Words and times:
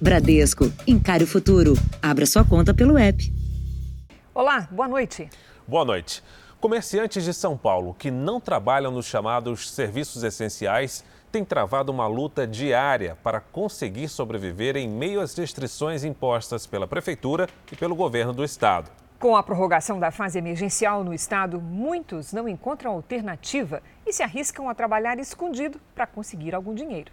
Bradesco, 0.00 0.72
encare 0.86 1.24
o 1.24 1.26
futuro. 1.26 1.74
Abra 2.00 2.24
sua 2.24 2.44
conta 2.44 2.72
pelo 2.72 2.96
app. 2.96 3.32
Olá, 4.32 4.68
boa 4.70 4.86
noite. 4.86 5.28
Boa 5.66 5.84
noite. 5.84 6.22
Comerciantes 6.60 7.24
de 7.24 7.34
São 7.34 7.56
Paulo 7.56 7.94
que 7.94 8.08
não 8.08 8.40
trabalham 8.40 8.92
nos 8.92 9.06
chamados 9.06 9.68
serviços 9.68 10.22
essenciais 10.22 11.04
têm 11.32 11.44
travado 11.44 11.90
uma 11.90 12.06
luta 12.06 12.46
diária 12.46 13.18
para 13.24 13.40
conseguir 13.40 14.08
sobreviver 14.08 14.76
em 14.76 14.88
meio 14.88 15.20
às 15.20 15.36
restrições 15.36 16.04
impostas 16.04 16.64
pela 16.64 16.86
Prefeitura 16.86 17.48
e 17.72 17.74
pelo 17.74 17.96
governo 17.96 18.32
do 18.32 18.44
Estado. 18.44 18.92
Com 19.18 19.34
a 19.34 19.42
prorrogação 19.42 19.98
da 19.98 20.12
fase 20.12 20.38
emergencial 20.38 21.02
no 21.02 21.12
estado, 21.12 21.60
muitos 21.60 22.32
não 22.32 22.48
encontram 22.48 22.92
alternativa 22.92 23.82
e 24.06 24.12
se 24.12 24.22
arriscam 24.22 24.68
a 24.68 24.74
trabalhar 24.76 25.18
escondido 25.18 25.80
para 25.92 26.06
conseguir 26.06 26.54
algum 26.54 26.72
dinheiro. 26.72 27.10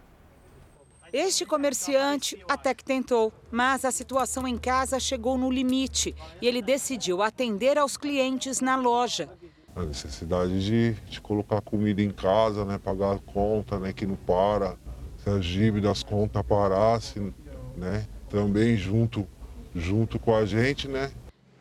Este 1.17 1.45
comerciante 1.45 2.37
até 2.45 2.73
que 2.73 2.83
tentou, 2.83 3.31
mas 3.49 3.85
a 3.85 3.91
situação 3.93 4.45
em 4.45 4.57
casa 4.57 4.99
chegou 4.99 5.37
no 5.37 5.49
limite 5.49 6.13
e 6.41 6.45
ele 6.45 6.61
decidiu 6.61 7.21
atender 7.21 7.77
aos 7.77 7.95
clientes 7.95 8.59
na 8.59 8.75
loja. 8.75 9.29
A 9.73 9.83
necessidade 9.83 10.61
de, 10.61 10.91
de 11.09 11.21
colocar 11.21 11.61
comida 11.61 12.01
em 12.01 12.11
casa, 12.11 12.65
né, 12.65 12.77
pagar 12.77 13.13
a 13.13 13.19
conta, 13.19 13.79
né, 13.79 13.93
que 13.93 14.05
não 14.05 14.17
para. 14.17 14.75
Se 15.23 15.29
as 15.29 15.45
dívidas, 15.45 15.89
as 15.89 16.03
contas 16.03 16.43
parassem, 16.45 17.33
né, 17.77 18.05
também 18.29 18.75
junto, 18.75 19.25
junto 19.73 20.19
com 20.19 20.35
a 20.35 20.45
gente, 20.45 20.85
né. 20.85 21.13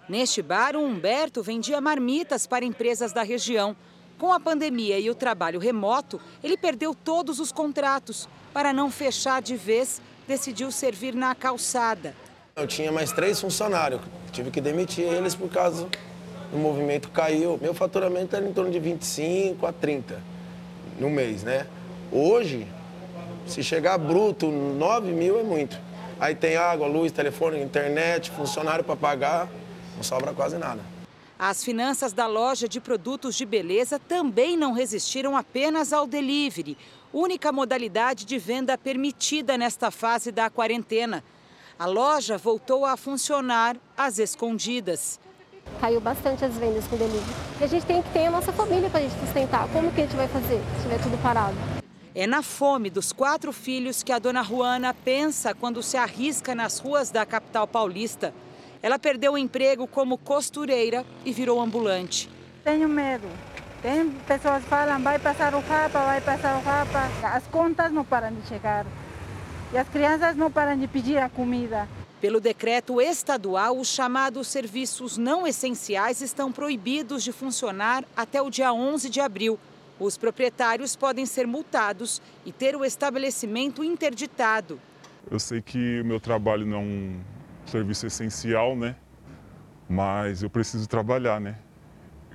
Neste 0.09 0.43
bar, 0.43 0.74
o 0.74 0.84
Humberto 0.84 1.45
vendia 1.45 1.80
marmitas 1.80 2.45
para 2.45 2.65
empresas 2.65 3.12
da 3.12 3.23
região. 3.23 3.77
Com 4.18 4.32
a 4.32 4.41
pandemia 4.41 4.98
e 4.98 5.09
o 5.10 5.15
trabalho 5.15 5.60
remoto, 5.60 6.21
ele 6.43 6.57
perdeu 6.57 6.93
todos 6.93 7.38
os 7.38 7.52
contratos 7.52 8.29
para 8.55 8.73
não 8.73 8.89
fechar 8.89 9.43
de 9.43 9.57
vez, 9.57 10.01
decidiu 10.29 10.71
servir 10.71 11.13
na 11.13 11.35
calçada. 11.35 12.15
Eu 12.55 12.69
tinha 12.69 12.93
mais 12.93 13.11
três 13.11 13.41
funcionários, 13.41 14.01
tive 14.30 14.52
que 14.52 14.61
demitir 14.61 15.05
eles 15.05 15.35
por 15.35 15.51
causa 15.51 15.88
do 16.52 16.57
movimento 16.57 17.11
caiu. 17.11 17.59
Meu 17.61 17.74
faturamento 17.74 18.37
era 18.37 18.49
em 18.49 18.52
torno 18.52 18.71
de 18.71 18.79
25 18.79 19.66
a 19.66 19.73
30 19.73 20.23
no 21.01 21.11
mês, 21.11 21.43
né? 21.43 21.66
Hoje, 22.13 22.65
se 23.45 23.61
chegar 23.61 23.99
bruto, 23.99 24.46
9 24.46 25.11
mil 25.11 25.37
é 25.41 25.43
muito. 25.43 25.77
Aí 26.21 26.37
tem 26.37 26.55
água, 26.55 26.87
luz, 26.87 27.11
telefone, 27.11 27.61
internet, 27.61 28.30
funcionário 28.30 28.85
para 28.85 28.95
pagar, 28.95 29.49
não 29.96 30.05
sobra 30.05 30.33
quase 30.33 30.57
nada. 30.59 30.80
As 31.37 31.65
finanças 31.65 32.13
da 32.13 32.29
loja 32.29 32.68
de 32.68 32.80
produtos 32.80 33.35
de 33.35 33.45
beleza 33.45 33.99
também 33.99 34.57
não 34.57 34.73
resistiram 34.73 35.37
apenas 35.37 35.93
ao 35.93 36.07
delivery 36.07 36.79
única 37.15 37.52
modalidade 37.52 38.24
de 38.24 38.37
venda 38.38 38.76
permitida 38.76 39.57
nesta 39.57 39.90
fase 39.90 40.32
da 40.32 40.51
quarentena. 40.51 41.23
A 41.79 41.87
loja 41.87 42.37
voltou 42.37 42.84
a 42.84 42.96
funcionar 42.96 43.76
às 43.96 44.18
escondidas. 44.18 45.21
Caiu 45.80 46.01
bastante 46.01 46.45
as 46.45 46.54
vendas 46.54 46.87
com 46.88 46.96
delivery. 46.96 47.24
E 47.60 47.65
a 47.65 47.66
gente 47.68 47.87
tem 47.87 48.02
que 48.02 48.10
ter 48.10 48.26
a 48.26 48.30
nossa 48.30 48.52
família 48.52 48.90
para 48.90 48.98
a 48.98 49.02
gente 49.02 49.18
sustentar. 49.18 49.68
Como 49.73 49.93
que 49.93 50.01
a 50.01 50.04
gente 50.04 50.16
vai 50.16 50.29
fazer 50.29 50.60
se 50.76 50.82
tiver 50.82 51.01
tudo 51.02 51.16
parado? 51.23 51.56
É 52.15 52.26
na 52.26 52.43
fome 52.43 52.90
dos 52.90 53.12
quatro 53.12 53.52
filhos 53.52 54.02
que 54.02 54.12
a 54.12 54.18
dona 54.18 54.43
Juana 54.43 54.93
pensa 54.93 55.54
quando 55.54 55.82
se 55.82 55.96
arrisca 55.96 56.54
nas 56.54 56.78
ruas 56.78 57.10
da 57.10 57.24
capital 57.24 57.66
paulista. 57.66 58.34
Ela 58.82 58.99
perdeu 58.99 59.32
o 59.32 59.38
emprego 59.38 59.87
como 59.87 60.18
costureira 60.18 61.04
e 61.24 61.32
virou 61.32 61.60
ambulante. 61.60 62.28
Tenho 62.62 62.88
medo. 62.88 63.28
Tem 63.85 64.10
pessoas 64.27 64.62
que 64.62 64.71
falam, 64.71 65.03
vai 65.03 65.19
passar 65.19 65.54
o 65.54 65.60
rapa, 65.60 66.06
vai 66.06 66.19
passar 66.19 66.56
o 66.56 66.62
rapa. 66.62 67.06
As 67.22 67.47
contas 67.49 67.93
não 67.93 68.03
param 68.03 68.34
de 68.34 68.41
chegar. 68.49 68.87
E 69.75 69.77
as 69.77 69.87
crianças 69.91 70.34
não 70.34 70.50
param 70.50 70.78
de 70.78 70.88
pedir 70.88 71.19
a 71.19 71.28
comida. 71.28 71.87
Pelo 72.19 72.41
decreto 72.41 72.99
estadual, 72.99 73.78
os 73.78 73.88
chamados 73.88 74.49
serviços 74.49 75.19
não 75.19 75.47
essenciais 75.47 76.22
estão 76.22 76.50
proibidos 76.50 77.22
de 77.22 77.31
funcionar 77.31 78.06
até 78.16 78.41
o 78.41 78.49
dia 78.49 78.72
11 78.72 79.11
de 79.11 79.21
abril. 79.21 79.59
Os 80.01 80.16
proprietários 80.16 80.97
podem 80.97 81.27
ser 81.27 81.47
multados 81.47 82.22
e 82.47 82.53
ter 82.53 82.75
o 82.75 82.87
estabelecimento 82.87 83.84
interditado. 83.84 84.81
Eu 85.31 85.39
sei 85.39 85.61
que 85.61 86.01
o 86.01 86.06
meu 86.06 86.19
trabalho 86.19 86.65
não 86.65 86.78
é 86.78 86.81
um 86.81 87.21
serviço 87.66 88.06
essencial, 88.06 88.75
né? 88.75 88.97
Mas 89.87 90.43
eu 90.43 90.49
preciso 90.49 90.89
trabalhar, 90.89 91.39
né? 91.39 91.56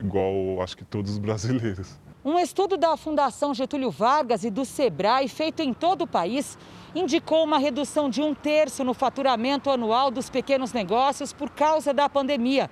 Igual 0.01 0.61
acho 0.61 0.77
que 0.77 0.85
todos 0.85 1.11
os 1.11 1.17
brasileiros. 1.17 1.97
Um 2.23 2.37
estudo 2.37 2.75
da 2.75 2.97
Fundação 2.97 3.53
Getúlio 3.53 3.89
Vargas 3.89 4.43
e 4.43 4.49
do 4.49 4.65
Sebrae, 4.65 5.27
feito 5.29 5.61
em 5.61 5.73
todo 5.73 6.01
o 6.01 6.07
país, 6.07 6.57
indicou 6.93 7.43
uma 7.43 7.57
redução 7.57 8.09
de 8.09 8.21
um 8.21 8.33
terço 8.33 8.83
no 8.83 8.93
faturamento 8.93 9.69
anual 9.69 10.11
dos 10.11 10.29
pequenos 10.29 10.73
negócios 10.73 11.31
por 11.31 11.49
causa 11.49 11.93
da 11.93 12.09
pandemia 12.09 12.69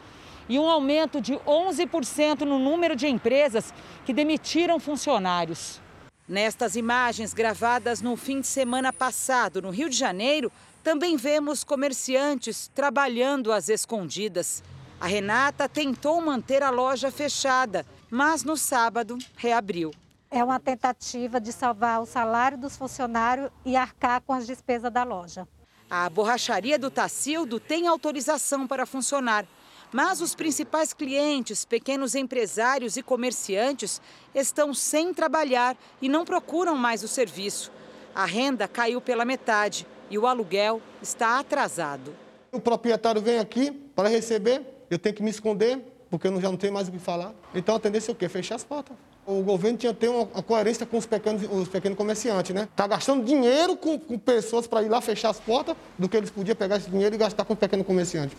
e 0.49 0.57
um 0.59 0.69
aumento 0.69 1.21
de 1.21 1.33
11% 1.33 2.41
no 2.41 2.59
número 2.59 2.95
de 2.95 3.07
empresas 3.07 3.73
que 4.05 4.13
demitiram 4.13 4.79
funcionários. 4.79 5.81
Nestas 6.27 6.75
imagens 6.75 7.33
gravadas 7.33 8.01
no 8.01 8.17
fim 8.17 8.41
de 8.41 8.47
semana 8.47 8.91
passado 8.91 9.61
no 9.61 9.69
Rio 9.69 9.89
de 9.89 9.95
Janeiro, 9.95 10.51
também 10.83 11.15
vemos 11.15 11.63
comerciantes 11.63 12.69
trabalhando 12.73 13.51
às 13.51 13.69
escondidas. 13.69 14.63
A 14.99 15.05
Renata 15.05 15.69
tentou 15.69 16.19
manter 16.19 16.63
a 16.63 16.71
loja 16.71 17.11
fechada, 17.11 17.85
mas 18.09 18.43
no 18.43 18.57
sábado 18.57 19.15
reabriu. 19.35 19.91
É 20.29 20.43
uma 20.43 20.59
tentativa 20.59 21.39
de 21.39 21.53
salvar 21.53 22.01
o 22.01 22.05
salário 22.05 22.57
dos 22.57 22.75
funcionários 22.75 23.51
e 23.63 23.75
arcar 23.75 24.21
com 24.21 24.33
as 24.33 24.47
despesas 24.47 24.91
da 24.91 25.03
loja. 25.03 25.47
A 25.89 26.09
borracharia 26.09 26.79
do 26.79 26.89
Tacildo 26.89 27.59
tem 27.59 27.87
autorização 27.87 28.67
para 28.67 28.87
funcionar, 28.87 29.45
mas 29.93 30.19
os 30.19 30.33
principais 30.33 30.93
clientes, 30.93 31.63
pequenos 31.63 32.15
empresários 32.15 32.97
e 32.97 33.03
comerciantes, 33.03 34.01
estão 34.33 34.73
sem 34.73 35.13
trabalhar 35.13 35.77
e 36.01 36.09
não 36.09 36.25
procuram 36.25 36.75
mais 36.75 37.03
o 37.03 37.07
serviço. 37.07 37.71
A 38.15 38.25
renda 38.25 38.67
caiu 38.67 38.99
pela 38.99 39.23
metade 39.23 39.87
e 40.09 40.17
o 40.17 40.25
aluguel 40.25 40.81
está 41.01 41.39
atrasado. 41.39 42.15
O 42.51 42.59
proprietário 42.59 43.21
vem 43.21 43.37
aqui 43.37 43.71
para 43.71 44.09
receber 44.09 44.76
eu 44.89 44.97
tenho 44.97 45.15
que 45.15 45.23
me 45.23 45.29
esconder, 45.29 45.79
porque 46.09 46.27
eu 46.27 46.41
já 46.41 46.49
não 46.49 46.57
tenho 46.57 46.73
mais 46.73 46.87
o 46.87 46.91
que 46.91 46.99
falar. 46.99 47.33
Então 47.53 47.75
a 47.75 47.79
tendência 47.79 48.11
é 48.11 48.13
o 48.13 48.15
quê? 48.15 48.29
Fechar 48.29 48.55
as 48.55 48.63
portas. 48.63 48.95
O 49.25 49.41
governo 49.43 49.77
tinha 49.77 49.93
que 49.93 49.99
ter 49.99 50.07
uma, 50.07 50.25
coerência 50.25 50.85
com 50.85 50.97
os 50.97 51.05
pequenos, 51.05 51.43
os 51.51 51.67
pequenos 51.67 51.97
comerciantes, 51.97 52.55
né? 52.55 52.69
Está 52.71 52.87
gastando 52.87 53.25
dinheiro 53.25 53.75
com, 53.75 53.99
com 53.99 54.17
pessoas 54.17 54.67
para 54.67 54.81
ir 54.83 54.87
lá 54.87 55.01
fechar 55.01 55.29
as 55.29 55.39
portas, 55.39 55.75
do 55.97 56.07
que 56.07 56.15
eles 56.15 56.29
podiam 56.29 56.55
pegar 56.55 56.77
esse 56.77 56.89
dinheiro 56.89 57.13
e 57.13 57.17
gastar 57.17 57.43
com 57.43 57.53
o 57.53 57.57
pequeno 57.57 57.83
comerciante. 57.83 58.37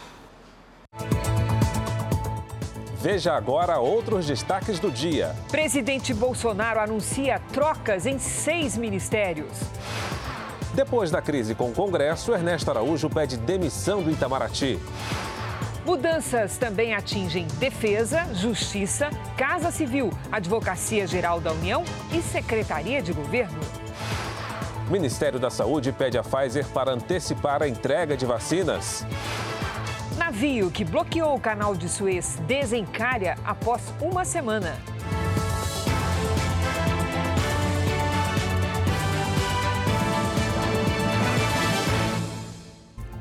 Veja 3.00 3.34
agora 3.34 3.78
outros 3.78 4.26
destaques 4.26 4.81
do 4.81 4.91
dia. 4.91 5.37
Presidente 5.50 6.12
Bolsonaro 6.14 6.81
anuncia 6.81 7.41
trocas 7.53 8.06
em 8.06 8.19
seis 8.19 8.76
ministérios. 8.76 9.53
Depois 10.75 11.10
da 11.10 11.20
crise 11.20 11.54
com 11.54 11.70
o 11.70 11.72
Congresso, 11.72 12.32
Ernesto 12.32 12.70
Araújo 12.70 13.10
pede 13.10 13.37
demissão 13.37 14.03
do 14.03 14.10
Itamaraty. 14.10 14.78
Mudanças 15.88 16.59
também 16.59 16.93
atingem 16.93 17.47
Defesa, 17.54 18.26
Justiça, 18.34 19.09
Casa 19.38 19.71
Civil, 19.71 20.10
Advocacia 20.31 21.06
Geral 21.06 21.41
da 21.41 21.50
União 21.50 21.82
e 22.12 22.21
Secretaria 22.21 23.00
de 23.00 23.10
Governo. 23.15 23.59
O 24.87 24.93
Ministério 24.93 25.38
da 25.41 25.49
Saúde 25.49 25.91
pede 25.91 26.19
a 26.19 26.22
Pfizer 26.22 26.66
para 26.75 26.93
antecipar 26.93 27.62
a 27.62 27.69
entrega 27.69 28.19
de 28.19 28.26
vacinas. 28.26 29.06
Navio 30.19 30.71
que 30.71 30.84
bloqueou 30.84 31.34
o 31.34 31.41
canal 31.41 31.75
de 31.75 31.88
Suez 31.88 32.37
desencalha 32.47 33.38
após 33.43 33.81
uma 33.99 34.26
semana. 34.26 34.76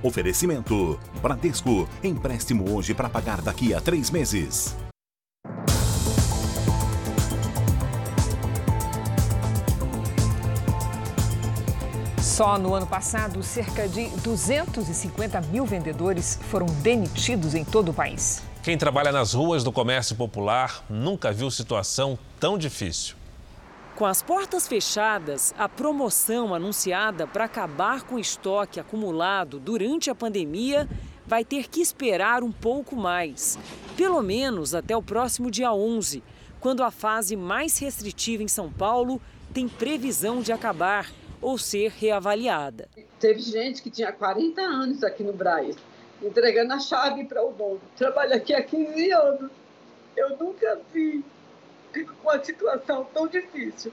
Oferecimento: 0.08 0.98
Bradesco. 1.22 1.86
Empréstimo 2.02 2.74
hoje 2.74 2.94
para 2.94 3.10
pagar 3.10 3.42
daqui 3.42 3.74
a 3.74 3.82
três 3.82 4.10
meses. 4.10 4.74
Só 12.22 12.58
no 12.58 12.74
ano 12.74 12.88
passado, 12.88 13.44
cerca 13.44 13.86
de 13.86 14.08
250 14.24 15.42
mil 15.42 15.66
vendedores 15.66 16.40
foram 16.50 16.68
demitidos 16.82 17.54
em 17.54 17.66
todo 17.66 17.90
o 17.90 17.94
país. 17.94 18.42
Quem 18.64 18.78
trabalha 18.78 19.12
nas 19.12 19.34
ruas 19.34 19.62
do 19.62 19.74
comércio 19.74 20.16
popular 20.16 20.86
nunca 20.90 21.34
viu 21.34 21.52
situação 21.52 22.18
tão 22.40 22.58
difícil. 22.58 23.16
Com 23.98 24.06
as 24.06 24.22
portas 24.22 24.68
fechadas, 24.68 25.56
a 25.58 25.68
promoção 25.68 26.54
anunciada 26.54 27.26
para 27.26 27.46
acabar 27.46 28.04
com 28.04 28.14
o 28.14 28.20
estoque 28.20 28.80
acumulado 28.80 29.60
durante 29.60 30.12
a 30.12 30.14
pandemia 30.14 30.88
vai 31.26 31.44
ter 31.44 31.68
que 31.68 31.82
esperar 31.82 32.44
um 32.44 32.52
pouco 32.52 32.96
mais, 32.96 33.58
pelo 33.98 34.22
menos 34.22 34.76
até 34.76 34.96
o 34.96 35.02
próximo 35.02 35.50
dia 35.50 35.74
11, 35.74 36.24
quando 36.60 36.84
a 36.84 36.92
fase 36.92 37.36
mais 37.36 37.80
restritiva 37.80 38.44
em 38.44 38.48
São 38.48 38.72
Paulo 38.72 39.20
tem 39.52 39.68
previsão 39.68 40.44
de 40.44 40.52
acabar 40.52 41.12
ou 41.42 41.58
ser 41.58 41.92
reavaliada. 41.98 42.88
Teve 43.20 43.40
gente 43.40 43.82
que 43.82 43.90
tinha 43.90 44.12
40 44.12 44.62
anos 44.62 45.04
aqui 45.04 45.24
no 45.24 45.34
Braz, 45.34 45.76
entregando 46.22 46.72
a 46.72 46.80
chave 46.80 47.26
para 47.26 47.44
o 47.44 47.52
dono. 47.52 47.82
Trabalha 47.98 48.36
aqui 48.36 48.54
há 48.54 48.62
15 48.62 49.12
anos. 49.12 49.52
Eu 50.16 50.38
nunca 50.38 50.80
vi 50.94 51.26
uma 52.24 52.44
situação 52.44 53.06
tão 53.14 53.28
difícil. 53.28 53.92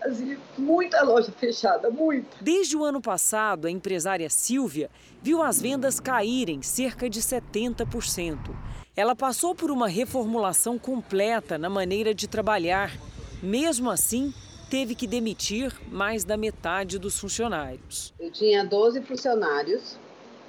Assim, 0.00 0.36
muita 0.58 1.02
loja 1.04 1.30
fechada, 1.30 1.88
muita. 1.88 2.36
Desde 2.40 2.76
o 2.76 2.84
ano 2.84 3.00
passado, 3.00 3.68
a 3.68 3.70
empresária 3.70 4.28
Silvia 4.28 4.90
viu 5.22 5.40
as 5.40 5.60
vendas 5.60 6.00
caírem 6.00 6.60
cerca 6.60 7.08
de 7.08 7.20
70%. 7.20 8.52
Ela 8.96 9.14
passou 9.14 9.54
por 9.54 9.70
uma 9.70 9.88
reformulação 9.88 10.78
completa 10.78 11.56
na 11.56 11.70
maneira 11.70 12.12
de 12.12 12.26
trabalhar. 12.26 12.92
Mesmo 13.40 13.90
assim, 13.90 14.34
teve 14.68 14.94
que 14.94 15.06
demitir 15.06 15.72
mais 15.90 16.24
da 16.24 16.36
metade 16.36 16.98
dos 16.98 17.18
funcionários. 17.18 18.12
Eu 18.18 18.30
tinha 18.30 18.64
12 18.64 19.02
funcionários 19.02 19.96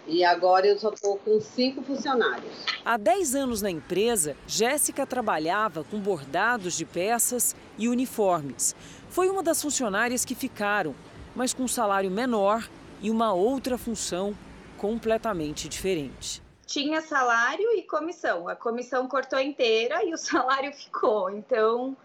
e 0.08 0.24
agora 0.24 0.68
eu 0.68 0.78
só 0.78 0.90
estou 0.90 1.18
com 1.18 1.40
cinco 1.40 1.82
funcionários. 1.82 2.52
Há 2.84 2.98
10 2.98 3.36
anos 3.36 3.62
na 3.62 3.72
empresa, 3.72 4.36
Jéssica 4.46 5.06
trabalhava 5.06 5.84
com 5.84 6.00
bordados 6.00 6.76
de 6.78 6.86
peças 6.86 7.56
e 7.78 7.88
uniformes. 7.88 8.76
Foi 9.10 9.30
uma 9.30 9.44
das 9.44 9.62
funcionárias 9.62 10.26
que 10.26 10.36
ficaram, 10.36 10.96
mas 11.36 11.54
com 11.54 11.64
um 11.64 11.68
salário 11.68 12.12
menor 12.12 12.68
e 13.02 13.10
uma 13.10 13.34
outra 13.34 13.78
função 13.78 14.36
completamente 14.78 15.70
diferente. 15.70 16.42
Tinha 16.66 17.02
salário 17.02 17.72
e 17.74 17.84
comissão. 17.84 18.48
A 18.48 18.56
comissão 18.56 19.08
cortou 19.08 19.40
inteira 19.40 20.04
e 20.04 20.14
o 20.14 20.18
salário 20.18 20.74
ficou. 20.74 21.30
Então 21.30 21.96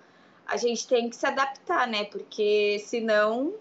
a 0.47 0.57
gente 0.57 0.87
tem 0.87 1.11
que 1.11 1.17
se 1.17 1.27
adaptar, 1.27 1.87
né? 1.87 2.05
Porque 2.05 2.83
senão 2.87 3.55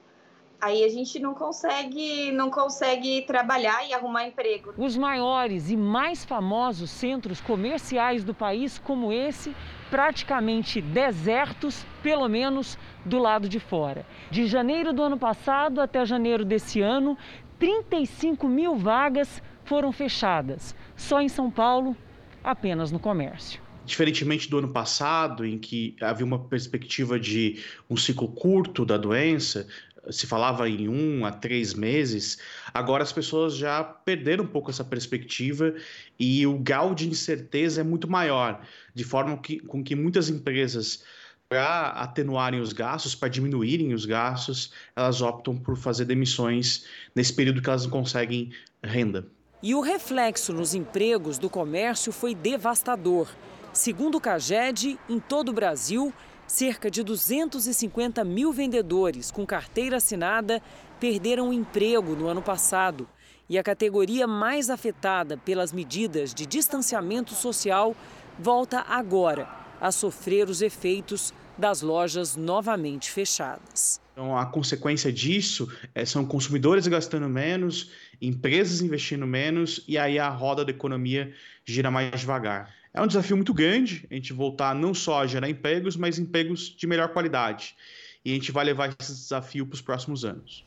aí 0.60 0.84
a 0.84 0.90
gente 0.90 1.20
não 1.20 1.34
consegue, 1.34 2.32
não 2.32 2.50
consegue 2.50 3.22
trabalhar 3.24 3.88
e 3.88 3.94
arrumar 3.94 4.28
emprego. 4.28 4.74
Os 4.78 4.98
maiores 4.98 5.70
e 5.70 5.78
mais 5.78 6.26
famosos 6.26 6.90
centros 6.90 7.40
comerciais 7.40 8.24
do 8.24 8.34
país, 8.34 8.78
como 8.80 9.12
esse, 9.12 9.56
praticamente 9.90 10.82
desertos, 10.82 11.86
pelo 12.02 12.28
menos 12.28 12.78
do 13.06 13.18
lado 13.20 13.48
de 13.48 13.60
fora. 13.60 14.06
De 14.30 14.48
janeiro 14.48 14.92
do 14.94 15.04
ano 15.04 15.18
passado 15.18 15.80
até 15.80 16.06
janeiro 16.06 16.44
desse 16.44 16.82
ano, 16.82 17.18
35 17.60 18.48
mil 18.48 18.76
vagas 18.76 19.42
foram 19.64 19.92
fechadas. 19.92 20.76
Só 20.96 21.22
em 21.22 21.30
São 21.30 21.50
Paulo, 21.50 21.96
apenas 22.44 22.92
no 22.92 23.00
comércio. 23.00 23.62
Diferentemente 23.86 24.50
do 24.50 24.58
ano 24.58 24.68
passado, 24.68 25.46
em 25.46 25.58
que 25.58 25.96
havia 26.02 26.26
uma 26.26 26.38
perspectiva 26.38 27.18
de 27.18 27.64
um 27.90 27.96
ciclo 27.96 28.28
curto 28.28 28.86
da 28.86 28.98
doença, 28.98 29.66
se 30.10 30.28
falava 30.28 30.70
em 30.70 30.88
um 30.88 31.26
a 31.26 31.32
três 31.32 31.74
meses, 31.74 32.38
agora 32.74 33.04
as 33.04 33.12
pessoas 33.12 33.56
já 33.56 33.84
perderam 33.84 34.44
um 34.44 34.48
pouco 34.48 34.72
essa 34.72 34.84
perspectiva 34.84 35.74
e 36.20 36.46
o 36.46 36.58
grau 36.58 36.94
de 36.94 37.08
incerteza 37.08 37.82
é 37.82 37.84
muito 37.84 38.10
maior, 38.10 38.62
de 38.94 39.04
forma 39.04 39.38
que, 39.38 39.60
com 39.60 39.84
que 39.84 39.96
muitas 39.96 40.30
empresas, 40.30 41.04
para 41.50 41.90
atenuarem 41.90 42.60
os 42.60 42.74
gastos, 42.74 43.16
para 43.16 43.30
diminuírem 43.30 43.94
os 43.94 44.06
gastos, 44.06 44.72
elas 44.96 45.22
optam 45.22 45.58
por 45.58 45.78
fazer 45.78 46.06
demissões 46.06 46.86
nesse 47.16 47.34
período 47.34 47.62
que 47.62 47.70
elas 47.70 47.84
não 47.84 47.92
conseguem 47.92 48.52
renda. 48.84 49.26
E 49.62 49.74
o 49.74 49.82
reflexo 49.82 50.54
nos 50.54 50.76
empregos 50.76 51.38
do 51.38 51.50
comércio 51.50 52.12
foi 52.12 52.36
devastador. 52.36 53.28
Segundo 53.74 54.16
o 54.16 54.22
CAGED, 54.22 55.00
em 55.10 55.20
todo 55.20 55.50
o 55.50 55.54
Brasil, 55.54 56.14
cerca 56.48 56.90
de 56.90 57.04
250 57.04 58.24
mil 58.24 58.54
vendedores 58.54 59.30
com 59.30 59.46
carteira 59.46 59.98
assinada 59.98 60.62
perderam 61.00 61.50
o 61.50 61.54
emprego 61.54 62.16
no 62.16 62.28
ano 62.28 62.42
passado. 62.42 63.08
E 63.50 63.58
a 63.58 63.64
categoria 63.64 64.26
mais 64.26 64.70
afetada 64.70 65.38
pelas 65.38 65.72
medidas 65.72 66.34
de 66.34 66.46
distanciamento 66.46 67.34
social 67.34 67.96
volta 68.40 68.80
agora 68.82 69.48
a 69.80 69.92
sofrer 69.92 70.50
os 70.50 70.62
efeitos 70.62 71.34
das 71.58 71.82
lojas 71.82 72.36
novamente 72.36 73.12
fechadas. 73.12 74.02
Então, 74.14 74.36
a 74.36 74.46
consequência 74.46 75.14
disso 75.14 75.72
é, 75.94 76.04
são 76.04 76.26
consumidores 76.26 76.88
gastando 76.88 77.30
menos, 77.30 77.92
empresas 78.20 78.82
investindo 78.82 79.28
menos 79.28 79.84
e 79.88 79.98
aí 79.98 80.18
a 80.18 80.30
roda 80.30 80.66
da 80.66 80.72
economia 80.72 81.34
gira 81.64 81.92
mais 81.92 82.20
devagar. 82.20 82.74
É 82.98 83.02
um 83.02 83.06
desafio 83.06 83.36
muito 83.36 83.54
grande 83.54 84.08
a 84.10 84.16
gente 84.16 84.34
voltar 84.34 84.74
não 84.74 84.92
só 84.92 85.22
a 85.22 85.28
gerar 85.28 85.48
empregos, 85.48 85.96
mas 85.96 86.18
empregos 86.18 86.76
de 86.76 86.88
melhor 86.88 87.10
qualidade. 87.10 87.76
E 88.26 88.32
a 88.32 88.34
gente 88.34 88.52
vai 88.52 88.66
levar 88.66 88.90
esse 89.00 89.14
desafio 89.14 89.68
para 89.68 89.76
os 89.76 89.82
próximos 89.82 90.26
anos. 90.26 90.66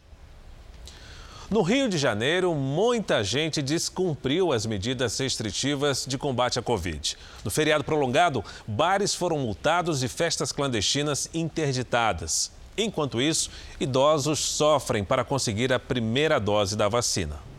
No 1.51 1.63
Rio 1.63 1.89
de 1.89 1.99
Janeiro, 1.99 2.55
muita 2.55 3.25
gente 3.25 3.61
descumpriu 3.61 4.53
as 4.53 4.65
medidas 4.65 5.19
restritivas 5.19 6.07
de 6.07 6.17
combate 6.17 6.57
à 6.57 6.63
Covid. 6.63 7.17
No 7.45 7.51
feriado 7.51 7.83
prolongado, 7.83 8.45
bares 8.65 9.13
foram 9.13 9.41
multados 9.41 10.05
e 10.05 10.09
festas 10.09 10.53
clandestinas 10.53 11.29
interditadas. 11.35 12.53
Enquanto 12.79 13.21
isso, 13.21 13.51
idosos 13.81 14.39
sofrem 14.39 15.03
para 15.03 15.25
conseguir 15.25 15.73
a 15.73 15.81
primeira 15.81 16.39
dose 16.39 16.77
da 16.77 16.89
vacina. 16.89 17.50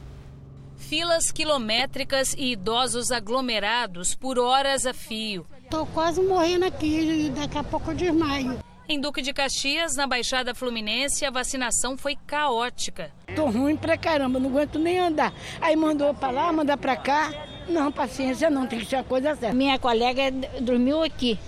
Filas 0.92 1.32
quilométricas 1.32 2.36
e 2.38 2.52
idosos 2.52 3.12
aglomerados 3.12 4.14
por 4.14 4.38
horas 4.38 4.86
a 4.86 4.94
fio. 4.94 5.48
Estou 5.64 5.86
quase 5.86 6.22
morrendo 6.22 6.66
aqui, 6.66 7.32
daqui 7.34 7.58
a 7.58 7.64
pouco 7.64 7.92
eu 7.92 7.96
desmaio. 7.96 8.60
Em 8.90 9.00
Duque 9.00 9.22
de 9.22 9.32
Caxias, 9.32 9.96
na 9.96 10.06
Baixada 10.06 10.54
Fluminense, 10.54 11.24
a 11.24 11.32
vacinação 11.32 11.98
foi 11.98 12.18
caótica. 12.28 13.10
Tô 13.34 13.46
ruim 13.46 13.78
pra 13.78 13.98
caramba, 13.98 14.38
não 14.38 14.50
aguento 14.50 14.78
nem 14.78 15.00
andar. 15.00 15.34
Aí 15.62 15.78
mandou 15.78 16.14
pra 16.14 16.30
lá, 16.30 16.52
mandar 16.52 16.76
pra 16.76 16.98
cá. 16.98 17.32
Não, 17.70 17.90
paciência 17.90 18.50
não, 18.50 18.68
tem 18.68 18.80
que 18.80 18.86
ser 18.86 18.98
a 18.98 19.04
coisa 19.06 19.34
certa. 19.34 19.56
Minha 19.56 19.80
colega 19.80 20.24
dormiu 20.60 21.02
aqui, 21.02 21.40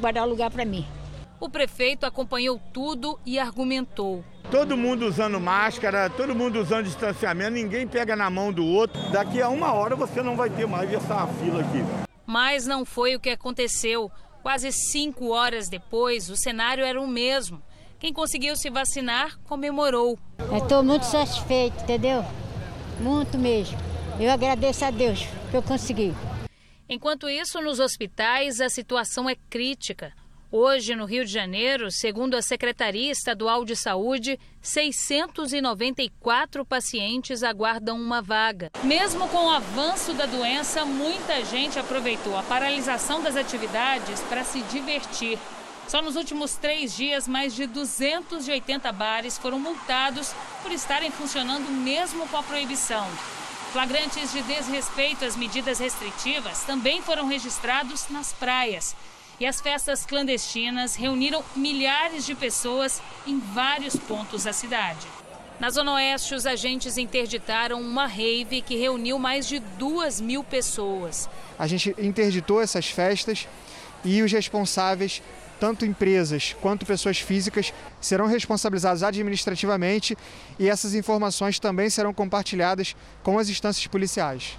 guardar 0.00 0.24
o 0.24 0.30
lugar 0.30 0.48
para 0.48 0.64
mim. 0.64 0.86
O 1.40 1.50
prefeito 1.50 2.06
acompanhou 2.06 2.60
tudo 2.72 3.18
e 3.26 3.36
argumentou. 3.36 4.24
Todo 4.50 4.76
mundo 4.76 5.06
usando 5.06 5.40
máscara, 5.40 6.08
todo 6.08 6.34
mundo 6.34 6.60
usando 6.60 6.84
distanciamento, 6.84 7.50
ninguém 7.50 7.86
pega 7.86 8.14
na 8.14 8.30
mão 8.30 8.52
do 8.52 8.64
outro. 8.64 9.00
Daqui 9.10 9.42
a 9.42 9.48
uma 9.48 9.72
hora 9.72 9.96
você 9.96 10.22
não 10.22 10.36
vai 10.36 10.48
ter 10.48 10.66
mais 10.66 10.92
essa 10.92 11.26
fila 11.26 11.60
aqui. 11.60 11.78
Mas 12.24 12.64
não 12.64 12.84
foi 12.84 13.16
o 13.16 13.20
que 13.20 13.30
aconteceu. 13.30 14.10
Quase 14.42 14.70
cinco 14.70 15.30
horas 15.30 15.68
depois, 15.68 16.30
o 16.30 16.36
cenário 16.36 16.84
era 16.84 17.00
o 17.00 17.08
mesmo. 17.08 17.60
Quem 17.98 18.12
conseguiu 18.12 18.54
se 18.54 18.70
vacinar 18.70 19.36
comemorou. 19.44 20.16
Estou 20.62 20.82
muito 20.82 21.06
satisfeito, 21.06 21.82
entendeu? 21.82 22.24
Muito 23.00 23.36
mesmo. 23.36 23.76
Eu 24.20 24.30
agradeço 24.30 24.84
a 24.84 24.90
Deus 24.90 25.26
que 25.50 25.56
eu 25.56 25.62
consegui. 25.62 26.14
Enquanto 26.88 27.28
isso, 27.28 27.60
nos 27.60 27.80
hospitais, 27.80 28.60
a 28.60 28.68
situação 28.68 29.28
é 29.28 29.34
crítica. 29.50 30.12
Hoje, 30.58 30.96
no 30.96 31.04
Rio 31.04 31.22
de 31.22 31.30
Janeiro, 31.30 31.90
segundo 31.90 32.34
a 32.34 32.40
Secretaria 32.40 33.12
Estadual 33.12 33.62
de 33.62 33.76
Saúde, 33.76 34.40
694 34.62 36.64
pacientes 36.64 37.42
aguardam 37.42 38.00
uma 38.00 38.22
vaga. 38.22 38.70
Mesmo 38.82 39.28
com 39.28 39.44
o 39.44 39.50
avanço 39.50 40.14
da 40.14 40.24
doença, 40.24 40.86
muita 40.86 41.44
gente 41.44 41.78
aproveitou 41.78 42.38
a 42.38 42.42
paralisação 42.42 43.22
das 43.22 43.36
atividades 43.36 44.18
para 44.30 44.44
se 44.44 44.62
divertir. 44.62 45.38
Só 45.86 46.00
nos 46.00 46.16
últimos 46.16 46.54
três 46.54 46.96
dias, 46.96 47.28
mais 47.28 47.54
de 47.54 47.66
280 47.66 48.90
bares 48.92 49.36
foram 49.36 49.60
multados 49.60 50.32
por 50.62 50.72
estarem 50.72 51.10
funcionando 51.10 51.70
mesmo 51.70 52.26
com 52.28 52.36
a 52.38 52.42
proibição. 52.42 53.06
Flagrantes 53.74 54.32
de 54.32 54.40
desrespeito 54.40 55.22
às 55.22 55.36
medidas 55.36 55.80
restritivas 55.80 56.62
também 56.62 57.02
foram 57.02 57.26
registrados 57.26 58.08
nas 58.08 58.32
praias 58.32 58.96
e 59.38 59.46
as 59.46 59.60
festas 59.60 60.06
clandestinas 60.06 60.94
reuniram 60.94 61.44
milhares 61.54 62.24
de 62.24 62.34
pessoas 62.34 63.02
em 63.26 63.38
vários 63.38 63.96
pontos 63.96 64.44
da 64.44 64.52
cidade. 64.52 65.06
Na 65.58 65.70
Zona 65.70 65.94
Oeste, 65.94 66.34
os 66.34 66.44
agentes 66.44 66.98
interditaram 66.98 67.80
uma 67.80 68.06
rave 68.06 68.60
que 68.60 68.76
reuniu 68.76 69.18
mais 69.18 69.48
de 69.48 69.58
duas 69.58 70.20
mil 70.20 70.44
pessoas. 70.44 71.28
A 71.58 71.66
gente 71.66 71.94
interditou 71.98 72.60
essas 72.60 72.86
festas 72.88 73.48
e 74.04 74.22
os 74.22 74.30
responsáveis, 74.30 75.22
tanto 75.58 75.86
empresas 75.86 76.54
quanto 76.60 76.84
pessoas 76.84 77.18
físicas, 77.18 77.72
serão 78.00 78.26
responsabilizados 78.26 79.02
administrativamente 79.02 80.16
e 80.58 80.68
essas 80.68 80.94
informações 80.94 81.58
também 81.58 81.88
serão 81.88 82.12
compartilhadas 82.12 82.94
com 83.22 83.38
as 83.38 83.48
instâncias 83.48 83.86
policiais. 83.86 84.58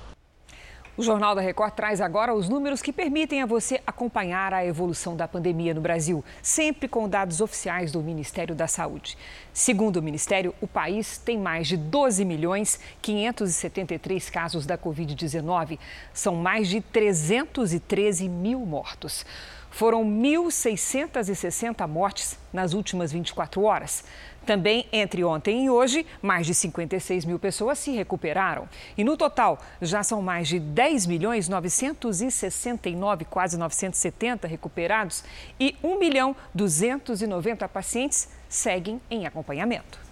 O 0.98 1.04
Jornal 1.04 1.36
da 1.36 1.42
Record 1.42 1.76
traz 1.76 2.02
agora 2.02 2.34
os 2.34 2.50
números 2.50 2.82
que 2.82 2.92
permitem 2.92 3.44
a 3.44 3.46
você 3.46 3.80
acompanhar 3.86 4.52
a 4.52 4.66
evolução 4.66 5.16
da 5.16 5.28
pandemia 5.28 5.72
no 5.72 5.80
Brasil, 5.80 6.26
sempre 6.42 6.88
com 6.88 7.08
dados 7.08 7.40
oficiais 7.40 7.92
do 7.92 8.02
Ministério 8.02 8.56
da 8.56 8.66
Saúde. 8.66 9.16
Segundo 9.54 9.98
o 9.98 10.02
Ministério, 10.02 10.56
o 10.60 10.66
país 10.66 11.20
tem 11.20 11.38
mais 11.38 11.68
de 11.68 11.78
12 11.78 12.26
milhões 12.26 12.80
573 13.00 14.28
casos 14.32 14.66
da 14.66 14.76
Covid-19. 14.76 15.78
São 16.12 16.36
mais 16.36 16.68
de 16.68 16.82
313 16.82 18.28
mil 18.28 18.62
mortos. 18.62 19.24
Foram 19.70 20.04
1.660 20.04 21.88
mortes 21.88 22.40
nas 22.52 22.74
últimas 22.74 23.12
24 23.12 23.62
horas. 23.62 24.04
Também 24.48 24.88
entre 24.94 25.26
ontem 25.26 25.66
e 25.66 25.70
hoje, 25.70 26.06
mais 26.22 26.48
de 26.48 26.54
56 26.54 27.26
mil 27.26 27.38
pessoas 27.38 27.80
se 27.80 27.92
recuperaram. 27.92 28.70
E 28.98 29.04
no 29.04 29.18
total, 29.18 29.60
já 29.82 30.02
são 30.04 30.22
mais 30.22 30.48
de 30.48 30.58
10 30.58 31.06
milhões 31.06 31.50
969, 31.50 33.26
quase 33.26 33.58
970 33.58 34.48
recuperados 34.48 35.22
e 35.60 35.76
1 35.84 36.00
milhão 36.00 36.34
290 36.54 37.68
pacientes 37.68 38.30
seguem 38.48 39.02
em 39.12 39.28
acompanhamento. 39.28 40.07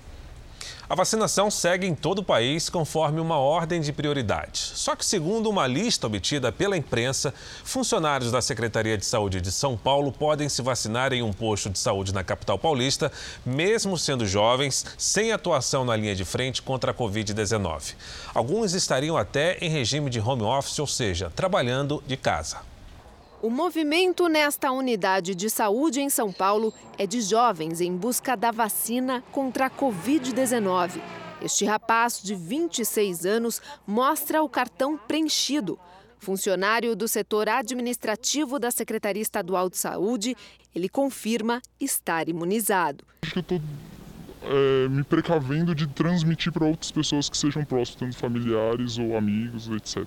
A 0.88 0.94
vacinação 0.94 1.50
segue 1.50 1.88
em 1.88 1.96
todo 1.96 2.20
o 2.20 2.24
país 2.24 2.70
conforme 2.70 3.20
uma 3.20 3.40
ordem 3.40 3.82
de 3.82 3.92
prioridade. 3.92 4.60
Só 4.76 4.96
que, 4.96 5.04
segundo 5.04 5.50
uma 5.50 5.66
lista 5.66 6.06
obtida 6.06 6.52
pela 6.52 6.78
imprensa, 6.78 7.34
funcionários 7.64 8.32
da 8.32 8.40
Secretaria 8.40 8.96
de 8.96 9.04
Saúde 9.04 9.42
de 9.42 9.52
São 9.52 9.76
Paulo 9.76 10.12
podem 10.12 10.48
se 10.48 10.62
vacinar 10.62 11.12
em 11.12 11.24
um 11.24 11.34
posto 11.34 11.72
de 11.72 11.80
saúde 11.80 12.14
na 12.14 12.24
capital 12.24 12.60
paulista, 12.60 13.12
mesmo 13.44 13.98
sendo 13.98 14.28
jovens, 14.28 14.86
sem 14.96 15.32
atuação 15.32 15.84
na 15.84 15.96
linha 15.96 16.14
de 16.14 16.24
frente 16.24 16.62
contra 16.62 16.92
a 16.92 16.94
Covid-19. 16.94 17.96
Alguns 18.36 18.74
estariam 18.76 19.18
até 19.18 19.58
em 19.62 19.70
regime 19.72 20.12
de 20.12 20.20
home 20.20 20.44
office, 20.44 20.78
ou 20.78 20.86
seja, 20.86 21.32
trabalhando 21.36 22.04
de 22.06 22.16
casa. 22.16 22.75
O 23.46 23.50
movimento 23.52 24.28
nesta 24.28 24.72
unidade 24.72 25.36
de 25.36 25.52
saúde 25.52 26.02
em 26.02 26.10
São 26.10 26.34
Paulo 26.34 26.74
é 26.98 27.06
de 27.06 27.22
jovens 27.22 27.80
em 27.80 27.96
busca 27.96 28.36
da 28.36 28.50
vacina 28.50 29.24
contra 29.32 29.68
a 29.68 29.70
Covid-19. 29.70 31.00
Este 31.44 31.64
rapaz 31.64 32.20
de 32.24 32.34
26 32.34 33.24
anos 33.24 33.62
mostra 33.86 34.42
o 34.42 34.50
cartão 34.50 34.98
preenchido. 34.98 35.78
Funcionário 36.18 36.96
do 36.96 37.08
setor 37.08 37.48
administrativo 37.48 38.58
da 38.58 38.72
Secretaria 38.72 39.22
Estadual 39.22 39.70
de 39.70 39.78
Saúde, 39.78 40.36
ele 40.74 40.90
confirma 40.90 41.62
estar 41.80 42.28
imunizado. 42.28 43.06
Acho 43.22 43.32
que 43.32 43.38
eu 43.38 43.42
estou 43.42 43.62
é, 44.42 44.88
me 44.90 45.04
precavendo 45.04 45.76
de 45.76 45.86
transmitir 45.86 46.52
para 46.52 46.66
outras 46.66 46.92
pessoas 46.92 47.30
que 47.30 47.38
sejam 47.38 47.64
próximas, 47.64 48.00
tanto 48.00 48.18
familiares 48.18 48.98
ou 48.98 49.16
amigos, 49.16 49.70
etc. 49.70 50.04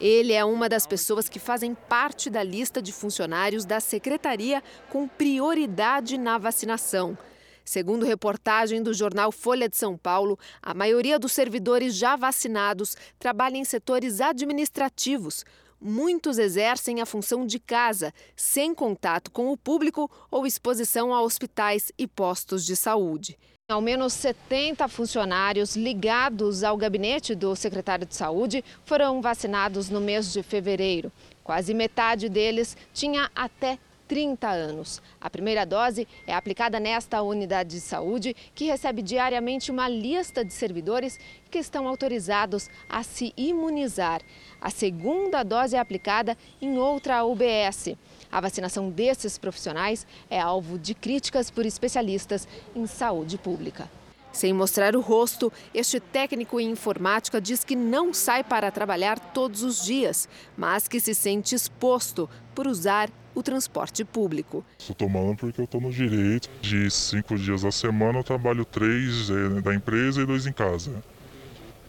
Ele 0.00 0.32
é 0.32 0.44
uma 0.44 0.68
das 0.68 0.86
pessoas 0.86 1.28
que 1.28 1.40
fazem 1.40 1.74
parte 1.74 2.30
da 2.30 2.42
lista 2.42 2.80
de 2.80 2.92
funcionários 2.92 3.64
da 3.64 3.80
secretaria 3.80 4.62
com 4.88 5.08
prioridade 5.08 6.16
na 6.16 6.38
vacinação. 6.38 7.18
Segundo 7.64 8.06
reportagem 8.06 8.82
do 8.82 8.94
jornal 8.94 9.32
Folha 9.32 9.68
de 9.68 9.76
São 9.76 9.96
Paulo, 9.96 10.38
a 10.62 10.72
maioria 10.72 11.18
dos 11.18 11.32
servidores 11.32 11.94
já 11.94 12.16
vacinados 12.16 12.96
trabalha 13.18 13.56
em 13.56 13.64
setores 13.64 14.20
administrativos. 14.20 15.44
Muitos 15.80 16.38
exercem 16.38 17.00
a 17.00 17.06
função 17.06 17.44
de 17.44 17.58
casa, 17.58 18.12
sem 18.36 18.72
contato 18.72 19.30
com 19.30 19.52
o 19.52 19.56
público 19.56 20.10
ou 20.30 20.46
exposição 20.46 21.12
a 21.12 21.20
hospitais 21.20 21.92
e 21.98 22.06
postos 22.06 22.64
de 22.64 22.74
saúde. 22.74 23.36
Ao 23.70 23.82
menos 23.82 24.14
70 24.14 24.88
funcionários 24.88 25.76
ligados 25.76 26.64
ao 26.64 26.74
gabinete 26.74 27.34
do 27.34 27.54
secretário 27.54 28.06
de 28.06 28.16
Saúde 28.16 28.64
foram 28.86 29.20
vacinados 29.20 29.90
no 29.90 30.00
mês 30.00 30.32
de 30.32 30.42
fevereiro. 30.42 31.12
Quase 31.44 31.74
metade 31.74 32.30
deles 32.30 32.74
tinha 32.94 33.30
até 33.36 33.78
30 34.08 34.48
anos. 34.48 35.02
A 35.20 35.28
primeira 35.28 35.66
dose 35.66 36.08
é 36.26 36.32
aplicada 36.32 36.80
nesta 36.80 37.20
unidade 37.20 37.72
de 37.72 37.80
saúde, 37.82 38.34
que 38.54 38.64
recebe 38.64 39.02
diariamente 39.02 39.70
uma 39.70 39.86
lista 39.86 40.42
de 40.42 40.54
servidores 40.54 41.20
que 41.50 41.58
estão 41.58 41.86
autorizados 41.86 42.70
a 42.88 43.02
se 43.02 43.34
imunizar. 43.36 44.22
A 44.62 44.70
segunda 44.70 45.42
dose 45.42 45.76
é 45.76 45.78
aplicada 45.78 46.38
em 46.62 46.78
outra 46.78 47.22
UBS. 47.22 47.94
A 48.30 48.40
vacinação 48.40 48.90
desses 48.90 49.38
profissionais 49.38 50.06
é 50.30 50.40
alvo 50.40 50.78
de 50.78 50.94
críticas 50.94 51.50
por 51.50 51.64
especialistas 51.64 52.46
em 52.74 52.86
saúde 52.86 53.38
pública. 53.38 53.90
Sem 54.32 54.52
mostrar 54.52 54.94
o 54.94 55.00
rosto, 55.00 55.52
este 55.74 55.98
técnico 55.98 56.60
em 56.60 56.70
informática 56.70 57.40
diz 57.40 57.64
que 57.64 57.74
não 57.74 58.12
sai 58.12 58.44
para 58.44 58.70
trabalhar 58.70 59.18
todos 59.18 59.62
os 59.62 59.84
dias, 59.84 60.28
mas 60.56 60.86
que 60.86 61.00
se 61.00 61.14
sente 61.14 61.54
exposto 61.54 62.28
por 62.54 62.66
usar 62.66 63.10
o 63.34 63.42
transporte 63.42 64.04
público. 64.04 64.64
Estou 64.78 64.94
tomando 64.94 65.36
porque 65.36 65.60
eu 65.60 65.64
estou 65.64 65.80
no 65.80 65.90
direito 65.90 66.50
de 66.60 66.90
cinco 66.90 67.36
dias 67.36 67.64
a 67.64 67.70
semana, 67.70 68.18
eu 68.18 68.24
trabalho 68.24 68.64
três 68.64 69.30
é, 69.30 69.60
da 69.60 69.74
empresa 69.74 70.22
e 70.22 70.26
dois 70.26 70.46
em 70.46 70.52
casa 70.52 71.02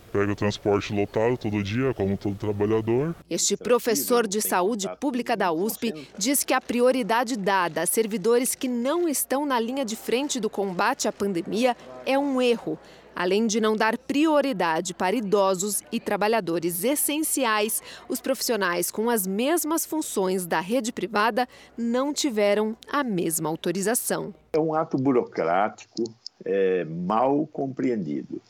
pega 0.09 0.31
o 0.31 0.35
transporte 0.35 0.93
lotado 0.93 1.37
todo 1.37 1.63
dia, 1.63 1.93
como 1.93 2.17
todo 2.17 2.35
trabalhador. 2.35 3.15
Este 3.29 3.55
professor 3.55 4.27
de 4.27 4.41
saúde 4.41 4.89
pública 4.99 5.37
da 5.37 5.51
USP 5.51 6.07
diz 6.17 6.43
que 6.43 6.53
a 6.53 6.59
prioridade 6.61 7.37
dada 7.37 7.81
a 7.81 7.85
servidores 7.85 8.55
que 8.55 8.67
não 8.67 9.07
estão 9.07 9.45
na 9.45 9.59
linha 9.59 9.85
de 9.85 9.95
frente 9.95 10.39
do 10.39 10.49
combate 10.49 11.07
à 11.07 11.11
pandemia 11.11 11.75
é 12.05 12.17
um 12.17 12.41
erro. 12.41 12.77
Além 13.15 13.47
de 13.47 13.59
não 13.59 13.75
dar 13.75 13.97
prioridade 13.97 14.93
para 14.93 15.15
idosos 15.15 15.83
e 15.91 15.99
trabalhadores 15.99 16.83
essenciais, 16.85 17.83
os 18.07 18.21
profissionais 18.21 18.89
com 18.89 19.09
as 19.09 19.27
mesmas 19.27 19.85
funções 19.85 20.45
da 20.45 20.61
rede 20.61 20.93
privada 20.93 21.47
não 21.77 22.13
tiveram 22.13 22.77
a 22.89 23.03
mesma 23.03 23.49
autorização. 23.49 24.33
É 24.53 24.59
um 24.59 24.73
ato 24.73 24.97
burocrático 24.97 26.03
é, 26.45 26.85
mal 26.85 27.45
compreendido. 27.47 28.41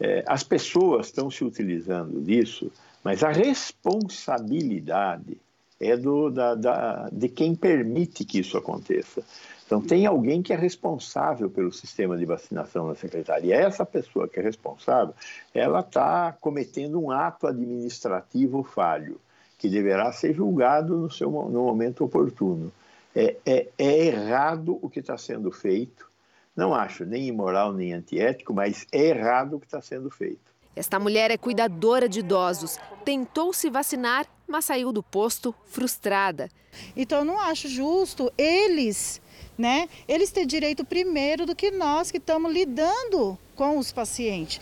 É, 0.00 0.24
as 0.26 0.42
pessoas 0.42 1.06
estão 1.06 1.30
se 1.30 1.44
utilizando 1.44 2.20
disso, 2.20 2.72
mas 3.04 3.22
a 3.22 3.30
responsabilidade 3.30 5.38
é 5.78 5.96
do, 5.96 6.30
da, 6.30 6.54
da, 6.54 7.08
de 7.10 7.28
quem 7.28 7.54
permite 7.54 8.24
que 8.24 8.40
isso 8.40 8.58
aconteça. 8.58 9.22
Então, 9.64 9.80
tem 9.80 10.04
alguém 10.04 10.42
que 10.42 10.52
é 10.52 10.56
responsável 10.56 11.48
pelo 11.48 11.72
sistema 11.72 12.18
de 12.18 12.24
vacinação 12.24 12.88
na 12.88 12.96
secretaria. 12.96 13.54
Essa 13.54 13.86
pessoa 13.86 14.26
que 14.26 14.40
é 14.40 14.42
responsável, 14.42 15.14
ela 15.54 15.80
está 15.80 16.36
cometendo 16.40 17.00
um 17.00 17.10
ato 17.10 17.46
administrativo 17.46 18.64
falho, 18.64 19.20
que 19.56 19.68
deverá 19.68 20.12
ser 20.12 20.34
julgado 20.34 20.96
no, 20.96 21.10
seu, 21.10 21.30
no 21.30 21.62
momento 21.62 22.04
oportuno. 22.04 22.72
É, 23.14 23.36
é, 23.46 23.68
é 23.78 24.06
errado 24.06 24.78
o 24.82 24.90
que 24.90 25.00
está 25.00 25.16
sendo 25.16 25.52
feito 25.52 26.09
não 26.56 26.74
acho 26.74 27.04
nem 27.04 27.26
imoral 27.26 27.72
nem 27.72 27.92
antiético, 27.92 28.52
mas 28.52 28.86
é 28.92 29.08
errado 29.08 29.56
o 29.56 29.60
que 29.60 29.66
está 29.66 29.80
sendo 29.80 30.10
feito. 30.10 30.50
Esta 30.74 30.98
mulher 30.98 31.30
é 31.30 31.36
cuidadora 31.36 32.08
de 32.08 32.20
idosos. 32.20 32.78
Tentou 33.04 33.52
se 33.52 33.68
vacinar, 33.68 34.26
mas 34.46 34.64
saiu 34.64 34.92
do 34.92 35.02
posto 35.02 35.54
frustrada. 35.66 36.48
Então 36.96 37.18
eu 37.18 37.24
não 37.24 37.38
acho 37.38 37.68
justo 37.68 38.32
eles, 38.38 39.20
né? 39.58 39.88
Eles 40.06 40.30
ter 40.30 40.46
direito 40.46 40.84
primeiro 40.84 41.44
do 41.44 41.56
que 41.56 41.70
nós 41.70 42.10
que 42.10 42.18
estamos 42.18 42.52
lidando 42.52 43.38
com 43.56 43.78
os 43.78 43.92
pacientes. 43.92 44.60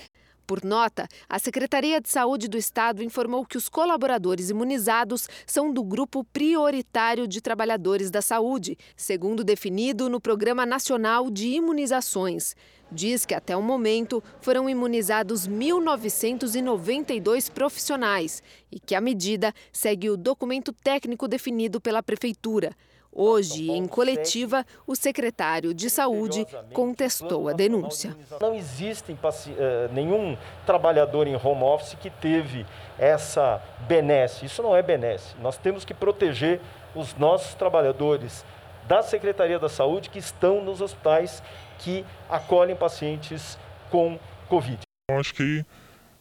Por 0.48 0.64
nota, 0.64 1.06
a 1.28 1.38
Secretaria 1.38 2.00
de 2.00 2.08
Saúde 2.08 2.48
do 2.48 2.56
Estado 2.56 3.02
informou 3.02 3.44
que 3.44 3.58
os 3.58 3.68
colaboradores 3.68 4.48
imunizados 4.48 5.28
são 5.46 5.70
do 5.70 5.84
grupo 5.84 6.24
prioritário 6.24 7.28
de 7.28 7.42
trabalhadores 7.42 8.10
da 8.10 8.22
saúde, 8.22 8.78
segundo 8.96 9.44
definido 9.44 10.08
no 10.08 10.18
Programa 10.18 10.64
Nacional 10.64 11.30
de 11.30 11.48
Imunizações. 11.48 12.56
Diz 12.90 13.26
que 13.26 13.34
até 13.34 13.54
o 13.54 13.62
momento 13.62 14.24
foram 14.40 14.70
imunizados 14.70 15.46
1.992 15.46 17.52
profissionais 17.52 18.42
e 18.72 18.80
que 18.80 18.94
a 18.94 19.02
medida 19.02 19.52
segue 19.70 20.08
o 20.08 20.16
documento 20.16 20.72
técnico 20.72 21.28
definido 21.28 21.78
pela 21.78 22.02
Prefeitura. 22.02 22.74
Hoje, 23.20 23.72
em 23.72 23.84
coletiva, 23.88 24.64
o 24.86 24.94
secretário 24.94 25.74
de 25.74 25.90
Saúde 25.90 26.46
contestou 26.72 27.48
a 27.48 27.52
denúncia. 27.52 28.16
Não 28.40 28.54
existe 28.54 29.10
eh, 29.58 29.88
nenhum 29.92 30.38
trabalhador 30.64 31.26
em 31.26 31.34
home 31.34 31.64
office 31.64 31.96
que 32.00 32.10
teve 32.10 32.64
essa 32.96 33.60
benesse. 33.88 34.46
Isso 34.46 34.62
não 34.62 34.76
é 34.76 34.82
benesse. 34.82 35.34
Nós 35.42 35.58
temos 35.58 35.84
que 35.84 35.92
proteger 35.92 36.60
os 36.94 37.12
nossos 37.16 37.54
trabalhadores 37.54 38.44
da 38.86 39.02
Secretaria 39.02 39.58
da 39.58 39.68
Saúde 39.68 40.10
que 40.10 40.20
estão 40.20 40.62
nos 40.62 40.80
hospitais 40.80 41.42
que 41.80 42.04
acolhem 42.30 42.76
pacientes 42.76 43.58
com 43.90 44.16
Covid. 44.48 44.78
Eu 45.10 45.18
acho 45.18 45.34
que 45.34 45.66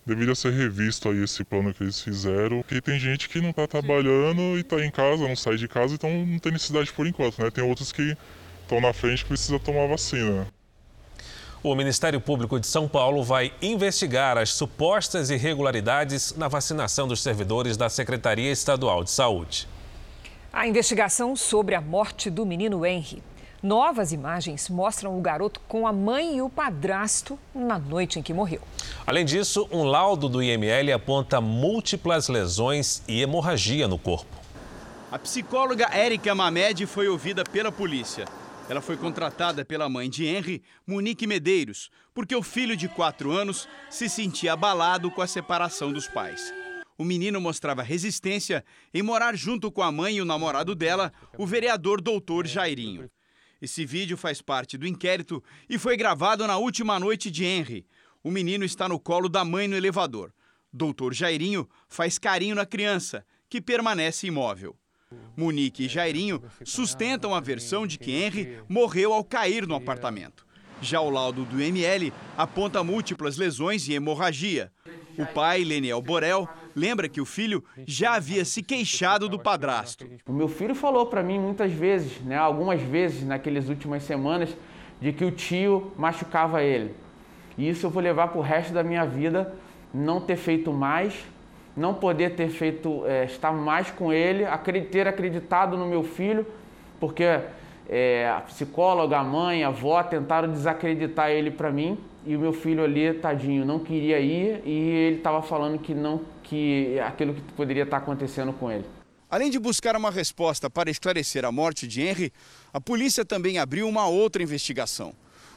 deveria 0.07 0.33
ser 0.33 0.53
revisto 0.53 1.09
aí 1.09 1.21
esse 1.21 1.43
plano 1.43 1.73
que 1.73 1.83
eles 1.83 1.99
fizeram, 1.99 2.61
porque 2.61 2.79
tem 2.79 2.97
gente 2.97 3.27
que 3.27 3.41
não 3.41 3.49
está 3.49 3.67
trabalhando 3.67 4.57
e 4.57 4.61
está 4.61 4.83
em 4.83 4.89
casa, 4.89 5.27
não 5.27 5.35
sai 5.35 5.57
de 5.57 5.67
casa, 5.67 5.95
então 5.95 6.09
não 6.25 6.39
tem 6.39 6.53
necessidade 6.53 6.93
por 6.93 7.05
enquanto, 7.05 7.43
né? 7.43 7.51
Tem 7.51 7.61
outros 7.61 7.91
que 7.91 8.15
estão 8.61 8.79
na 8.79 8.93
frente 8.93 9.23
que 9.23 9.27
precisa 9.27 9.59
tomar 9.59 9.85
vacina. 9.85 10.47
O 11.61 11.75
Ministério 11.75 12.21
Público 12.21 12.57
de 12.57 12.65
São 12.65 12.87
Paulo 12.87 13.21
vai 13.21 13.51
investigar 13.61 14.37
as 14.37 14.51
supostas 14.51 15.29
irregularidades 15.29 16.33
na 16.37 16.47
vacinação 16.47 17.05
dos 17.05 17.21
servidores 17.21 17.75
da 17.75 17.89
Secretaria 17.89 18.49
Estadual 18.49 19.03
de 19.03 19.11
Saúde. 19.11 19.67
A 20.53 20.65
investigação 20.65 21.35
sobre 21.35 21.75
a 21.75 21.81
morte 21.81 22.29
do 22.29 22.45
menino 22.45 22.85
Henry 22.85 23.21
Novas 23.61 24.11
imagens 24.11 24.69
mostram 24.69 25.17
o 25.17 25.21
garoto 25.21 25.59
com 25.67 25.87
a 25.87 25.91
mãe 25.91 26.37
e 26.37 26.41
o 26.43 26.49
padrasto 26.49 27.39
na 27.55 27.79
noite 27.79 28.19
em 28.19 28.21
que 28.21 28.31
morreu. 28.31 28.61
Além 29.05 29.25
disso, 29.25 29.67
um 29.71 29.83
laudo 29.83 30.29
do 30.29 30.43
IML 30.43 30.93
aponta 30.93 31.41
múltiplas 31.41 32.27
lesões 32.27 33.01
e 33.07 33.19
hemorragia 33.19 33.87
no 33.87 33.97
corpo. 33.97 34.37
A 35.11 35.17
psicóloga 35.17 35.89
Érica 35.91 36.35
Mamed 36.35 36.85
foi 36.85 37.07
ouvida 37.07 37.43
pela 37.43 37.71
polícia. 37.71 38.25
Ela 38.69 38.81
foi 38.81 38.95
contratada 38.95 39.65
pela 39.65 39.89
mãe 39.89 40.07
de 40.07 40.25
Henry, 40.25 40.61
Monique 40.85 41.25
Medeiros, 41.25 41.89
porque 42.13 42.35
o 42.35 42.43
filho 42.43 42.77
de 42.77 42.87
4 42.87 43.31
anos 43.31 43.67
se 43.89 44.07
sentia 44.07 44.53
abalado 44.53 45.09
com 45.09 45.21
a 45.21 45.27
separação 45.27 45.91
dos 45.91 46.07
pais. 46.07 46.53
O 46.95 47.03
menino 47.03 47.39
mostrava 47.41 47.81
resistência 47.81 48.63
em 48.93 49.01
morar 49.01 49.35
junto 49.35 49.71
com 49.71 49.81
a 49.81 49.91
mãe 49.91 50.17
e 50.17 50.21
o 50.21 50.25
namorado 50.25 50.75
dela, 50.75 51.11
o 51.37 51.45
vereador 51.47 52.01
doutor 52.01 52.45
Jairinho. 52.45 53.09
Esse 53.61 53.85
vídeo 53.85 54.15
faz 54.15 54.41
parte 54.41 54.77
do 54.77 54.87
inquérito 54.87 55.43
e 55.69 55.77
foi 55.77 55.97
gravado 55.97 56.45
na 56.45 56.57
última 56.57 56.99
noite 56.99 57.31
de 57.31 57.43
Henry. 57.43 57.85
O 58.23 58.29
menino 58.29 58.63
está 58.63 58.87
no 58.87 58.99
colo 58.99 59.27
da 59.27 59.43
mãe 59.43 59.67
no 59.67 59.75
elevador. 59.75 60.33
Doutor 60.71 61.13
Jairinho 61.13 61.67
faz 61.87 62.19
carinho 62.19 62.55
na 62.55 62.65
criança, 62.65 63.25
que 63.49 63.61
permanece 63.61 64.27
imóvel. 64.27 64.75
Monique 65.35 65.85
e 65.85 65.87
Jairinho 65.87 66.43
sustentam 66.65 67.33
a 67.33 67.39
versão 67.39 67.87
de 67.87 67.97
que 67.97 68.11
Henry 68.11 68.61
morreu 68.67 69.13
ao 69.13 69.23
cair 69.23 69.65
no 69.65 69.75
apartamento. 69.75 70.45
Já 70.81 71.01
o 71.01 71.09
laudo 71.09 71.45
do 71.45 71.59
ML 71.59 72.13
aponta 72.37 72.83
múltiplas 72.83 73.37
lesões 73.37 73.87
e 73.87 73.93
hemorragia. 73.93 74.71
O 75.17 75.25
pai, 75.25 75.63
Leniel 75.63 76.01
Borel, 76.01 76.47
lembra 76.77 77.09
que 77.09 77.19
o 77.19 77.25
filho 77.25 77.63
já 77.87 78.13
havia 78.13 78.45
se 78.45 78.61
queixado 78.61 79.27
do 79.27 79.39
padrasto. 79.39 80.05
O 80.27 80.31
meu 80.31 80.47
filho 80.47 80.75
falou 80.75 81.07
para 81.07 81.23
mim 81.23 81.39
muitas 81.39 81.71
vezes, 81.71 82.21
né, 82.21 82.37
algumas 82.37 82.79
vezes 82.79 83.25
naquelas 83.25 83.67
últimas 83.67 84.03
semanas, 84.03 84.55
de 85.01 85.11
que 85.11 85.25
o 85.25 85.31
tio 85.31 85.91
machucava 85.97 86.61
ele. 86.61 86.93
E 87.57 87.67
isso 87.67 87.87
eu 87.87 87.89
vou 87.89 88.01
levar 88.01 88.27
para 88.27 88.37
o 88.37 88.43
resto 88.43 88.73
da 88.73 88.83
minha 88.83 89.05
vida, 89.05 89.55
não 89.91 90.21
ter 90.21 90.35
feito 90.35 90.71
mais, 90.71 91.15
não 91.75 91.95
poder 91.95 92.35
ter 92.35 92.49
feito, 92.49 93.03
é, 93.07 93.25
estar 93.25 93.51
mais 93.51 93.89
com 93.89 94.13
ele, 94.13 94.43
ter 94.91 95.07
acreditado 95.07 95.75
no 95.75 95.87
meu 95.87 96.03
filho, 96.03 96.45
porque 96.99 97.23
é, 97.89 98.29
a 98.29 98.41
psicóloga, 98.41 99.17
a 99.17 99.23
mãe, 99.23 99.63
a 99.63 99.69
avó 99.69 100.03
tentaram 100.03 100.51
desacreditar 100.51 101.31
ele 101.31 101.49
para 101.49 101.71
mim 101.71 101.97
e 102.27 102.35
o 102.35 102.39
meu 102.39 102.51
filho 102.51 102.83
ali, 102.83 103.13
tadinho, 103.13 103.65
não 103.65 103.79
queria 103.79 104.19
ir 104.19 104.61
e 104.65 104.71
ele 104.71 105.17
estava 105.17 105.41
falando 105.41 105.79
que 105.79 105.95
não 105.95 106.21
que 106.43 106.99
aquilo 106.99 107.33
que 107.33 107.41
poderia 107.53 107.83
estar 107.83 107.97
acontecendo 107.97 108.51
com 108.51 108.69
ele. 108.69 108.85
Além 109.29 109.49
de 109.49 109.57
buscar 109.57 109.95
uma 109.95 110.11
resposta 110.11 110.69
para 110.69 110.89
esclarecer 110.89 111.45
a 111.45 111.51
morte 111.51 111.87
de 111.87 112.01
Henry, 112.01 112.33
a 112.73 112.81
polícia 112.81 113.23
também 113.23 113.57
abriu 113.57 113.87
uma 113.87 114.07
outra 114.07 114.43
investigação. 114.43 115.13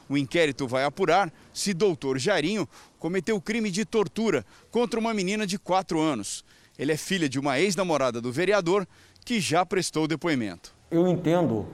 O 0.09 0.17
inquérito 0.17 0.65
vai 0.65 0.85
apurar 0.85 1.31
se 1.53 1.73
doutor 1.73 2.17
Jairinho 2.17 2.67
cometeu 2.97 3.39
crime 3.41 3.69
de 3.69 3.83
tortura 3.83 4.45
contra 4.69 4.99
uma 4.99 5.13
menina 5.13 5.45
de 5.45 5.59
4 5.59 5.99
anos. 5.99 6.43
Ele 6.79 6.93
é 6.93 6.97
filha 6.97 7.27
de 7.27 7.37
uma 7.37 7.59
ex-namorada 7.59 8.21
do 8.21 8.31
vereador 8.31 8.87
que 9.25 9.41
já 9.41 9.65
prestou 9.65 10.07
depoimento. 10.07 10.73
Eu 10.89 11.07
entendo 11.07 11.67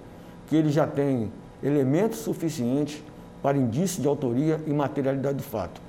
que 0.48 0.56
ele 0.56 0.70
já 0.70 0.88
tem 0.88 1.32
elementos 1.64 2.20
suficientes 2.20 3.02
para 3.48 3.58
indício 3.58 4.02
de 4.02 4.08
autoria 4.10 4.62
e 4.68 4.72
materialidade 4.72 5.38
do 5.38 5.44
fato. 5.44 5.80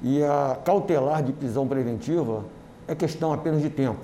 E 0.00 0.22
a 0.22 0.56
cautelar 0.64 1.20
de 1.20 1.32
prisão 1.32 1.66
preventiva 1.66 2.44
é 2.86 2.94
questão 2.94 3.32
apenas 3.32 3.60
de 3.60 3.68
tempo. 3.68 3.98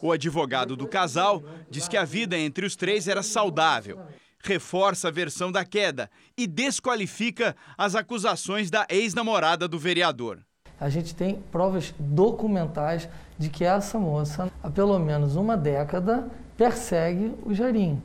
O 0.00 0.10
advogado 0.10 0.74
do 0.74 0.86
casal 0.86 1.42
diz 1.68 1.86
que 1.86 1.98
a 1.98 2.04
vida 2.06 2.34
entre 2.34 2.64
os 2.64 2.74
três 2.74 3.08
era 3.08 3.22
saudável, 3.22 4.00
reforça 4.42 5.08
a 5.08 5.10
versão 5.10 5.52
da 5.52 5.66
queda 5.66 6.10
e 6.34 6.46
desqualifica 6.46 7.54
as 7.76 7.94
acusações 7.94 8.70
da 8.70 8.86
ex-namorada 8.88 9.68
do 9.68 9.78
vereador. 9.78 10.38
A 10.80 10.88
gente 10.88 11.14
tem 11.14 11.34
provas 11.52 11.92
documentais 11.98 13.06
de 13.38 13.50
que 13.50 13.64
essa 13.64 13.98
moça, 13.98 14.50
há 14.62 14.70
pelo 14.70 14.98
menos 14.98 15.36
uma 15.36 15.58
década, 15.58 16.26
persegue 16.56 17.34
o 17.44 17.52
Jairinho. 17.52 18.02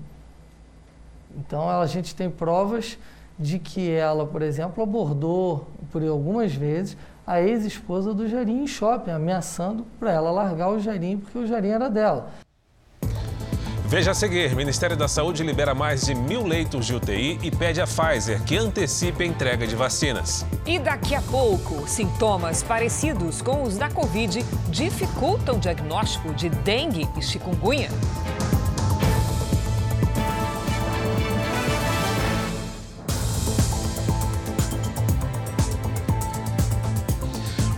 Então 1.38 1.70
a 1.70 1.86
gente 1.88 2.14
tem 2.14 2.30
provas 2.30 2.98
de 3.38 3.60
que 3.60 3.90
ela, 3.90 4.26
por 4.26 4.42
exemplo, 4.42 4.84
abordou 4.84 5.68
por 5.92 6.04
algumas 6.04 6.54
vezes 6.54 6.98
a 7.26 7.42
ex-esposa 7.42 8.14
do 8.14 8.28
Jairinho 8.28 8.64
em 8.64 8.68
shopping, 8.68 9.12
ameaçando 9.12 9.86
para 10.00 10.12
ela 10.12 10.32
largar 10.32 10.70
o 10.70 10.80
Jairinho 10.80 11.20
porque 11.20 11.38
o 11.38 11.48
Jairinho 11.48 11.76
era 11.76 11.90
dela. 11.90 12.30
Veja 13.92 14.12
a 14.12 14.14
seguir: 14.14 14.56
Ministério 14.56 14.96
da 14.96 15.10
Saúde 15.10 15.44
libera 15.44 15.76
mais 15.76 16.06
de 16.06 16.16
mil 16.16 16.46
leitos 16.46 16.86
de 16.86 16.96
UTI 16.96 17.38
e 17.44 17.52
pede 17.52 17.82
à 17.82 17.86
Pfizer 17.86 18.42
que 18.44 18.56
antecipe 18.56 19.24
a 19.24 19.28
entrega 19.28 19.68
de 19.68 19.76
vacinas. 19.76 20.46
E 20.66 20.80
daqui 20.80 21.14
a 21.14 21.22
pouco, 21.22 21.86
sintomas 21.90 22.64
parecidos 22.64 23.42
com 23.42 23.64
os 23.64 23.78
da 23.78 23.90
Covid 23.90 24.46
dificultam 24.70 25.56
o 25.56 25.60
diagnóstico 25.60 26.34
de 26.34 26.48
dengue 26.48 27.06
e 27.18 27.22
chikungunya. 27.22 27.90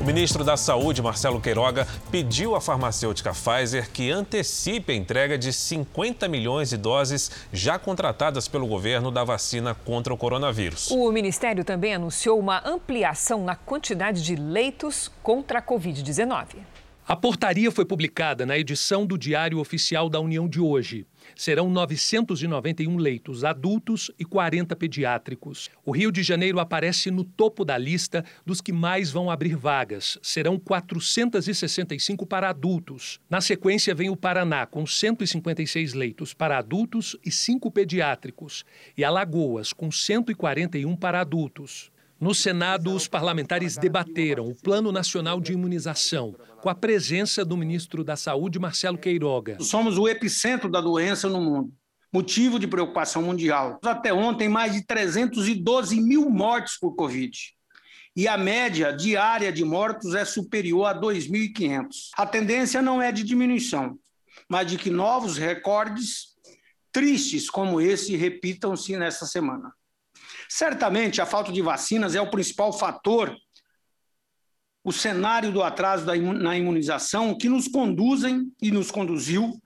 O 0.03 0.05
ministro 0.05 0.43
da 0.43 0.57
Saúde, 0.57 1.01
Marcelo 1.01 1.39
Queiroga, 1.39 1.87
pediu 2.11 2.57
à 2.57 2.59
farmacêutica 2.59 3.31
Pfizer 3.31 3.89
que 3.89 4.11
antecipe 4.11 4.91
a 4.91 4.95
entrega 4.95 5.37
de 5.37 5.53
50 5.53 6.27
milhões 6.27 6.71
de 6.71 6.75
doses 6.75 7.31
já 7.53 7.79
contratadas 7.79 8.45
pelo 8.45 8.67
governo 8.67 9.09
da 9.09 9.23
vacina 9.23 9.73
contra 9.73 10.13
o 10.13 10.17
coronavírus. 10.17 10.91
O 10.91 11.09
ministério 11.09 11.63
também 11.63 11.93
anunciou 11.93 12.37
uma 12.37 12.61
ampliação 12.67 13.45
na 13.45 13.55
quantidade 13.55 14.21
de 14.21 14.35
leitos 14.35 15.09
contra 15.23 15.59
a 15.59 15.61
Covid-19. 15.61 16.47
A 17.05 17.17
portaria 17.17 17.69
foi 17.69 17.83
publicada 17.83 18.45
na 18.45 18.57
edição 18.57 19.05
do 19.05 19.17
Diário 19.17 19.59
Oficial 19.59 20.07
da 20.07 20.21
União 20.21 20.47
de 20.47 20.61
hoje. 20.61 21.05
Serão 21.35 21.69
991 21.69 22.95
leitos 22.95 23.43
adultos 23.43 24.09
e 24.17 24.23
40 24.23 24.73
pediátricos. 24.73 25.69
O 25.83 25.91
Rio 25.91 26.13
de 26.13 26.23
Janeiro 26.23 26.61
aparece 26.61 27.11
no 27.11 27.25
topo 27.25 27.65
da 27.65 27.77
lista 27.77 28.23
dos 28.45 28.61
que 28.61 28.71
mais 28.71 29.11
vão 29.11 29.29
abrir 29.29 29.53
vagas. 29.57 30.17
Serão 30.21 30.57
465 30.57 32.25
para 32.25 32.49
adultos. 32.49 33.19
Na 33.29 33.41
sequência 33.41 33.93
vem 33.93 34.09
o 34.09 34.15
Paraná, 34.15 34.65
com 34.65 34.87
156 34.87 35.93
leitos 35.93 36.33
para 36.33 36.57
adultos 36.57 37.17
e 37.25 37.29
5 37.29 37.69
pediátricos. 37.69 38.63
E 38.95 39.03
Alagoas, 39.03 39.73
com 39.73 39.91
141 39.91 40.95
para 40.95 41.19
adultos. 41.19 41.91
No 42.23 42.33
Senado, 42.33 42.95
os 42.95 43.05
parlamentares 43.05 43.75
debateram 43.75 44.47
o 44.47 44.55
Plano 44.55 44.93
Nacional 44.93 45.41
de 45.41 45.51
Imunização, 45.51 46.33
com 46.61 46.69
a 46.69 46.73
presença 46.73 47.43
do 47.43 47.57
ministro 47.57 48.01
da 48.01 48.15
Saúde, 48.15 48.57
Marcelo 48.57 48.97
Queiroga. 48.97 49.57
Somos 49.59 49.97
o 49.97 50.07
epicentro 50.07 50.71
da 50.71 50.79
doença 50.79 51.27
no 51.27 51.41
mundo, 51.41 51.73
motivo 52.13 52.57
de 52.57 52.65
preocupação 52.65 53.23
mundial. 53.23 53.77
Até 53.83 54.13
ontem, 54.13 54.47
mais 54.47 54.71
de 54.71 54.85
312 54.85 55.99
mil 55.99 56.29
mortes 56.29 56.79
por 56.79 56.95
Covid. 56.95 57.37
E 58.15 58.25
a 58.25 58.37
média 58.37 58.93
diária 58.93 59.51
de 59.51 59.65
mortos 59.65 60.15
é 60.15 60.23
superior 60.23 60.85
a 60.85 60.97
2.500. 60.97 61.89
A 62.15 62.25
tendência 62.25 62.81
não 62.81 63.01
é 63.01 63.11
de 63.11 63.21
diminuição, 63.21 63.99
mas 64.47 64.65
de 64.65 64.77
que 64.77 64.89
novos 64.89 65.37
recordes 65.37 66.27
tristes 66.89 67.49
como 67.49 67.81
esse 67.81 68.15
repitam-se 68.15 68.95
nesta 68.95 69.25
semana. 69.25 69.73
Certamente 70.55 71.19
a 71.19 71.25
falta 71.25 71.51
de 71.51 71.63
vacinas 71.63 72.13
é 72.13 72.21
o 72.21 72.29
principal 72.29 72.71
fator, 72.71 73.35
o 74.83 74.91
cenário 74.91 75.51
do 75.51 75.63
atraso 75.63 76.05
na 76.05 76.55
imunização 76.55 77.35
que 77.35 77.49
nos 77.49 77.67
conduzem 77.67 78.53
e 78.61 78.69
nos 78.69 78.91
conduziu 78.91 79.59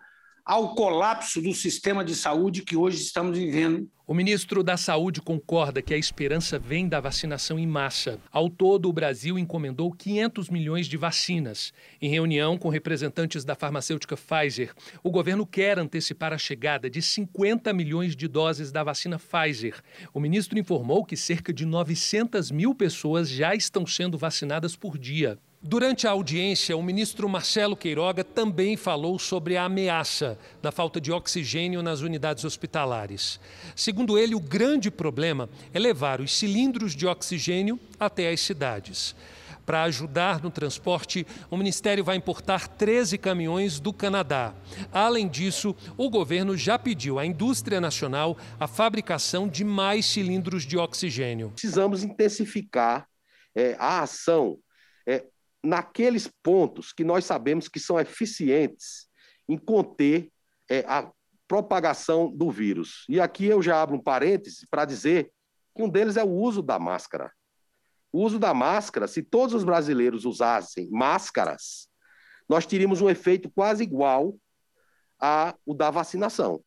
ao 0.46 0.76
colapso 0.76 1.42
do 1.42 1.54
sistema 1.54 2.06
de 2.06 2.16
saúde 2.16 2.62
que 2.62 2.78
hoje 2.78 3.02
estamos 3.02 3.38
vivendo 3.38 3.92
o 4.10 4.14
ministro 4.14 4.64
da 4.64 4.78
Saúde 4.78 5.22
concorda 5.22 5.82
que 5.82 5.94
a 5.94 5.98
esperança 5.98 6.58
vem 6.58 6.88
da 6.88 7.02
vacinação 7.02 7.60
em 7.60 7.68
massa. 7.68 8.18
Ao 8.32 8.50
todo, 8.50 8.88
o 8.88 8.94
Brasil 8.94 9.38
encomendou 9.38 9.92
500 9.92 10.50
milhões 10.50 10.88
de 10.88 10.96
vacinas. 10.96 11.74
Em 12.02 12.10
reunião 12.10 12.58
com 12.58 12.70
representantes 12.70 13.44
da 13.44 13.54
farmacêutica 13.54 14.16
Pfizer, 14.16 14.74
o 15.04 15.12
governo 15.12 15.46
quer 15.46 15.78
antecipar 15.78 16.32
a 16.32 16.38
chegada 16.38 16.90
de 16.90 17.02
50 17.02 17.74
milhões 17.74 18.16
de 18.16 18.30
doses 18.30 18.72
da 18.72 18.82
vacina 18.82 19.20
Pfizer. 19.20 19.76
O 20.14 20.22
ministro 20.22 20.58
informou 20.58 21.04
que 21.04 21.18
cerca 21.18 21.52
de 21.52 21.66
900 21.66 22.50
mil 22.50 22.74
pessoas 22.74 23.28
já 23.30 23.54
estão 23.54 23.86
sendo 23.86 24.18
vacinadas 24.18 24.74
por 24.74 24.98
dia. 24.98 25.38
Durante 25.60 26.06
a 26.06 26.12
audiência, 26.12 26.78
o 26.78 26.84
ministro 26.84 27.28
Marcelo 27.28 27.76
Queiroga 27.76 28.24
também 28.24 28.78
falou 28.78 29.18
sobre 29.18 29.58
a 29.58 29.66
ameaça 29.66 30.38
da 30.62 30.72
falta 30.72 31.02
de 31.02 31.12
oxigênio 31.12 31.82
nas 31.82 32.02
unidades 32.02 32.46
hospitalares. 32.46 33.40
Segundo 33.76 33.97
ele, 34.18 34.36
o 34.36 34.40
grande 34.40 34.92
problema 34.92 35.50
é 35.74 35.80
levar 35.80 36.22
os 36.22 36.38
cilindros 36.38 36.96
de 36.96 37.08
oxigênio 37.08 37.80
até 38.00 38.30
as 38.30 38.42
cidades. 38.42 39.16
Para 39.66 39.84
ajudar 39.84 40.42
no 40.42 40.50
transporte, 40.50 41.28
o 41.52 41.58
Ministério 41.58 42.02
vai 42.02 42.16
importar 42.16 42.70
13 42.70 43.18
caminhões 43.18 43.82
do 43.82 43.92
Canadá. 43.92 44.54
Além 44.94 45.28
disso, 45.28 45.76
o 45.98 46.10
governo 46.10 46.56
já 46.56 46.80
pediu 46.80 47.20
à 47.20 47.26
indústria 47.26 47.82
nacional 47.82 48.38
a 48.58 48.66
fabricação 48.66 49.46
de 49.46 49.66
mais 49.66 50.06
cilindros 50.06 50.64
de 50.64 50.78
oxigênio. 50.78 51.50
Precisamos 51.52 52.02
intensificar 52.02 53.10
é, 53.54 53.76
a 53.78 54.04
ação 54.04 54.58
é, 55.06 55.26
naqueles 55.62 56.30
pontos 56.42 56.94
que 56.94 57.04
nós 57.04 57.26
sabemos 57.26 57.68
que 57.68 57.80
são 57.80 58.00
eficientes 58.00 59.08
em 59.50 59.58
conter 59.58 60.30
é, 60.70 60.86
a 60.88 61.12
propagação 61.48 62.32
do 62.36 62.52
vírus. 62.52 63.06
E 63.08 63.20
aqui 63.20 63.46
eu 63.46 63.62
já 63.62 63.82
abro 63.82 63.96
um 63.96 64.02
parêntese 64.02 64.68
para 64.70 64.86
dizer 64.86 65.32
que 65.76 65.82
um 65.82 65.90
deles 65.90 66.18
é 66.18 66.24
o 66.24 66.30
uso 66.30 66.62
da 66.62 66.78
máscara. 66.78 67.32
O 68.12 68.24
uso 68.24 68.40
da 68.40 68.54
máscara, 68.54 69.08
se 69.08 69.22
todos 69.22 69.54
os 69.54 69.64
brasileiros 69.64 70.26
usassem 70.26 70.90
máscaras, 70.90 71.88
nós 72.48 72.66
teríamos 72.66 73.02
um 73.02 73.10
efeito 73.10 73.50
quase 73.50 73.84
igual 73.84 74.36
ao 75.20 75.56
da 75.76 75.90
vacinação. 75.90 76.64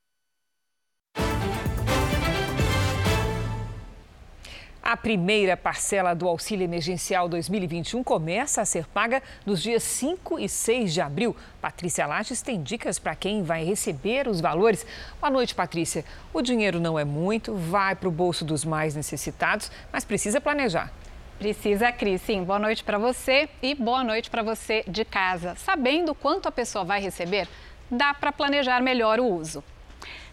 A 4.91 4.97
primeira 4.97 5.57
parcela 5.57 6.15
do 6.15 6.27
Auxílio 6.27 6.65
Emergencial 6.65 7.29
2021 7.29 8.03
começa 8.03 8.61
a 8.61 8.65
ser 8.65 8.89
paga 8.89 9.23
nos 9.47 9.63
dias 9.63 9.85
5 9.85 10.37
e 10.41 10.49
6 10.49 10.93
de 10.93 11.01
abril. 11.01 11.37
Patrícia 11.61 12.05
Lages 12.09 12.43
tem 12.43 12.61
dicas 12.61 12.99
para 12.99 13.15
quem 13.15 13.45
vai 13.45 13.63
receber 13.63 14.27
os 14.27 14.41
valores. 14.41 14.85
Boa 15.21 15.31
noite, 15.31 15.55
Patrícia. 15.55 16.05
O 16.35 16.43
dinheiro 16.43 16.81
não 16.81 16.99
é 16.99 17.05
muito, 17.05 17.55
vai 17.55 17.95
para 17.95 18.09
o 18.09 18.11
bolso 18.11 18.45
dos 18.45 18.65
mais 18.65 18.97
necessitados, 18.97 19.71
mas 19.93 20.05
precisa 20.05 20.41
planejar. 20.41 20.93
Precisa, 21.39 21.93
Cris. 21.93 22.21
Sim, 22.23 22.43
boa 22.43 22.59
noite 22.59 22.83
para 22.83 22.99
você 22.99 23.49
e 23.63 23.77
boa 23.77 24.03
noite 24.03 24.29
para 24.29 24.43
você 24.43 24.83
de 24.89 25.05
casa. 25.05 25.55
Sabendo 25.55 26.17
quanto 26.17 26.49
a 26.49 26.51
pessoa 26.51 26.85
vai 26.85 27.01
receber, 27.01 27.47
dá 27.89 28.13
para 28.13 28.33
planejar 28.33 28.83
melhor 28.83 29.21
o 29.21 29.27
uso. 29.27 29.63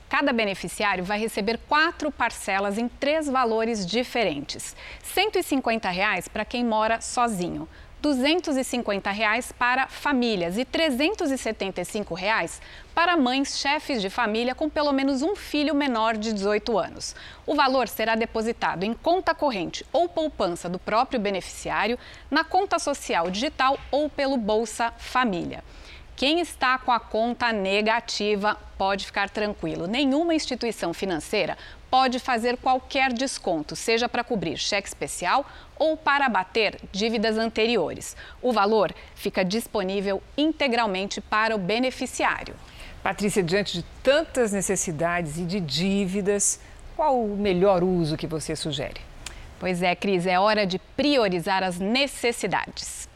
Cada 0.10 0.32
beneficiário 0.32 1.04
vai 1.04 1.20
receber 1.20 1.60
quatro 1.68 2.10
parcelas 2.10 2.78
em 2.78 2.88
três 2.88 3.28
valores 3.28 3.86
diferentes: 3.86 4.76
150 5.04 5.90
reais 5.90 6.28
para 6.28 6.46
quem 6.46 6.64
mora 6.64 7.02
sozinho, 7.02 7.68
250 8.02 9.12
reais 9.12 9.52
para 9.52 9.88
famílias 9.88 10.58
e 10.58 10.64
375 10.64 12.14
reais 12.14 12.62
para 12.94 13.18
mães 13.18 13.60
chefes 13.60 14.02
de 14.02 14.10
família 14.10 14.56
com 14.56 14.70
pelo 14.70 14.94
menos 14.94 15.22
um 15.22 15.36
filho 15.36 15.76
menor 15.76 16.16
de 16.16 16.32
18 16.32 16.78
anos. 16.78 17.16
O 17.46 17.56
valor 17.56 17.88
será 17.88 18.16
depositado 18.16 18.84
em 18.84 18.94
conta 18.94 19.34
corrente 19.34 19.86
ou 19.92 20.08
poupança 20.08 20.70
do 20.70 20.80
próprio 20.80 21.20
beneficiário, 21.20 21.98
na 22.30 22.44
conta 22.44 22.80
social 22.80 23.30
digital 23.30 23.78
ou 23.92 24.10
pelo 24.10 24.38
Bolsa 24.38 24.94
Família. 24.98 25.64
Quem 26.18 26.40
está 26.40 26.80
com 26.80 26.92
a 26.92 27.00
conta 27.00 27.54
negativa 27.54 28.58
pode 28.76 29.06
ficar 29.06 29.30
tranquilo. 29.30 29.86
Nenhuma 29.86 30.34
instituição 30.34 30.92
financeira 30.92 31.56
pode 31.92 32.18
fazer 32.18 32.58
qualquer 32.58 33.14
desconto, 33.14 33.76
seja 33.76 34.10
para 34.10 34.24
cobrir 34.24 34.58
cheque 34.58 34.88
especial 34.88 35.46
ou 35.78 35.96
para 35.96 36.26
abater 36.26 36.80
dívidas 36.92 37.38
anteriores. 37.38 38.18
O 38.42 38.52
valor 38.52 38.96
fica 39.14 39.46
disponível 39.46 40.20
integralmente 40.36 41.22
para 41.22 41.56
o 41.56 41.60
beneficiário. 41.60 42.56
Patrícia, 43.04 43.44
diante 43.44 43.78
de 43.78 43.86
tantas 44.02 44.52
necessidades 44.52 45.38
e 45.38 45.44
de 45.44 45.60
dívidas, 45.60 46.60
qual 46.96 47.24
o 47.24 47.38
melhor 47.38 47.84
uso 47.84 48.18
que 48.18 48.26
você 48.26 48.56
sugere? 48.56 49.02
Pois 49.60 49.84
é, 49.84 49.96
Cris, 49.96 50.26
é 50.26 50.40
hora 50.40 50.66
de 50.66 50.80
priorizar 50.80 51.62
as 51.62 51.78
necessidades 51.78 53.07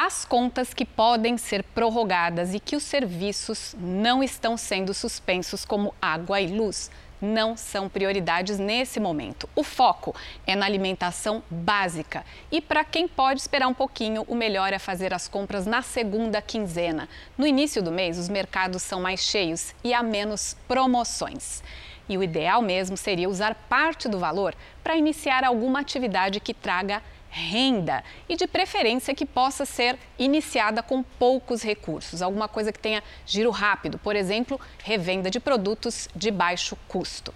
as 0.00 0.24
contas 0.24 0.72
que 0.72 0.84
podem 0.84 1.36
ser 1.36 1.64
prorrogadas 1.64 2.54
e 2.54 2.60
que 2.60 2.76
os 2.76 2.84
serviços 2.84 3.74
não 3.76 4.22
estão 4.22 4.56
sendo 4.56 4.94
suspensos, 4.94 5.64
como 5.64 5.92
água 6.00 6.40
e 6.40 6.46
luz, 6.46 6.88
não 7.20 7.56
são 7.56 7.88
prioridades 7.88 8.60
nesse 8.60 9.00
momento. 9.00 9.48
O 9.56 9.64
foco 9.64 10.14
é 10.46 10.54
na 10.54 10.66
alimentação 10.66 11.42
básica. 11.50 12.24
E 12.48 12.60
para 12.60 12.84
quem 12.84 13.08
pode 13.08 13.40
esperar 13.40 13.66
um 13.66 13.74
pouquinho, 13.74 14.24
o 14.28 14.36
melhor 14.36 14.72
é 14.72 14.78
fazer 14.78 15.12
as 15.12 15.26
compras 15.26 15.66
na 15.66 15.82
segunda 15.82 16.40
quinzena. 16.40 17.08
No 17.36 17.44
início 17.44 17.82
do 17.82 17.90
mês, 17.90 18.18
os 18.18 18.28
mercados 18.28 18.82
são 18.82 19.00
mais 19.00 19.18
cheios 19.18 19.74
e 19.82 19.92
há 19.92 20.00
menos 20.00 20.56
promoções. 20.68 21.60
E 22.08 22.16
o 22.16 22.22
ideal 22.22 22.62
mesmo 22.62 22.96
seria 22.96 23.28
usar 23.28 23.52
parte 23.68 24.08
do 24.08 24.20
valor 24.20 24.54
para 24.84 24.96
iniciar 24.96 25.42
alguma 25.42 25.80
atividade 25.80 26.38
que 26.38 26.54
traga 26.54 27.02
renda 27.30 28.02
e 28.28 28.36
de 28.36 28.46
preferência 28.46 29.14
que 29.14 29.26
possa 29.26 29.64
ser 29.64 29.98
iniciada 30.18 30.82
com 30.82 31.02
poucos 31.02 31.62
recursos, 31.62 32.22
alguma 32.22 32.48
coisa 32.48 32.72
que 32.72 32.78
tenha 32.78 33.02
giro 33.26 33.50
rápido, 33.50 33.98
por 33.98 34.16
exemplo, 34.16 34.60
revenda 34.82 35.30
de 35.30 35.38
produtos 35.38 36.08
de 36.14 36.30
baixo 36.30 36.76
custo. 36.88 37.34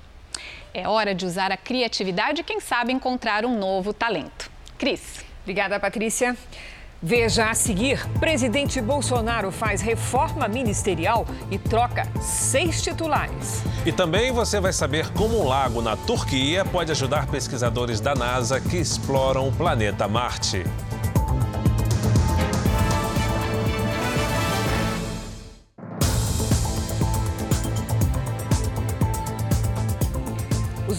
É 0.75 0.89
hora 0.89 1.15
de 1.15 1.27
usar 1.27 1.53
a 1.53 1.57
criatividade 1.57 2.41
e 2.41 2.45
quem 2.45 2.59
sabe 2.59 2.93
encontrar 2.93 3.45
um 3.45 3.59
novo 3.59 3.93
talento. 3.93 4.51
Cris. 4.79 5.25
Obrigada, 5.43 5.79
Patrícia. 5.79 6.37
Veja 7.03 7.51
a 7.51 7.55
seguir: 7.55 8.07
presidente 8.21 8.81
Bolsonaro 8.81 9.51
faz 9.51 9.81
reforma 9.81 10.47
ministerial 10.47 11.27
e 11.51 11.59
troca 11.59 12.07
seis 12.21 12.81
titulares. 12.81 13.61
E 13.85 13.91
também 13.91 14.31
você 14.31 14.61
vai 14.61 14.73
saber 14.73 15.13
como 15.13 15.43
um 15.43 15.49
lago 15.49 15.83
na 15.83 15.97
Turquia 15.97 16.65
pode 16.65 16.93
ajudar 16.93 17.27
pesquisadores 17.27 17.99
da 18.01 18.15
NASA 18.15 18.61
que 18.61 18.77
exploram 18.77 19.49
o 19.49 19.53
planeta 19.53 20.07
Marte. 20.07 20.65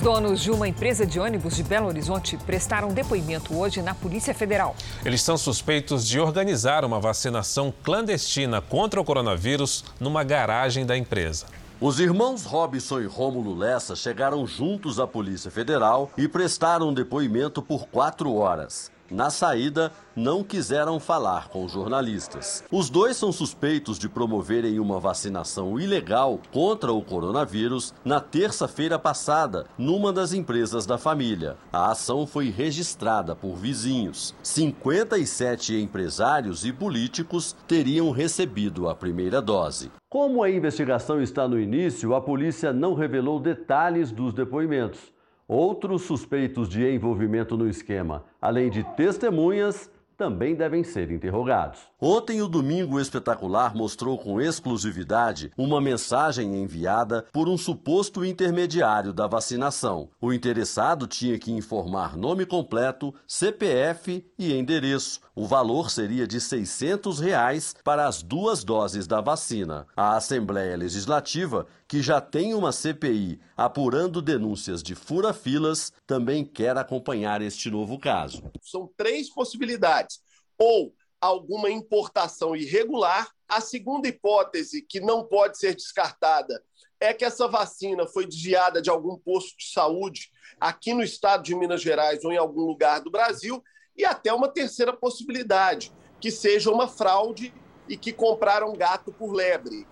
Donos 0.04 0.42
de 0.42 0.52
uma 0.52 0.68
empresa 0.68 1.06
de 1.06 1.18
ônibus 1.18 1.56
de 1.56 1.64
Belo 1.64 1.88
Horizonte 1.88 2.36
prestaram 2.36 2.90
depoimento 2.90 3.58
hoje 3.58 3.82
na 3.82 3.96
Polícia 3.96 4.34
Federal. 4.34 4.76
Eles 5.06 5.22
são 5.22 5.38
suspeitos 5.38 6.06
de 6.06 6.20
organizar 6.20 6.84
uma 6.84 7.00
vacinação 7.00 7.74
clandestina 7.82 8.60
contra 8.60 9.00
o 9.00 9.06
coronavírus 9.06 9.86
numa 10.02 10.22
garagem 10.22 10.86
da 10.86 10.98
empresa. 10.98 11.46
Os 11.80 12.02
irmãos 12.02 12.44
Robson 12.44 13.00
e 13.00 13.06
Rômulo 13.06 13.56
Lessa 13.56 13.96
chegaram 13.96 14.46
juntos 14.46 15.00
à 15.00 15.08
Polícia 15.08 15.50
Federal 15.50 16.12
e 16.18 16.28
prestaram 16.28 16.94
depoimento 16.94 17.62
por 17.62 17.88
quatro 17.88 18.36
horas. 18.36 18.92
Na 19.14 19.30
saída, 19.30 19.92
não 20.16 20.44
quiseram 20.44 21.00
falar 21.00 21.48
com 21.50 21.68
jornalistas. 21.68 22.64
Os 22.72 22.90
dois 22.90 23.16
são 23.16 23.32
suspeitos 23.32 24.00
de 24.00 24.10
promoverem 24.10 24.80
uma 24.80 25.00
vacinação 25.00 25.80
ilegal 25.80 26.40
contra 26.52 26.92
o 26.92 27.00
coronavírus 27.00 27.94
na 28.04 28.20
terça-feira 28.20 28.98
passada, 28.98 29.68
numa 29.78 30.12
das 30.12 30.34
empresas 30.34 30.88
da 30.88 30.98
família. 30.98 31.56
A 31.72 31.92
ação 31.92 32.26
foi 32.26 32.50
registrada 32.50 33.36
por 33.36 33.54
vizinhos. 33.54 34.34
57 34.42 35.80
empresários 35.80 36.66
e 36.66 36.74
políticos 36.74 37.56
teriam 37.68 38.10
recebido 38.10 38.90
a 38.90 38.96
primeira 38.96 39.40
dose. 39.40 39.92
Como 40.10 40.42
a 40.42 40.50
investigação 40.50 41.22
está 41.22 41.48
no 41.48 41.60
início, 41.60 42.16
a 42.16 42.22
polícia 42.22 42.74
não 42.74 42.96
revelou 42.96 43.40
detalhes 43.40 44.12
dos 44.12 44.34
depoimentos. 44.34 45.13
Outros 45.56 46.02
suspeitos 46.02 46.68
de 46.68 46.84
envolvimento 46.84 47.56
no 47.56 47.70
esquema, 47.70 48.24
além 48.42 48.72
de 48.72 48.84
testemunhas, 48.96 49.88
também 50.18 50.56
devem 50.56 50.84
ser 50.84 51.12
interrogados. 51.12 51.80
Ontem, 52.02 52.42
o 52.42 52.48
Domingo 52.48 53.00
Espetacular 53.00 53.76
mostrou 53.76 54.18
com 54.18 54.42
exclusividade 54.42 55.52
uma 55.56 55.80
mensagem 55.80 56.56
enviada 56.56 57.26
por 57.32 57.48
um 57.48 57.56
suposto 57.56 58.26
intermediário 58.26 59.14
da 59.14 59.28
vacinação. 59.28 60.10
O 60.20 60.34
interessado 60.34 61.06
tinha 61.06 61.38
que 61.38 61.52
informar 61.52 62.18
nome 62.18 62.48
completo, 62.48 63.14
CPF 63.28 64.26
e 64.40 64.54
endereço. 64.54 65.22
O 65.36 65.48
valor 65.48 65.90
seria 65.90 66.28
de 66.28 66.40
600 66.40 67.20
reais 67.20 67.74
para 67.84 68.08
as 68.08 68.22
duas 68.22 68.64
doses 68.64 69.08
da 69.08 69.20
vacina. 69.20 69.88
A 69.96 70.16
Assembleia 70.16 70.78
Legislativa, 70.78 71.66
que 71.88 72.04
já 72.04 72.22
tem 72.22 72.54
uma 72.54 72.72
CPI 72.72 73.42
apurando 73.58 74.22
denúncias 74.22 74.84
de 74.84 74.94
fura-filas, 74.94 75.92
também 76.06 76.46
quer 76.46 76.78
acompanhar 76.78 77.42
este 77.42 77.72
novo 77.72 77.98
caso. 77.98 78.44
São 78.62 78.88
três 78.96 79.28
possibilidades. 79.28 80.20
Ou 80.56 80.94
alguma 81.20 81.72
importação 81.72 82.56
irregular. 82.56 83.28
A 83.48 83.60
segunda 83.60 84.08
hipótese, 84.08 84.84
que 84.84 85.00
não 85.00 85.24
pode 85.24 85.58
ser 85.58 85.74
descartada, 85.74 86.64
é 87.00 87.12
que 87.12 87.26
essa 87.26 87.48
vacina 87.48 88.06
foi 88.06 88.28
desviada 88.28 88.82
de 88.82 88.90
algum 88.90 89.18
posto 89.18 89.58
de 89.58 89.66
saúde 89.66 90.32
aqui 90.60 90.94
no 90.94 91.02
estado 91.02 91.44
de 91.44 91.56
Minas 91.56 91.82
Gerais 91.82 92.24
ou 92.24 92.32
em 92.32 92.38
algum 92.38 92.62
lugar 92.62 93.02
do 93.02 93.10
Brasil 93.10 93.64
e 93.98 94.06
até 94.06 94.34
uma 94.34 94.48
terceira 94.48 94.94
possibilidade, 94.94 95.92
que 96.20 96.32
seja 96.32 96.72
uma 96.72 96.88
fraude 96.88 97.54
e 97.88 97.98
que 97.98 98.12
compraram 98.12 98.74
gato 98.74 99.12
por 99.12 99.34
lebre. 99.34 99.86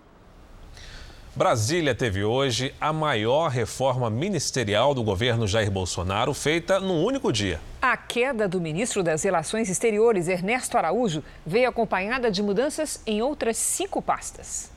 Brasília 1.34 1.96
teve 1.96 2.26
hoje 2.26 2.76
a 2.80 2.92
maior 2.92 3.50
reforma 3.50 4.10
ministerial 4.10 4.94
do 4.94 5.02
governo 5.02 5.48
Jair 5.48 5.72
Bolsonaro 5.72 6.34
feita 6.34 6.78
num 6.78 7.06
único 7.06 7.32
dia. 7.32 7.60
A 7.82 7.96
queda 7.96 8.50
do 8.50 8.60
ministro 8.60 9.02
das 9.02 9.24
Relações 9.24 9.70
Exteriores, 9.70 10.28
Ernesto 10.28 10.78
Araújo, 10.78 11.24
veio 11.46 11.70
acompanhada 11.70 12.30
de 12.30 12.44
mudanças 12.44 13.02
em 13.06 13.22
outras 13.22 13.56
cinco 13.56 14.02
pastas. 14.02 14.71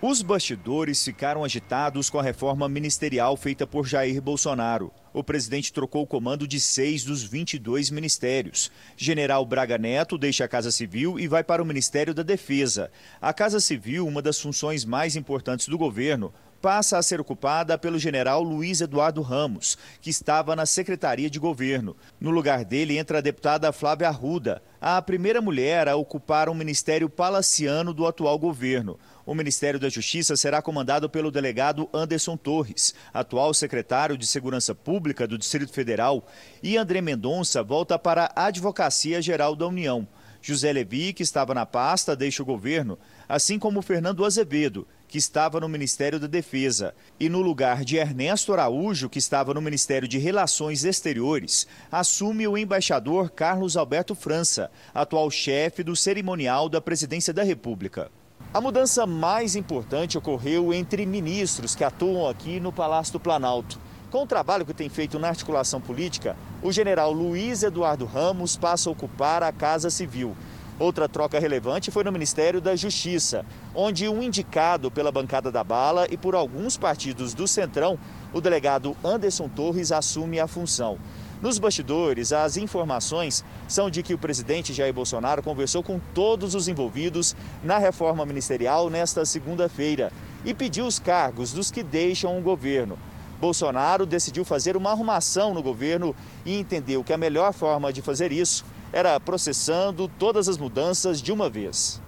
Os 0.00 0.22
bastidores 0.22 1.04
ficaram 1.04 1.42
agitados 1.42 2.08
com 2.08 2.20
a 2.20 2.22
reforma 2.22 2.68
ministerial 2.68 3.36
feita 3.36 3.66
por 3.66 3.84
Jair 3.84 4.22
Bolsonaro. 4.22 4.92
O 5.12 5.24
presidente 5.24 5.72
trocou 5.72 6.04
o 6.04 6.06
comando 6.06 6.46
de 6.46 6.60
seis 6.60 7.02
dos 7.02 7.24
22 7.24 7.90
ministérios. 7.90 8.70
General 8.96 9.44
Braga 9.44 9.76
Neto 9.76 10.16
deixa 10.16 10.44
a 10.44 10.48
Casa 10.48 10.70
Civil 10.70 11.18
e 11.18 11.26
vai 11.26 11.42
para 11.42 11.60
o 11.60 11.66
Ministério 11.66 12.14
da 12.14 12.22
Defesa. 12.22 12.92
A 13.20 13.32
Casa 13.32 13.58
Civil, 13.58 14.06
uma 14.06 14.22
das 14.22 14.40
funções 14.40 14.84
mais 14.84 15.16
importantes 15.16 15.66
do 15.66 15.76
governo, 15.76 16.32
passa 16.60 16.98
a 16.98 17.02
ser 17.02 17.20
ocupada 17.20 17.78
pelo 17.78 17.98
general 17.98 18.42
Luiz 18.42 18.80
Eduardo 18.80 19.22
Ramos, 19.22 19.78
que 20.00 20.10
estava 20.10 20.56
na 20.56 20.66
Secretaria 20.66 21.30
de 21.30 21.38
Governo. 21.38 21.96
No 22.20 22.30
lugar 22.30 22.64
dele 22.64 22.98
entra 22.98 23.18
a 23.18 23.20
deputada 23.20 23.72
Flávia 23.72 24.08
Arruda, 24.08 24.62
a 24.80 25.00
primeira 25.02 25.40
mulher 25.40 25.88
a 25.88 25.96
ocupar 25.96 26.48
um 26.48 26.54
ministério 26.54 27.08
palaciano 27.08 27.92
do 27.92 28.06
atual 28.06 28.38
governo. 28.38 28.98
O 29.26 29.34
Ministério 29.34 29.78
da 29.78 29.90
Justiça 29.90 30.36
será 30.36 30.62
comandado 30.62 31.10
pelo 31.10 31.30
delegado 31.30 31.88
Anderson 31.92 32.36
Torres, 32.36 32.94
atual 33.12 33.52
secretário 33.52 34.16
de 34.16 34.26
Segurança 34.26 34.74
Pública 34.74 35.26
do 35.26 35.36
Distrito 35.36 35.72
Federal, 35.72 36.26
e 36.62 36.78
André 36.78 37.00
Mendonça 37.00 37.62
volta 37.62 37.98
para 37.98 38.32
a 38.34 38.46
Advocacia 38.46 39.20
Geral 39.20 39.54
da 39.54 39.66
União. 39.66 40.08
José 40.40 40.72
Levi, 40.72 41.12
que 41.12 41.22
estava 41.22 41.54
na 41.54 41.66
pasta, 41.66 42.16
deixa 42.16 42.42
o 42.42 42.46
governo, 42.46 42.98
assim 43.28 43.58
como 43.58 43.82
Fernando 43.82 44.24
Azevedo, 44.24 44.86
que 45.08 45.18
estava 45.18 45.58
no 45.58 45.68
Ministério 45.68 46.20
da 46.20 46.26
Defesa, 46.26 46.94
e 47.18 47.28
no 47.28 47.40
lugar 47.40 47.84
de 47.84 47.96
Ernesto 47.96 48.52
Araújo, 48.52 49.08
que 49.08 49.18
estava 49.18 49.54
no 49.54 49.62
Ministério 49.62 50.06
de 50.06 50.18
Relações 50.18 50.84
Exteriores, 50.84 51.66
assume 51.90 52.46
o 52.46 52.58
embaixador 52.58 53.30
Carlos 53.30 53.76
Alberto 53.76 54.14
França, 54.14 54.70
atual 54.94 55.30
chefe 55.30 55.82
do 55.82 55.96
cerimonial 55.96 56.68
da 56.68 56.80
Presidência 56.80 57.32
da 57.32 57.42
República. 57.42 58.10
A 58.52 58.60
mudança 58.60 59.06
mais 59.06 59.56
importante 59.56 60.16
ocorreu 60.16 60.72
entre 60.72 61.04
ministros 61.04 61.74
que 61.74 61.84
atuam 61.84 62.28
aqui 62.28 62.60
no 62.60 62.72
Palácio 62.72 63.14
do 63.14 63.20
Planalto. 63.20 63.78
Com 64.10 64.22
o 64.22 64.26
trabalho 64.26 64.64
que 64.64 64.72
tem 64.72 64.88
feito 64.88 65.18
na 65.18 65.28
articulação 65.28 65.82
política, 65.82 66.34
o 66.62 66.72
general 66.72 67.12
Luiz 67.12 67.62
Eduardo 67.62 68.06
Ramos 68.06 68.56
passa 68.56 68.88
a 68.88 68.92
ocupar 68.92 69.42
a 69.42 69.52
Casa 69.52 69.90
Civil. 69.90 70.34
Outra 70.78 71.06
troca 71.06 71.38
relevante 71.38 71.90
foi 71.90 72.02
no 72.04 72.10
Ministério 72.12 72.58
da 72.58 72.74
Justiça, 72.74 73.44
onde 73.74 74.08
um 74.08 74.22
indicado 74.22 74.90
pela 74.90 75.12
bancada 75.12 75.52
da 75.52 75.62
bala 75.62 76.06
e 76.10 76.16
por 76.16 76.34
alguns 76.34 76.78
partidos 76.78 77.34
do 77.34 77.46
Centrão, 77.46 77.98
o 78.32 78.40
delegado 78.40 78.96
Anderson 79.04 79.46
Torres 79.46 79.92
assume 79.92 80.40
a 80.40 80.46
função. 80.46 80.98
Nos 81.42 81.58
bastidores, 81.58 82.32
as 82.32 82.56
informações 82.56 83.44
são 83.68 83.90
de 83.90 84.02
que 84.02 84.14
o 84.14 84.18
presidente 84.18 84.72
Jair 84.72 84.94
Bolsonaro 84.94 85.42
conversou 85.42 85.82
com 85.82 86.00
todos 86.14 86.54
os 86.54 86.66
envolvidos 86.66 87.36
na 87.62 87.76
reforma 87.76 88.24
ministerial 88.24 88.88
nesta 88.88 89.26
segunda-feira 89.26 90.10
e 90.46 90.54
pediu 90.54 90.86
os 90.86 90.98
cargos 90.98 91.52
dos 91.52 91.70
que 91.70 91.82
deixam 91.82 92.38
o 92.38 92.42
governo. 92.42 92.98
Bolsonaro 93.40 94.04
decidiu 94.04 94.44
fazer 94.44 94.76
uma 94.76 94.90
arrumação 94.90 95.54
no 95.54 95.62
governo 95.62 96.14
e 96.44 96.58
entendeu 96.58 97.04
que 97.04 97.12
a 97.12 97.18
melhor 97.18 97.52
forma 97.52 97.92
de 97.92 98.02
fazer 98.02 98.32
isso 98.32 98.64
era 98.92 99.18
processando 99.20 100.08
todas 100.18 100.48
as 100.48 100.58
mudanças 100.58 101.22
de 101.22 101.32
uma 101.32 101.48
vez. 101.48 102.00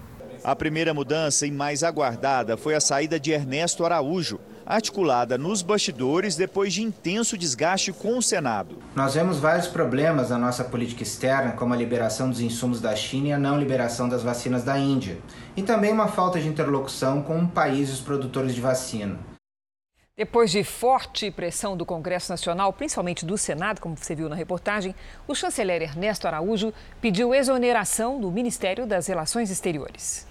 A 0.43 0.57
primeira 0.57 0.95
mudança 0.95 1.47
e 1.47 1.51
mais 1.51 1.83
aguardada 1.83 2.57
foi 2.57 2.75
a 2.75 2.81
saída 2.81 3.21
de 3.21 3.31
Ernesto 3.31 3.85
Araújo, 3.85 4.41
articulada 4.65 5.37
nos 5.37 5.61
bastidores 5.61 6.35
depois 6.35 6.73
de 6.73 6.83
intenso 6.83 7.37
desgaste 7.37 7.93
com 7.93 8.17
o 8.17 8.23
Senado. 8.23 8.79
Nós 8.97 9.15
vemos 9.15 9.39
vários 9.39 9.67
problemas 9.67 10.31
na 10.31 10.39
nossa 10.39 10.65
política 10.65 11.03
externa, 11.03 11.53
como 11.53 11.75
a 11.75 11.77
liberação 11.77 12.31
dos 12.31 12.41
insumos 12.41 12.81
da 12.81 12.97
China 12.97 13.29
e 13.29 13.33
a 13.33 13.39
não 13.39 13.59
liberação 13.59 14.09
das 14.09 14.23
vacinas 14.23 14.65
da 14.65 14.79
Índia, 14.79 15.19
e 15.57 15.63
também 15.63 15.93
uma 15.93 16.09
falta 16.09 16.41
de 16.41 16.49
interlocução 16.49 17.21
com 17.23 17.47
países 17.47 18.01
produtores 18.01 18.55
de 18.55 18.61
vacina. 18.61 19.30
Depois 20.21 20.51
de 20.51 20.63
forte 20.63 21.31
pressão 21.31 21.75
do 21.75 21.87
Congresso 21.87 22.31
Nacional, 22.31 22.75
principalmente 22.75 23.25
do 23.25 23.39
Senado, 23.39 23.81
como 23.81 23.97
você 23.97 24.15
viu 24.15 24.29
na 24.29 24.37
reportagem, 24.37 24.95
o 25.27 25.35
chanceler 25.35 25.81
Ernesto 25.81 26.27
Araújo 26.27 26.75
pediu 27.01 27.35
exoneração 27.35 28.21
do 28.21 28.31
Ministério 28.31 28.87
das 28.87 29.07
Relações 29.07 29.51
Exteriores. 29.51 30.27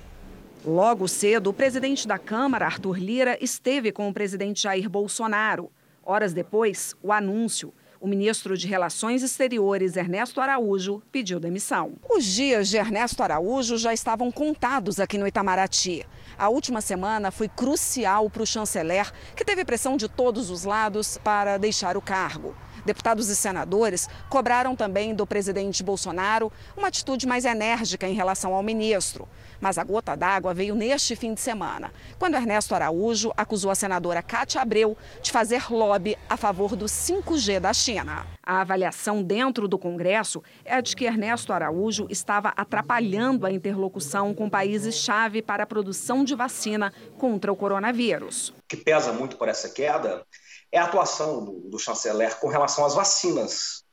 Logo 0.64 1.08
cedo, 1.08 1.50
o 1.50 1.54
presidente 1.54 2.08
da 2.08 2.20
Câmara, 2.20 2.68
Arthur 2.68 3.00
Lira, 3.00 3.36
esteve 3.42 3.92
com 3.92 4.08
o 4.08 4.14
presidente 4.14 4.62
Jair 4.62 4.88
Bolsonaro. 4.88 5.72
Horas 6.04 6.34
depois, 6.34 6.96
o 7.02 7.12
anúncio. 7.12 7.74
O 8.00 8.08
ministro 8.08 8.56
de 8.56 8.68
Relações 8.68 9.24
Exteriores, 9.24 9.98
Ernesto 9.98 10.40
Araújo, 10.40 11.02
pediu 11.12 11.40
demissão. 11.40 11.94
Os 12.08 12.24
dias 12.24 12.70
de 12.70 12.78
Ernesto 12.78 13.24
Araújo 13.24 13.76
já 13.78 13.92
estavam 13.92 14.32
contados 14.32 15.00
aqui 15.00 15.18
no 15.18 15.28
Itamaraty. 15.28 16.06
A 16.40 16.48
última 16.48 16.80
semana 16.80 17.32
foi 17.32 17.50
crucial 17.50 18.30
para 18.30 18.44
o 18.44 18.48
chanceler, 18.48 19.12
que 19.36 19.44
teve 19.44 19.66
pressão 19.66 19.98
de 19.98 20.08
todos 20.08 20.50
os 20.50 20.64
lados 20.64 21.18
para 21.18 21.58
deixar 21.58 21.98
o 21.98 22.02
cargo. 22.02 22.56
Deputados 22.90 23.30
e 23.30 23.36
senadores 23.36 24.10
cobraram 24.30 24.76
também 24.76 25.14
do 25.14 25.28
presidente 25.28 25.84
Bolsonaro 25.84 26.52
uma 26.76 26.88
atitude 26.88 27.28
mais 27.28 27.46
enérgica 27.46 28.08
em 28.08 28.16
relação 28.16 28.56
ao 28.56 28.64
ministro. 28.64 29.30
Mas 29.62 29.78
a 29.78 29.84
gota 29.84 30.16
d'água 30.16 30.56
veio 30.56 30.74
neste 30.74 31.16
fim 31.16 31.36
de 31.36 31.40
semana, 31.40 31.92
quando 32.18 32.34
Ernesto 32.34 32.74
Araújo 32.74 33.32
acusou 33.38 33.70
a 33.70 33.76
senadora 33.76 34.24
Cátia 34.24 34.60
Abreu 34.60 34.98
de 35.22 35.32
fazer 35.32 35.72
lobby 35.72 36.18
a 36.28 36.36
favor 36.36 36.76
do 36.76 36.86
5G 36.86 37.60
da 37.60 37.74
China. 37.74 38.26
A 38.42 38.62
avaliação 38.62 39.22
dentro 39.22 39.68
do 39.68 39.78
Congresso 39.78 40.42
é 40.66 40.82
de 40.82 40.96
que 40.96 41.06
Ernesto 41.06 41.54
Araújo 41.54 42.08
estava 42.10 42.52
atrapalhando 42.58 43.46
a 43.46 43.52
interlocução 43.52 44.34
com 44.34 44.50
países-chave 44.50 45.44
para 45.44 45.62
a 45.62 45.68
produção 45.68 46.24
de 46.24 46.34
vacina 46.34 46.92
contra 47.20 47.52
o 47.52 47.56
coronavírus. 47.56 48.50
O 48.50 48.54
que 48.68 48.78
pesa 48.78 49.14
muito 49.14 49.38
por 49.38 49.48
essa 49.48 49.70
queda 49.70 50.26
é 50.72 50.78
a 50.78 50.86
atuação 50.86 51.44
do, 51.44 51.52
do 51.70 51.80
chanceler 51.80 52.40
com 52.40 52.48
relação 52.48 52.86
às 52.86 52.94
vacinas. 52.94 53.84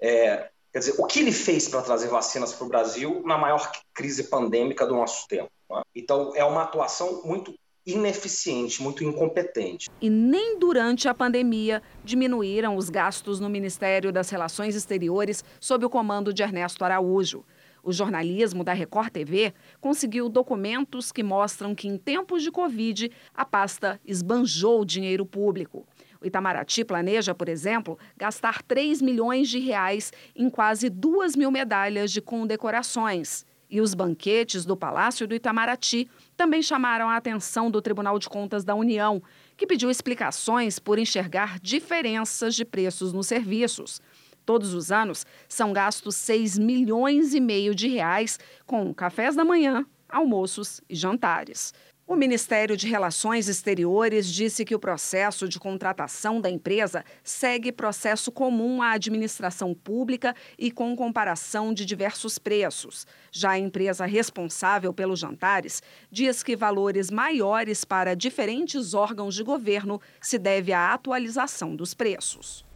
É, 0.00 0.50
quer 0.72 0.78
dizer, 0.78 0.94
o 0.98 1.06
que 1.06 1.20
ele 1.20 1.32
fez 1.32 1.68
para 1.68 1.82
trazer 1.82 2.08
vacinas 2.08 2.52
para 2.52 2.64
o 2.64 2.68
Brasil 2.68 3.22
na 3.24 3.38
maior 3.38 3.70
crise 3.92 4.24
pandêmica 4.24 4.86
do 4.86 4.94
nosso 4.94 5.26
tempo? 5.28 5.50
Né? 5.70 5.82
Então, 5.94 6.32
é 6.34 6.44
uma 6.44 6.62
atuação 6.62 7.22
muito 7.24 7.54
ineficiente, 7.86 8.82
muito 8.82 9.04
incompetente. 9.04 9.90
E 10.00 10.08
nem 10.08 10.58
durante 10.58 11.06
a 11.06 11.14
pandemia 11.14 11.82
diminuíram 12.02 12.76
os 12.76 12.88
gastos 12.88 13.38
no 13.38 13.50
Ministério 13.50 14.10
das 14.10 14.30
Relações 14.30 14.74
Exteriores 14.74 15.44
sob 15.60 15.84
o 15.84 15.90
comando 15.90 16.32
de 16.32 16.42
Ernesto 16.42 16.82
Araújo. 16.84 17.44
O 17.82 17.92
jornalismo 17.92 18.64
da 18.64 18.72
Record 18.72 19.10
TV 19.10 19.52
conseguiu 19.78 20.30
documentos 20.30 21.12
que 21.12 21.22
mostram 21.22 21.74
que, 21.74 21.86
em 21.86 21.98
tempos 21.98 22.42
de 22.42 22.50
Covid, 22.50 23.10
a 23.34 23.44
pasta 23.44 24.00
esbanjou 24.06 24.86
dinheiro 24.86 25.26
público. 25.26 25.86
O 26.24 26.26
Itamaraty 26.26 26.86
planeja, 26.86 27.34
por 27.34 27.50
exemplo, 27.50 27.98
gastar 28.16 28.62
3 28.62 29.02
milhões 29.02 29.46
de 29.46 29.58
reais 29.58 30.10
em 30.34 30.48
quase 30.48 30.88
2 30.88 31.36
mil 31.36 31.50
medalhas 31.50 32.10
de 32.10 32.22
condecorações. 32.22 33.44
E 33.68 33.78
os 33.78 33.92
banquetes 33.92 34.64
do 34.64 34.74
Palácio 34.74 35.28
do 35.28 35.34
Itamaraty 35.34 36.08
também 36.34 36.62
chamaram 36.62 37.10
a 37.10 37.16
atenção 37.16 37.70
do 37.70 37.82
Tribunal 37.82 38.18
de 38.18 38.26
Contas 38.26 38.64
da 38.64 38.74
União, 38.74 39.22
que 39.54 39.66
pediu 39.66 39.90
explicações 39.90 40.78
por 40.78 40.98
enxergar 40.98 41.60
diferenças 41.60 42.54
de 42.54 42.64
preços 42.64 43.12
nos 43.12 43.26
serviços. 43.26 44.00
Todos 44.46 44.72
os 44.72 44.90
anos 44.90 45.26
são 45.46 45.74
gastos 45.74 46.16
6 46.16 46.58
milhões 46.58 47.34
e 47.34 47.40
meio 47.40 47.74
de 47.74 47.88
reais 47.88 48.38
com 48.64 48.94
cafés 48.94 49.36
da 49.36 49.44
manhã, 49.44 49.84
almoços 50.08 50.80
e 50.88 50.94
jantares. 50.94 51.74
O 52.06 52.16
Ministério 52.16 52.76
de 52.76 52.86
Relações 52.86 53.48
Exteriores 53.48 54.26
disse 54.30 54.62
que 54.62 54.74
o 54.74 54.78
processo 54.78 55.48
de 55.48 55.58
contratação 55.58 56.38
da 56.38 56.50
empresa 56.50 57.02
segue 57.22 57.72
processo 57.72 58.30
comum 58.30 58.82
à 58.82 58.90
administração 58.90 59.72
pública 59.72 60.36
e 60.58 60.70
com 60.70 60.94
comparação 60.94 61.72
de 61.72 61.86
diversos 61.86 62.38
preços. 62.38 63.06
Já 63.32 63.52
a 63.52 63.58
empresa 63.58 64.04
responsável 64.04 64.92
pelos 64.92 65.18
jantares 65.18 65.82
diz 66.10 66.42
que 66.42 66.54
valores 66.54 67.10
maiores 67.10 67.86
para 67.86 68.14
diferentes 68.14 68.92
órgãos 68.92 69.34
de 69.34 69.42
governo 69.42 69.98
se 70.20 70.38
deve 70.38 70.74
à 70.74 70.92
atualização 70.92 71.74
dos 71.74 71.94
preços. 71.94 72.66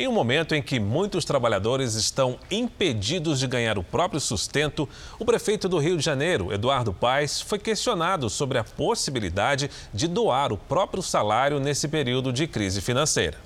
Em 0.00 0.06
um 0.06 0.12
momento 0.12 0.54
em 0.54 0.62
que 0.62 0.78
muitos 0.78 1.24
trabalhadores 1.24 1.94
estão 1.94 2.38
impedidos 2.52 3.40
de 3.40 3.48
ganhar 3.48 3.76
o 3.78 3.82
próprio 3.82 4.20
sustento, 4.20 4.88
o 5.18 5.24
prefeito 5.24 5.68
do 5.68 5.76
Rio 5.76 5.96
de 5.96 6.04
Janeiro, 6.04 6.52
Eduardo 6.52 6.92
Paes, 6.92 7.40
foi 7.40 7.58
questionado 7.58 8.30
sobre 8.30 8.58
a 8.58 8.64
possibilidade 8.64 9.68
de 9.92 10.06
doar 10.06 10.52
o 10.52 10.56
próprio 10.56 11.02
salário 11.02 11.58
nesse 11.58 11.88
período 11.88 12.32
de 12.32 12.46
crise 12.46 12.80
financeira. 12.80 13.38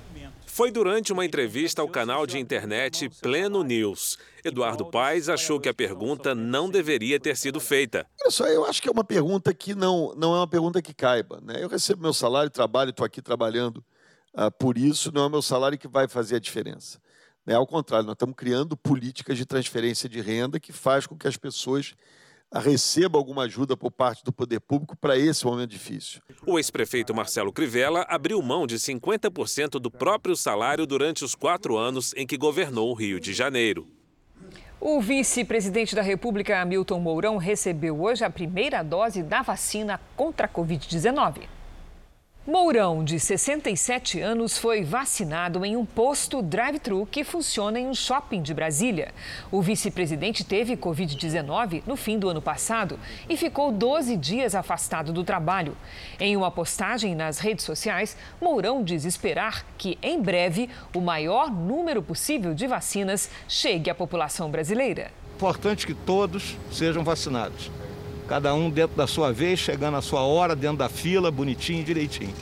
Foi 0.45 0.69
durante 0.69 1.11
uma 1.11 1.25
entrevista 1.25 1.81
ao 1.81 1.87
canal 1.87 2.27
de 2.27 2.37
internet 2.37 3.09
Pleno 3.19 3.63
News. 3.63 4.19
Eduardo 4.45 4.85
Paes 4.85 5.29
achou 5.29 5.59
que 5.59 5.67
a 5.67 5.73
pergunta 5.73 6.35
não 6.35 6.69
deveria 6.69 7.19
ter 7.19 7.35
sido 7.35 7.59
feita. 7.59 8.05
Olha 8.21 8.29
só, 8.29 8.45
eu 8.45 8.63
acho 8.63 8.79
que 8.79 8.87
é 8.87 8.91
uma 8.91 9.03
pergunta 9.03 9.51
que 9.55 9.73
não, 9.73 10.13
não 10.15 10.35
é 10.35 10.37
uma 10.37 10.47
pergunta 10.47 10.83
que 10.83 10.93
caiba. 10.93 11.41
Né? 11.41 11.55
Eu 11.63 11.67
recebo 11.67 12.03
meu 12.03 12.13
salário, 12.13 12.51
trabalho, 12.51 12.91
estou 12.91 13.03
aqui 13.03 13.23
trabalhando 13.23 13.83
Uh, 14.33 14.51
por 14.57 14.77
isso, 14.77 15.11
não 15.13 15.23
é 15.23 15.25
o 15.27 15.29
meu 15.29 15.41
salário 15.41 15.77
que 15.77 15.87
vai 15.87 16.07
fazer 16.07 16.37
a 16.37 16.39
diferença. 16.39 16.99
Né? 17.45 17.55
Ao 17.55 17.67
contrário, 17.67 18.05
nós 18.05 18.15
estamos 18.15 18.35
criando 18.35 18.75
políticas 18.75 19.37
de 19.37 19.45
transferência 19.45 20.09
de 20.09 20.21
renda 20.21 20.59
que 20.59 20.71
faz 20.71 21.05
com 21.05 21.15
que 21.15 21.27
as 21.27 21.37
pessoas 21.37 21.93
ah, 22.51 22.59
recebam 22.59 23.19
alguma 23.19 23.43
ajuda 23.43 23.75
por 23.75 23.91
parte 23.91 24.23
do 24.23 24.31
poder 24.31 24.59
público 24.59 24.95
para 24.95 25.17
esse 25.17 25.45
momento 25.45 25.71
difícil. 25.71 26.21
O 26.45 26.59
ex-prefeito 26.59 27.13
Marcelo 27.13 27.51
Crivella 27.51 28.05
abriu 28.07 28.41
mão 28.41 28.67
de 28.67 28.75
50% 28.75 29.79
do 29.79 29.89
próprio 29.89 30.35
salário 30.35 30.85
durante 30.85 31.23
os 31.25 31.33
quatro 31.33 31.77
anos 31.77 32.13
em 32.15 32.27
que 32.27 32.37
governou 32.37 32.91
o 32.91 32.93
Rio 32.93 33.19
de 33.19 33.33
Janeiro. 33.33 33.87
O 34.79 35.01
vice-presidente 35.01 35.95
da 35.95 36.01
República, 36.01 36.61
Hamilton 36.61 36.99
Mourão, 36.99 37.37
recebeu 37.37 38.01
hoje 38.01 38.23
a 38.23 38.29
primeira 38.29 38.83
dose 38.83 39.23
da 39.23 39.41
vacina 39.41 39.99
contra 40.15 40.45
a 40.45 40.49
Covid-19. 40.49 41.47
Mourão, 42.45 43.05
de 43.05 43.21
67 43.21 44.19
anos, 44.19 44.57
foi 44.57 44.83
vacinado 44.83 45.63
em 45.63 45.77
um 45.77 45.85
posto 45.85 46.41
drive-thru 46.41 47.07
que 47.09 47.23
funciona 47.23 47.79
em 47.79 47.87
um 47.87 47.95
shopping 47.95 48.41
de 48.41 48.53
Brasília. 48.53 49.13
O 49.49 49.61
vice-presidente 49.61 50.43
teve 50.43 50.75
Covid-19 50.75 51.83
no 51.87 51.95
fim 51.95 52.19
do 52.19 52.27
ano 52.27 52.41
passado 52.41 52.99
e 53.29 53.37
ficou 53.37 53.71
12 53.71 54.17
dias 54.17 54.55
afastado 54.55 55.13
do 55.13 55.23
trabalho. 55.23 55.77
Em 56.19 56.35
uma 56.35 56.51
postagem 56.51 57.15
nas 57.15 57.39
redes 57.39 57.63
sociais, 57.63 58.17
Mourão 58.41 58.83
diz 58.83 59.05
esperar 59.05 59.65
que, 59.77 59.97
em 60.03 60.21
breve, 60.21 60.69
o 60.93 60.99
maior 60.99 61.49
número 61.49 62.03
possível 62.03 62.53
de 62.53 62.67
vacinas 62.67 63.29
chegue 63.47 63.89
à 63.89 63.95
população 63.95 64.51
brasileira. 64.51 65.11
Importante 65.37 65.87
que 65.87 65.93
todos 65.93 66.57
sejam 66.69 67.05
vacinados 67.05 67.71
cada 68.23 68.53
um 68.53 68.69
dentro 68.69 68.95
da 68.95 69.07
sua 69.07 69.31
vez, 69.31 69.59
chegando 69.59 69.97
a 69.97 70.01
sua 70.01 70.21
hora, 70.21 70.55
dentro 70.55 70.77
da 70.77 70.89
fila, 70.89 71.29
bonitinho, 71.29 71.83
direitinho. 71.83 72.33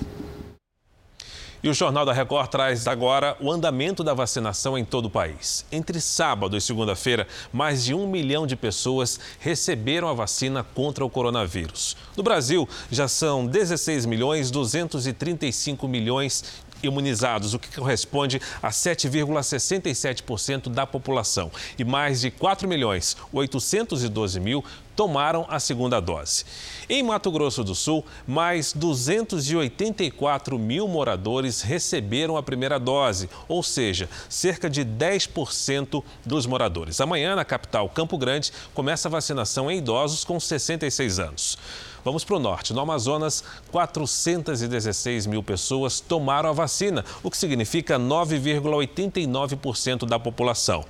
E 1.64 1.70
o 1.70 1.76
Jornal 1.76 2.04
da 2.04 2.12
Record 2.12 2.50
traz 2.50 2.88
agora 2.88 3.38
o 3.40 3.52
andamento 3.52 4.04
da 4.04 4.16
vacinação 4.16 4.76
em 4.76 4.84
todo 4.84 5.06
o 5.06 5.10
país. 5.12 5.64
Entre 5.72 6.02
sábado 6.02 6.58
e 6.58 6.62
segunda-feira, 6.62 7.28
mais 7.54 7.86
de 7.86 7.94
um 7.94 8.08
milhão 8.08 8.48
de 8.48 8.56
pessoas 8.56 9.20
receberam 9.40 10.08
a 10.08 10.14
vacina 10.14 10.64
contra 10.64 11.06
o 11.06 11.10
coronavírus. 11.10 11.96
No 12.18 12.24
Brasil, 12.24 12.68
já 12.90 13.08
são 13.08 13.46
16 13.46 14.08
milhões 14.08 14.50
235 14.50 15.88
milhões 15.88 16.64
imunizados, 16.82 17.54
o 17.54 17.60
que 17.60 17.70
corresponde 17.76 18.42
a 18.62 18.70
7,67% 18.70 20.68
da 20.70 20.88
população. 20.88 21.52
E 21.78 21.84
mais 21.84 22.22
de 22.22 22.32
4 22.32 22.68
milhões 22.68 23.16
812 23.32 24.40
mil 24.40 24.66
tomaram 25.02 25.48
a 25.50 25.60
segunda 25.60 26.00
dose. 26.00 26.46
Em 26.88 27.02
Mato 27.02 27.32
Grosso 27.32 27.64
do 27.64 27.74
Sul, 27.74 28.06
mais 28.28 28.72
284 28.72 30.60
mil 30.60 30.88
moradores 30.88 31.64
receberam 31.64 32.38
a 32.38 32.44
primeira 32.44 32.80
dose, 32.80 33.28
ou 33.48 33.64
seja, 33.64 34.08
cerca 34.30 34.70
de 34.70 34.86
10% 34.86 36.04
dos 36.24 36.46
moradores. 36.46 37.02
Amanhã, 37.02 37.36
na 37.36 37.44
capital 37.44 37.90
Campo 37.90 38.16
Grande, 38.16 38.54
começa 38.76 39.08
a 39.08 39.12
vacinação 39.12 39.72
em 39.72 39.80
idosos 39.80 40.24
com 40.24 40.40
66 40.40 41.18
anos. 41.18 41.58
Vamos 42.06 42.24
para 42.24 42.36
o 42.36 42.40
norte. 42.40 42.72
No 42.72 42.82
Amazonas, 42.82 43.44
416 43.72 45.26
mil 45.26 45.42
pessoas 45.42 46.00
tomaram 46.00 46.52
a 46.52 46.54
vacina, 46.54 47.04
o 47.24 47.32
que 47.32 47.38
significa 47.38 47.98
9,89% 47.98 50.06
da 50.06 50.20
população. 50.20 50.86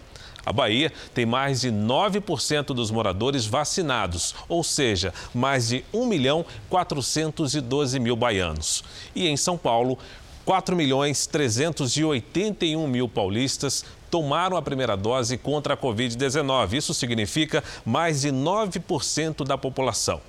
A 0.46 0.52
Bahia 0.52 0.92
tem 1.14 1.26
mais 1.26 1.62
de 1.62 1.72
9% 1.72 2.68
dos 2.68 2.90
moradores 2.92 3.46
vacinados, 3.46 4.36
ou 4.50 4.64
seja, 4.64 5.14
mais 5.34 5.68
de 5.68 5.86
1 5.94 6.06
milhão 6.06 6.46
412 6.70 8.00
mil 8.00 8.16
baianos. 8.16 8.84
E 9.16 9.28
em 9.28 9.38
São 9.38 9.58
Paulo, 9.58 9.98
4 10.46 10.76
milhões 10.76 11.28
381 11.28 12.88
mil 12.88 13.08
paulistas 13.08 13.86
tomaram 14.10 14.58
a 14.58 14.62
primeira 14.62 14.98
dose 14.98 15.38
contra 15.38 15.76
a 15.76 15.78
Covid-19. 15.78 16.74
Isso 16.74 16.94
significa 16.94 17.64
mais 17.86 18.22
de 18.22 18.30
9% 18.30 19.46
da 19.46 19.58
população. 19.58 20.20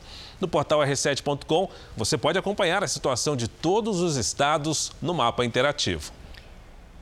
No 0.41 0.47
portal 0.49 0.81
r7.com, 0.81 1.69
você 1.97 2.19
pode 2.19 2.39
acompanhar 2.39 2.85
a 2.85 2.89
situação 2.89 3.37
de 3.37 3.49
todos 3.49 4.01
os 4.01 4.17
estados 4.17 4.93
no 5.01 5.15
mapa 5.15 5.45
interativo. 5.45 6.13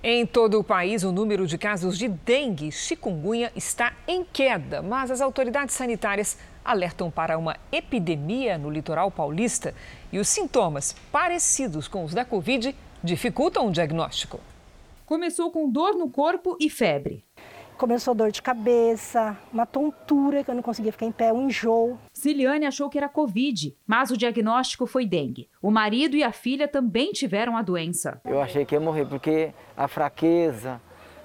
Em 0.02 0.24
todo 0.24 0.58
o 0.58 0.64
país, 0.64 1.04
o 1.04 1.12
número 1.12 1.46
de 1.46 1.58
casos 1.58 1.98
de 1.98 2.08
dengue 2.08 2.68
e 2.68 2.72
chikungunya 2.72 3.52
está 3.54 3.92
em 4.08 4.24
queda, 4.24 4.80
mas 4.80 5.10
as 5.10 5.20
autoridades 5.20 5.74
sanitárias 5.74 6.38
alertam 6.64 7.10
para 7.10 7.36
uma 7.36 7.58
epidemia 7.70 8.56
no 8.56 8.70
litoral 8.70 9.10
paulista 9.10 9.74
e 10.10 10.18
os 10.18 10.26
sintomas 10.26 10.96
parecidos 11.12 11.86
com 11.86 12.02
os 12.02 12.14
da 12.14 12.24
Covid 12.24 12.74
dificultam 13.04 13.68
o 13.68 13.70
diagnóstico. 13.70 14.40
Começou 15.04 15.50
com 15.50 15.68
dor 15.68 15.92
no 15.94 16.08
corpo 16.08 16.56
e 16.58 16.70
febre 16.70 17.22
começou 17.80 18.14
dor 18.14 18.30
de 18.30 18.42
cabeça, 18.42 19.38
uma 19.50 19.64
tontura 19.64 20.44
que 20.44 20.50
eu 20.50 20.54
não 20.54 20.62
conseguia 20.62 20.92
ficar 20.92 21.06
em 21.06 21.12
pé, 21.12 21.32
um 21.32 21.46
enjoo. 21.46 21.98
Ciliane 22.12 22.66
achou 22.66 22.90
que 22.90 22.98
era 22.98 23.08
Covid, 23.08 23.74
mas 23.86 24.10
o 24.10 24.18
diagnóstico 24.18 24.84
foi 24.84 25.06
dengue. 25.06 25.48
O 25.62 25.70
marido 25.70 26.14
e 26.14 26.22
a 26.22 26.30
filha 26.30 26.68
também 26.68 27.10
tiveram 27.10 27.56
a 27.56 27.62
doença. 27.62 28.20
Eu 28.22 28.38
achei 28.38 28.66
que 28.66 28.74
ia 28.74 28.80
morrer 28.80 29.06
porque 29.06 29.54
a 29.74 29.88
fraqueza, 29.88 30.78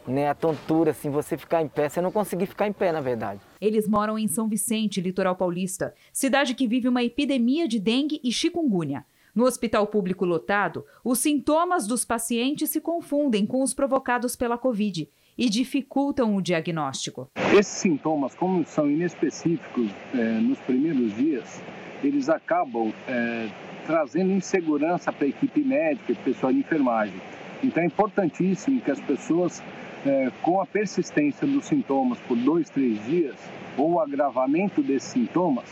né, 0.08 0.30
a 0.30 0.34
tontura, 0.34 0.92
assim, 0.92 1.10
você 1.10 1.36
ficar 1.36 1.62
em 1.62 1.68
pé, 1.68 1.90
você 1.90 2.00
não 2.00 2.10
conseguir 2.10 2.46
ficar 2.46 2.70
em 2.70 2.74
pé, 2.74 2.94
na 2.94 3.02
verdade. 3.02 3.42
Eles 3.60 3.86
moram 3.86 4.18
em 4.18 4.30
São 4.30 4.48
Vicente, 4.48 5.02
litoral 5.02 5.36
paulista, 5.36 5.94
cidade 6.14 6.56
que 6.56 6.70
vive 6.70 6.88
uma 6.88 7.04
epidemia 7.04 7.68
de 7.68 7.82
dengue 7.82 8.22
e 8.24 8.32
chikungunya. 8.32 9.06
No 9.36 9.44
hospital 9.44 9.88
público 9.88 10.24
lotado, 10.24 10.86
os 11.04 11.20
sintomas 11.20 11.86
dos 11.86 12.06
pacientes 12.06 12.70
se 12.70 12.80
confundem 12.80 13.46
com 13.46 13.62
os 13.62 13.74
provocados 13.74 14.38
pela 14.38 14.58
Covid 14.58 15.10
e 15.38 15.50
dificultam 15.50 16.36
o 16.36 16.42
diagnóstico. 16.42 17.30
Esses 17.54 17.68
sintomas, 17.68 18.34
como 18.36 18.66
são 18.66 18.90
inespecíficos 18.90 19.90
é, 20.14 20.18
nos 20.40 20.58
primeiros 20.60 21.16
dias, 21.16 21.62
eles 22.04 22.30
acabam 22.30 22.94
é, 23.08 23.48
trazendo 23.86 24.32
insegurança 24.32 25.12
para 25.12 25.26
a 25.26 25.30
equipe 25.30 25.62
médica 25.62 26.12
e 26.12 26.16
pessoal 26.16 26.52
de 26.52 26.60
enfermagem. 26.60 27.20
Então 27.64 27.84
é 27.84 27.86
importantíssimo 27.86 28.82
que 28.82 28.92
as 28.92 29.00
pessoas, 29.00 29.62
é, 30.06 30.32
com 30.42 30.62
a 30.62 30.66
persistência 30.66 31.48
dos 31.48 31.66
sintomas 31.66 32.20
por 32.28 32.38
dois, 32.38 32.70
três 32.70 33.04
dias, 33.06 33.36
ou 33.78 33.94
o 33.94 34.00
agravamento 34.00 34.82
desses 34.82 35.10
sintomas, 35.10 35.66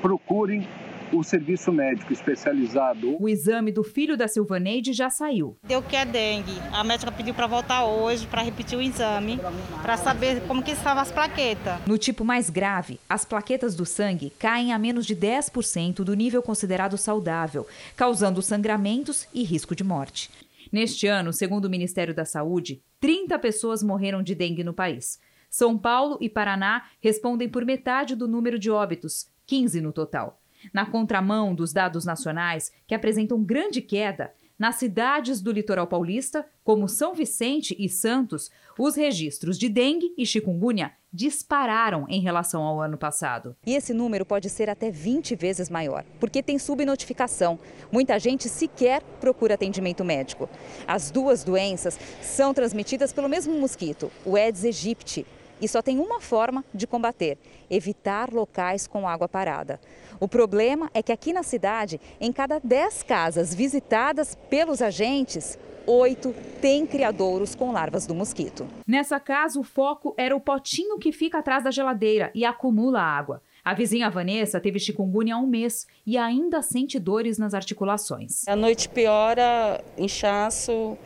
procurem 0.00 0.66
o 1.12 1.22
serviço 1.24 1.72
médico 1.72 2.12
especializado. 2.12 3.16
O 3.20 3.28
exame 3.28 3.72
do 3.72 3.82
filho 3.82 4.16
da 4.16 4.28
Silvaneide 4.28 4.92
já 4.92 5.10
saiu. 5.10 5.56
Deu 5.62 5.82
que 5.82 5.96
é 5.96 6.04
dengue. 6.04 6.52
A 6.72 6.84
médica 6.84 7.10
pediu 7.10 7.34
para 7.34 7.46
voltar 7.46 7.84
hoje 7.84 8.26
para 8.26 8.42
repetir 8.42 8.78
o 8.78 8.82
exame, 8.82 9.38
para 9.82 9.96
saber 9.96 10.40
como 10.46 10.62
que 10.62 10.70
estavam 10.70 11.02
as 11.02 11.10
plaquetas. 11.10 11.80
No 11.86 11.98
tipo 11.98 12.24
mais 12.24 12.50
grave, 12.50 13.00
as 13.08 13.24
plaquetas 13.24 13.74
do 13.74 13.84
sangue 13.84 14.30
caem 14.38 14.72
a 14.72 14.78
menos 14.78 15.06
de 15.06 15.16
10% 15.16 16.04
do 16.04 16.14
nível 16.14 16.42
considerado 16.42 16.96
saudável, 16.96 17.66
causando 17.96 18.42
sangramentos 18.42 19.26
e 19.34 19.42
risco 19.42 19.74
de 19.74 19.84
morte. 19.84 20.30
Neste 20.72 21.06
ano, 21.06 21.32
segundo 21.32 21.64
o 21.64 21.70
Ministério 21.70 22.14
da 22.14 22.24
Saúde, 22.24 22.82
30 23.00 23.38
pessoas 23.38 23.82
morreram 23.82 24.22
de 24.22 24.34
dengue 24.34 24.62
no 24.62 24.72
país. 24.72 25.18
São 25.50 25.76
Paulo 25.76 26.16
e 26.20 26.28
Paraná 26.28 26.84
respondem 27.00 27.48
por 27.48 27.64
metade 27.64 28.14
do 28.14 28.28
número 28.28 28.56
de 28.56 28.70
óbitos, 28.70 29.26
15 29.46 29.80
no 29.80 29.92
total. 29.92 30.39
Na 30.72 30.86
contramão 30.86 31.54
dos 31.54 31.72
dados 31.72 32.04
nacionais, 32.04 32.72
que 32.86 32.94
apresentam 32.94 33.42
grande 33.42 33.80
queda, 33.80 34.32
nas 34.60 34.76
cidades 34.76 35.40
do 35.40 35.50
litoral 35.50 35.86
paulista, 35.86 36.44
como 36.62 36.86
São 36.86 37.14
Vicente 37.14 37.74
e 37.78 37.88
Santos, 37.88 38.50
os 38.78 38.94
registros 38.94 39.58
de 39.58 39.70
dengue 39.70 40.12
e 40.18 40.26
chikungunya 40.26 40.92
dispararam 41.10 42.04
em 42.10 42.20
relação 42.20 42.62
ao 42.62 42.78
ano 42.78 42.98
passado. 42.98 43.56
E 43.66 43.74
esse 43.74 43.94
número 43.94 44.26
pode 44.26 44.50
ser 44.50 44.68
até 44.68 44.90
20 44.90 45.34
vezes 45.34 45.70
maior, 45.70 46.04
porque 46.20 46.42
tem 46.42 46.58
subnotificação. 46.58 47.58
Muita 47.90 48.18
gente 48.18 48.50
sequer 48.50 49.02
procura 49.18 49.54
atendimento 49.54 50.04
médico. 50.04 50.46
As 50.86 51.10
duas 51.10 51.42
doenças 51.42 51.98
são 52.20 52.52
transmitidas 52.52 53.14
pelo 53.14 53.30
mesmo 53.30 53.58
mosquito, 53.58 54.12
o 54.26 54.36
Aedes 54.36 54.66
aegypti, 54.66 55.26
e 55.60 55.68
só 55.68 55.82
tem 55.82 55.98
uma 55.98 56.20
forma 56.20 56.64
de 56.72 56.86
combater: 56.86 57.38
evitar 57.70 58.32
locais 58.32 58.86
com 58.86 59.08
água 59.08 59.28
parada. 59.28 59.80
O 60.18 60.28
problema 60.28 60.90
é 60.92 61.02
que 61.02 61.12
aqui 61.12 61.32
na 61.32 61.42
cidade, 61.42 62.00
em 62.20 62.32
cada 62.32 62.60
10 62.62 63.02
casas 63.02 63.54
visitadas 63.54 64.36
pelos 64.48 64.82
agentes, 64.82 65.58
oito 65.86 66.34
têm 66.60 66.86
criadouros 66.86 67.54
com 67.54 67.72
larvas 67.72 68.06
do 68.06 68.14
mosquito. 68.14 68.66
Nessa 68.86 69.18
casa, 69.18 69.58
o 69.58 69.64
foco 69.64 70.14
era 70.16 70.36
o 70.36 70.40
potinho 70.40 70.98
que 70.98 71.12
fica 71.12 71.38
atrás 71.38 71.64
da 71.64 71.70
geladeira 71.70 72.30
e 72.34 72.44
acumula 72.44 73.00
água. 73.00 73.42
A 73.62 73.74
vizinha 73.74 74.08
Vanessa 74.08 74.58
teve 74.58 74.78
chikungunya 74.78 75.34
há 75.34 75.38
um 75.38 75.46
mês 75.46 75.86
e 76.06 76.16
ainda 76.16 76.62
sente 76.62 76.98
dores 76.98 77.38
nas 77.38 77.52
articulações. 77.52 78.48
A 78.48 78.56
noite 78.56 78.88
piora, 78.88 79.84
inchaço, 79.98 80.96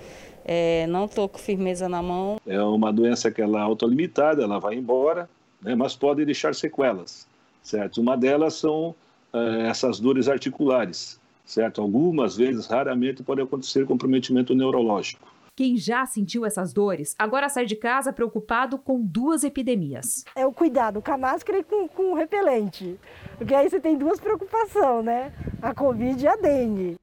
é, 0.45 0.87
não 0.87 1.07
estou 1.07 1.29
com 1.29 1.39
firmeza 1.39 1.89
na 1.89 2.03
mão. 2.03 2.39
É 2.47 2.61
uma 2.63 2.93
doença 2.93 3.31
que 3.31 3.41
ela 3.41 3.61
é 3.61 3.63
autolimitada, 3.63 4.43
ela 4.43 4.59
vai 4.59 4.75
embora, 4.75 5.29
né, 5.63 5.75
mas 5.75 5.97
pode 5.97 6.25
deixar 6.25 6.55
sequelas, 6.55 7.27
certo? 7.63 8.01
Uma 8.01 8.17
delas 8.17 8.55
são 8.55 8.95
eh, 9.33 9.69
essas 9.69 9.99
dores 9.99 10.29
articulares, 10.29 11.19
certo? 11.45 11.81
Algumas 11.81 12.37
vezes, 12.37 12.67
raramente, 12.67 13.23
pode 13.23 13.41
acontecer 13.41 13.87
comprometimento 13.87 14.55
neurológico. 14.55 15.35
Quem 15.57 15.77
já 15.77 16.05
sentiu 16.05 16.45
essas 16.45 16.73
dores 16.73 17.15
agora 17.17 17.49
sai 17.49 17.65
de 17.65 17.77
casa 17.77 18.13
preocupado 18.13 18.77
com 18.77 19.01
duas 19.01 19.45
epidemias. 19.45 20.25
É 20.35 20.45
o 20.45 20.53
cuidado 20.53 21.01
com 21.01 21.13
a 21.13 21.19
máscara 21.19 21.59
e 21.59 21.65
com, 21.65 21.87
com 21.87 22.13
o 22.13 22.15
repelente. 22.15 22.99
Porque 23.39 23.55
aí 23.55 23.71
você 23.71 23.79
tem 23.79 23.97
duas 23.97 24.19
preocupações, 24.19 25.05
né? 25.05 25.33
A 25.63 25.73
Covid 25.73 26.23
e 26.23 26.27
a 26.27 26.35
dengue. 26.35 26.97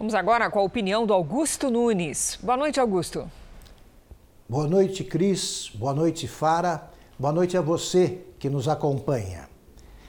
Vamos 0.00 0.14
agora 0.14 0.50
com 0.50 0.58
a 0.58 0.62
opinião 0.62 1.04
do 1.04 1.12
Augusto 1.12 1.70
Nunes. 1.70 2.38
Boa 2.42 2.56
noite, 2.56 2.80
Augusto. 2.80 3.30
Boa 4.48 4.66
noite, 4.66 5.04
Cris. 5.04 5.70
Boa 5.74 5.92
noite, 5.92 6.26
Fara. 6.26 6.88
Boa 7.18 7.34
noite 7.34 7.54
a 7.54 7.60
você 7.60 8.22
que 8.38 8.48
nos 8.48 8.66
acompanha. 8.66 9.46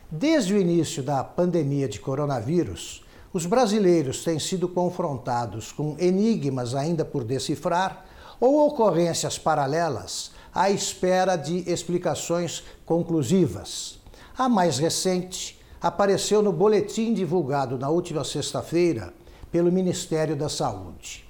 Desde 0.09 0.53
o 0.53 0.57
início 0.57 1.03
da 1.03 1.21
pandemia 1.25 1.89
de 1.89 1.99
coronavírus, 1.99 3.03
os 3.33 3.45
brasileiros 3.45 4.23
têm 4.23 4.39
sido 4.39 4.69
confrontados 4.69 5.73
com 5.73 5.97
enigmas 5.99 6.73
ainda 6.73 7.03
por 7.03 7.25
decifrar 7.25 8.05
ou 8.39 8.65
ocorrências 8.65 9.37
paralelas 9.37 10.31
à 10.55 10.69
espera 10.69 11.35
de 11.35 11.69
explicações 11.69 12.63
conclusivas. 12.85 13.99
A 14.37 14.47
mais 14.47 14.79
recente 14.79 15.59
apareceu 15.81 16.41
no 16.41 16.53
boletim 16.53 17.13
divulgado 17.13 17.77
na 17.77 17.89
última 17.89 18.23
sexta-feira 18.23 19.19
pelo 19.52 19.72
Ministério 19.72 20.36
da 20.36 20.47
Saúde. 20.47 21.28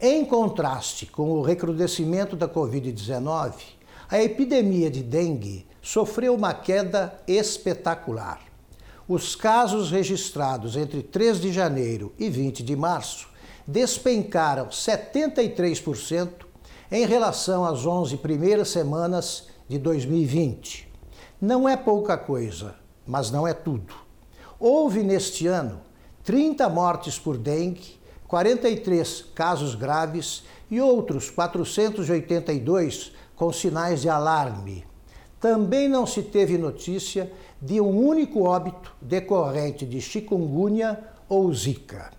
Em 0.00 0.24
contraste 0.24 1.06
com 1.06 1.30
o 1.30 1.42
recrudescimento 1.42 2.36
da 2.36 2.48
Covid-19, 2.48 3.54
a 4.10 4.22
epidemia 4.22 4.90
de 4.90 5.02
dengue 5.02 5.66
sofreu 5.80 6.34
uma 6.34 6.52
queda 6.52 7.20
espetacular. 7.26 8.40
Os 9.08 9.34
casos 9.34 9.90
registrados 9.90 10.76
entre 10.76 11.02
3 11.02 11.40
de 11.40 11.52
janeiro 11.52 12.12
e 12.18 12.28
20 12.28 12.62
de 12.62 12.76
março 12.76 13.28
despencaram 13.66 14.66
73% 14.68 16.30
em 16.90 17.06
relação 17.06 17.64
às 17.64 17.86
11 17.86 18.16
primeiras 18.18 18.68
semanas 18.68 19.48
de 19.68 19.78
2020. 19.78 20.88
Não 21.40 21.68
é 21.68 21.76
pouca 21.76 22.16
coisa, 22.16 22.74
mas 23.06 23.30
não 23.30 23.46
é 23.46 23.54
tudo. 23.54 23.94
Houve 24.60 25.02
neste 25.02 25.46
ano 25.46 25.80
30 26.24 26.68
mortes 26.68 27.18
por 27.18 27.36
dengue 27.36 28.00
43 28.28 29.26
casos 29.34 29.74
graves 29.74 30.44
e 30.70 30.80
outros 30.80 31.28
482 31.30 33.12
com 33.36 33.52
sinais 33.52 34.00
de 34.02 34.08
alarme. 34.08 34.86
Também 35.40 35.88
não 35.88 36.06
se 36.06 36.22
teve 36.22 36.56
notícia 36.56 37.30
de 37.60 37.80
um 37.80 38.06
único 38.06 38.44
óbito 38.44 38.94
decorrente 39.02 39.84
de 39.84 40.00
chikungunya 40.00 40.98
ou 41.28 41.52
zika. 41.52 42.12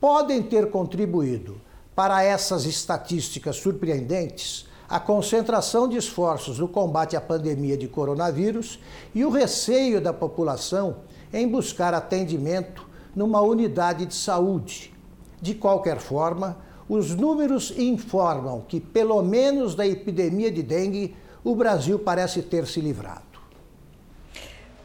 Podem 0.00 0.42
ter 0.42 0.70
contribuído 0.70 1.60
para 1.94 2.22
essas 2.22 2.64
estatísticas 2.64 3.56
surpreendentes 3.56 4.66
a 4.88 4.98
concentração 4.98 5.86
de 5.86 5.96
esforços 5.96 6.58
no 6.58 6.68
combate 6.68 7.16
à 7.16 7.20
pandemia 7.20 7.76
de 7.76 7.88
coronavírus 7.88 8.80
e 9.14 9.24
o 9.24 9.30
receio 9.30 10.00
da 10.00 10.12
população 10.12 10.96
em 11.32 11.46
buscar 11.46 11.94
atendimento 11.94 12.93
numa 13.14 13.40
unidade 13.40 14.06
de 14.06 14.14
saúde, 14.14 14.92
de 15.40 15.54
qualquer 15.54 15.98
forma, 15.98 16.58
os 16.88 17.14
números 17.14 17.72
informam 17.76 18.60
que, 18.60 18.80
pelo 18.80 19.22
menos 19.22 19.74
da 19.74 19.86
epidemia 19.86 20.50
de 20.50 20.62
dengue, 20.62 21.16
o 21.42 21.54
Brasil 21.54 21.98
parece 21.98 22.42
ter 22.42 22.66
se 22.66 22.80
livrado. 22.80 23.22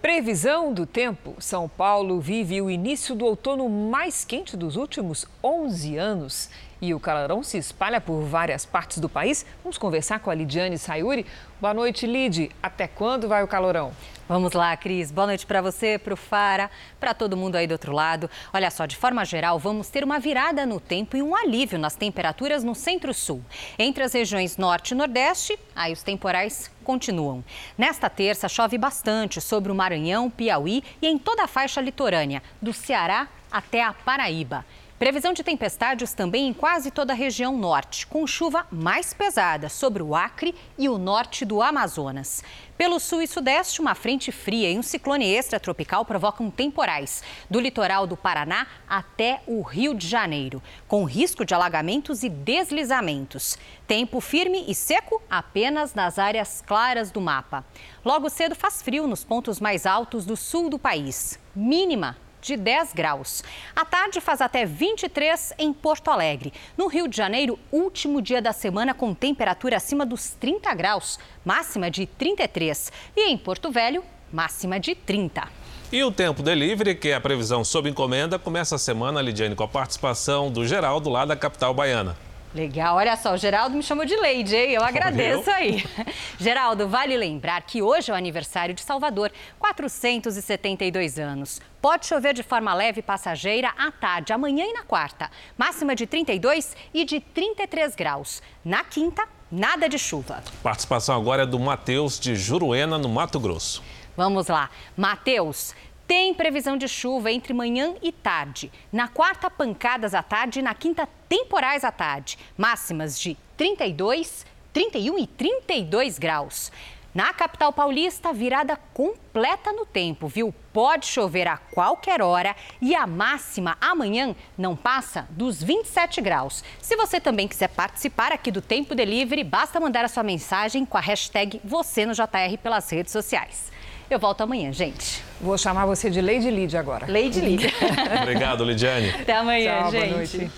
Previsão 0.02 0.74
do 0.74 0.86
tempo: 0.86 1.36
São 1.40 1.68
Paulo 1.68 2.20
vive 2.20 2.62
o 2.62 2.70
início 2.70 3.14
do 3.14 3.26
outono 3.26 3.68
mais 3.68 4.24
quente 4.24 4.56
dos 4.56 4.78
últimos 4.78 5.26
11 5.44 5.98
anos 5.98 6.50
e 6.82 6.94
o 6.94 7.00
calorão 7.00 7.44
se 7.44 7.58
espalha 7.58 8.00
por 8.00 8.22
várias 8.22 8.66
partes 8.66 9.00
do 9.00 9.10
país. 9.10 9.46
Vamos 9.64 9.78
conversar 9.78 10.20
com 10.20 10.30
a 10.30 10.36
Lidiane 10.36 10.78
Sayuri. 10.78 11.26
Boa 11.60 11.74
noite, 11.74 12.08
Lid. 12.08 12.52
Até 12.64 12.88
quando 12.88 13.28
vai 13.28 13.44
o 13.44 13.48
calorão? 13.48 13.92
Vamos 14.30 14.54
lá, 14.54 14.78
Cris. 14.78 15.12
Boa 15.12 15.28
noite 15.28 15.46
para 15.46 15.60
você, 15.60 15.98
para 15.98 16.14
o 16.14 16.18
Fara, 16.18 16.70
para 17.00 17.14
todo 17.14 17.36
mundo 17.36 17.56
aí 17.56 17.66
do 17.66 17.72
outro 17.72 17.92
lado. 17.92 18.30
Olha 18.54 18.70
só, 18.70 18.86
de 18.86 18.96
forma 18.96 19.26
geral, 19.26 19.58
vamos 19.58 19.90
ter 19.90 20.04
uma 20.04 20.20
virada 20.20 20.66
no 20.66 20.80
tempo 20.80 21.18
e 21.18 21.22
um 21.22 21.36
alívio 21.36 21.80
nas 21.80 21.96
temperaturas 21.96 22.64
no 22.64 22.76
centro-sul. 22.76 23.44
Entre 23.78 24.04
as 24.04 24.14
regiões 24.14 24.56
norte 24.56 24.92
e 24.92 24.96
nordeste, 24.96 25.58
aí 25.76 25.92
os 25.92 26.04
temporais 26.04 26.70
continuam. 26.84 27.44
Nesta 27.78 28.10
terça, 28.10 28.48
chove 28.48 28.78
bastante 28.78 29.42
sobre 29.42 29.72
o 29.72 29.76
Maranhão, 29.76 30.30
Piauí 30.30 30.84
e 31.02 31.08
em 31.08 31.18
toda 31.18 31.44
a 31.44 31.48
faixa 31.48 31.82
litorânea, 31.82 32.44
do 32.62 32.72
Ceará 32.72 33.28
até 33.52 33.84
a 33.84 33.94
Paraíba. 33.94 34.64
Previsão 35.00 35.32
de 35.32 35.44
tempestades 35.44 36.12
também 36.12 36.50
em 36.50 36.54
quase 36.54 36.92
toda 36.92 37.14
a 37.14 37.16
região 37.16 37.58
norte, 37.58 38.06
com 38.06 38.28
chuva 38.28 38.68
mais 38.70 39.14
pesada 39.14 39.70
sobre 39.70 40.04
o 40.04 40.14
Acre 40.14 40.54
e 40.78 40.90
o 40.90 40.98
norte 40.98 41.46
do 41.46 41.62
Amazonas. 41.62 42.44
Pelo 42.78 43.00
sul 43.00 43.22
e 43.22 43.28
sudeste, 43.28 43.80
uma 43.80 43.96
frente 43.96 44.30
fria 44.30 44.70
e 44.70 44.78
um 44.78 44.84
ciclone 44.84 45.26
extratropical 45.26 46.04
provocam 46.04 46.52
temporais, 46.52 47.24
do 47.50 47.62
litoral 47.62 48.06
do 48.06 48.18
Paraná 48.18 48.68
até 48.90 49.42
o 49.48 49.62
Rio 49.62 49.96
de 49.96 50.06
Janeiro, 50.06 50.62
com 50.86 51.06
risco 51.06 51.46
de 51.46 51.54
alagamentos 51.54 52.22
e 52.22 52.28
deslizamentos. 52.28 53.58
Tempo 53.88 54.20
firme 54.20 54.66
e 54.68 54.76
seco 54.76 55.22
apenas 55.30 55.94
nas 55.94 56.20
áreas 56.20 56.62
claras 56.68 57.10
do 57.10 57.22
mapa. 57.22 57.64
Logo 58.04 58.30
cedo 58.30 58.54
faz 58.54 58.82
frio 58.82 59.08
nos 59.08 59.24
pontos 59.24 59.62
mais 59.62 59.86
altos 59.86 60.26
do 60.26 60.36
sul 60.36 60.70
do 60.70 60.78
país. 60.78 61.40
Mínima 61.56 62.18
de 62.42 62.56
10 62.56 62.94
graus. 62.94 63.44
À 63.76 63.86
tarde 63.86 64.22
faz 64.22 64.42
até 64.42 64.66
23 64.66 65.54
em 65.58 65.74
Porto 65.74 66.10
Alegre. 66.10 66.54
No 66.78 66.88
Rio 66.88 67.08
de 67.08 67.18
Janeiro, 67.18 67.58
último 67.72 68.22
dia 68.22 68.42
da 68.42 68.54
semana 68.54 68.94
com 68.94 69.14
temperatura 69.14 69.78
acima 69.78 70.06
dos 70.06 70.32
30 70.32 70.74
graus, 70.74 71.20
máxima 71.44 71.90
de 71.90 72.06
33. 72.06 72.92
E 73.16 73.30
em 73.30 73.38
Porto 73.38 73.72
Velho, 73.72 74.04
máxima 74.32 74.80
de 74.80 74.96
30. 74.96 75.48
E 75.92 76.04
o 76.04 76.12
Tempo 76.12 76.44
Delivery, 76.44 76.94
que 76.94 77.10
é 77.10 77.16
a 77.16 77.22
previsão 77.22 77.64
sob 77.64 77.90
encomenda, 77.90 78.38
começa 78.38 78.76
a 78.76 78.80
semana, 78.80 79.22
Lidiane, 79.22 79.56
com 79.56 79.64
a 79.64 79.68
participação 79.68 80.52
do 80.52 80.66
Geraldo 80.66 81.10
lá 81.10 81.26
da 81.26 81.36
capital 81.36 81.74
baiana. 81.74 82.29
Legal, 82.54 82.96
olha 82.96 83.16
só, 83.16 83.34
o 83.34 83.38
Geraldo 83.38 83.76
me 83.76 83.84
chamou 83.84 84.06
de 84.06 84.16
Leide, 84.16 84.56
hein? 84.56 84.72
Eu 84.72 84.84
agradeço 84.84 85.50
aí. 85.52 85.86
Geraldo, 86.40 86.88
vale 86.88 87.16
lembrar 87.16 87.62
que 87.62 87.80
hoje 87.80 88.10
é 88.10 88.14
o 88.14 88.18
aniversário 88.18 88.74
de 88.74 88.82
Salvador, 88.82 89.32
472 89.60 91.20
anos. 91.20 91.62
Pode 91.80 92.08
chover 92.08 92.34
de 92.34 92.42
forma 92.42 92.74
leve 92.74 93.02
e 93.02 93.04
passageira 93.04 93.72
à 93.78 93.92
tarde, 93.92 94.34
amanhã 94.34 94.66
e 94.66 94.74
na 94.74 94.82
quarta. 94.82 95.30
Máxima 95.56 95.96
de 95.96 96.08
32 96.08 96.76
e 96.92 97.06
de 97.06 97.20
33 97.20 97.96
graus. 97.96 98.42
Na 98.66 98.84
quinta, 98.84 99.28
nada 99.52 99.88
de 99.88 100.00
chuva. 100.00 100.44
Participação 100.64 101.16
agora 101.16 101.44
é 101.44 101.46
do 101.46 101.60
Matheus 101.60 102.20
de 102.20 102.36
Juruena, 102.36 102.98
no 102.98 103.10
Mato 103.10 103.40
Grosso. 103.40 103.84
Vamos 104.18 104.48
lá. 104.48 104.70
Matheus, 104.98 105.74
tem 106.10 106.34
previsão 106.34 106.76
de 106.76 106.88
chuva 106.88 107.32
entre 107.32 107.54
manhã 107.54 107.94
e 108.02 108.12
tarde. 108.12 108.72
Na 108.92 109.08
quarta, 109.08 109.48
pancadas 109.48 110.16
à 110.16 110.24
tarde 110.24 110.58
e 110.58 110.64
na 110.64 110.74
quinta, 110.74 111.08
temporais 111.30 111.84
à 111.84 111.92
tarde. 111.92 112.36
Máximas 112.58 113.20
de 113.20 113.38
32, 113.56 114.44
31 114.74 115.20
e 115.20 115.28
32 115.28 116.18
graus. 116.18 116.72
Na 117.14 117.32
capital 117.32 117.72
paulista, 117.72 118.34
virada 118.34 118.76
completa 118.92 119.72
no 119.72 119.86
tempo, 119.86 120.28
viu? 120.28 120.52
Pode 120.74 121.06
chover 121.06 121.48
a 121.48 121.58
qualquer 121.58 122.24
hora 122.24 122.56
e 122.82 122.96
a 122.96 123.06
máxima 123.06 123.78
amanhã 123.80 124.36
não 124.58 124.76
passa 124.76 125.28
dos 125.30 125.62
27 125.62 126.22
graus. 126.22 126.64
Se 126.82 126.96
você 126.96 127.22
também 127.22 127.48
quiser 127.48 127.68
participar 127.68 128.32
aqui 128.32 128.50
do 128.50 128.62
Tempo 128.62 128.96
Delivery, 128.96 129.44
basta 129.44 129.80
mandar 129.80 130.06
a 130.06 130.08
sua 130.08 130.24
mensagem 130.24 130.86
com 130.86 130.98
a 130.98 131.02
hashtag 131.02 131.62
você 131.64 132.04
no 132.04 132.16
JR 132.16 132.58
pelas 132.64 132.90
redes 132.90 133.12
sociais. 133.12 133.72
Eu 134.10 134.18
volto 134.18 134.42
amanhã, 134.42 134.74
gente. 134.74 135.24
Vou 135.40 135.56
chamar 135.56 135.86
você 135.86 136.10
de 136.10 136.20
Lady 136.20 136.50
Lid 136.50 136.76
agora. 136.76 137.06
Lady 137.08 137.40
Lid. 137.40 137.72
Obrigado, 138.24 138.64
Lidiane. 138.64 139.12
Até 139.12 139.36
amanhã, 139.36 139.82
Tchau, 139.82 139.92
gente. 139.92 140.08
Boa 140.08 140.18
noite. 140.18 140.52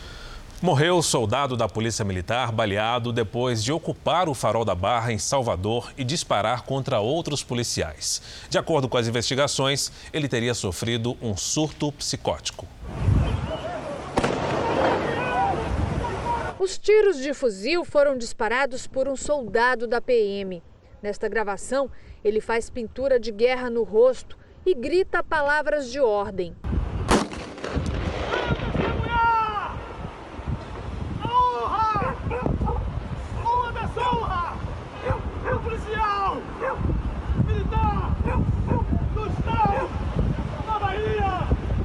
Morreu 0.61 0.97
o 0.97 1.03
soldado 1.03 1.57
da 1.57 1.67
Polícia 1.67 2.05
Militar 2.05 2.51
baleado 2.51 3.11
depois 3.11 3.61
de 3.61 3.73
ocupar 3.73 4.29
o 4.29 4.33
farol 4.33 4.63
da 4.63 4.73
Barra 4.73 5.11
em 5.11 5.17
Salvador 5.17 5.91
e 5.97 6.03
disparar 6.03 6.61
contra 6.61 6.99
outros 6.99 7.43
policiais. 7.43 8.21
De 8.49 8.57
acordo 8.57 8.87
com 8.87 8.97
as 8.97 9.07
investigações, 9.07 9.91
ele 10.13 10.29
teria 10.29 10.53
sofrido 10.53 11.17
um 11.21 11.35
surto 11.35 11.91
psicótico. 11.91 12.65
Os 16.57 16.77
tiros 16.77 17.17
de 17.17 17.33
fuzil 17.33 17.83
foram 17.83 18.15
disparados 18.15 18.87
por 18.87 19.09
um 19.09 19.15
soldado 19.17 19.87
da 19.87 19.99
PM. 19.99 20.61
Nesta 21.01 21.27
gravação, 21.27 21.89
ele 22.23 22.39
faz 22.39 22.69
pintura 22.69 23.19
de 23.19 23.31
guerra 23.31 23.69
no 23.69 23.83
rosto 23.83 24.37
e 24.65 24.73
grita 24.73 25.23
palavras 25.23 25.91
de 25.91 25.99
ordem. 25.99 26.55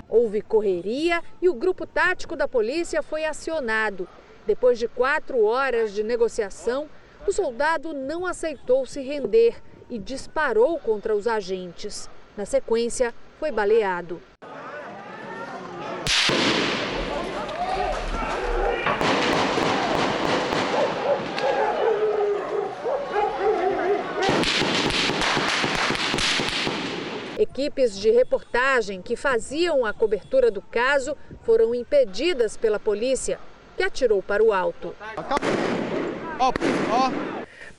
Houve 0.08 0.40
correria 0.40 1.22
e 1.42 1.48
o 1.48 1.54
grupo 1.54 1.86
tático 1.86 2.34
da 2.36 2.48
polícia 2.48 3.02
foi 3.02 3.24
acionado. 3.24 4.08
Depois 4.46 4.78
de 4.78 4.88
quatro 4.88 5.44
horas 5.44 5.92
de 5.92 6.02
negociação, 6.02 6.88
o 7.26 7.32
soldado 7.32 7.92
não 7.92 8.24
aceitou 8.24 8.86
se 8.86 9.00
render 9.00 9.60
e 9.88 9.98
disparou 9.98 10.78
contra 10.78 11.14
os 11.14 11.26
agentes. 11.26 12.08
Na 12.36 12.44
sequência, 12.44 13.14
foi 13.38 13.50
baleado. 13.50 14.20
Equipes 27.38 27.98
de 27.98 28.10
reportagem 28.10 29.02
que 29.02 29.14
faziam 29.14 29.84
a 29.84 29.92
cobertura 29.92 30.50
do 30.50 30.62
caso 30.62 31.14
foram 31.42 31.74
impedidas 31.74 32.56
pela 32.56 32.80
polícia, 32.80 33.38
que 33.76 33.82
atirou 33.82 34.22
para 34.22 34.42
o 34.42 34.54
alto. 34.54 34.94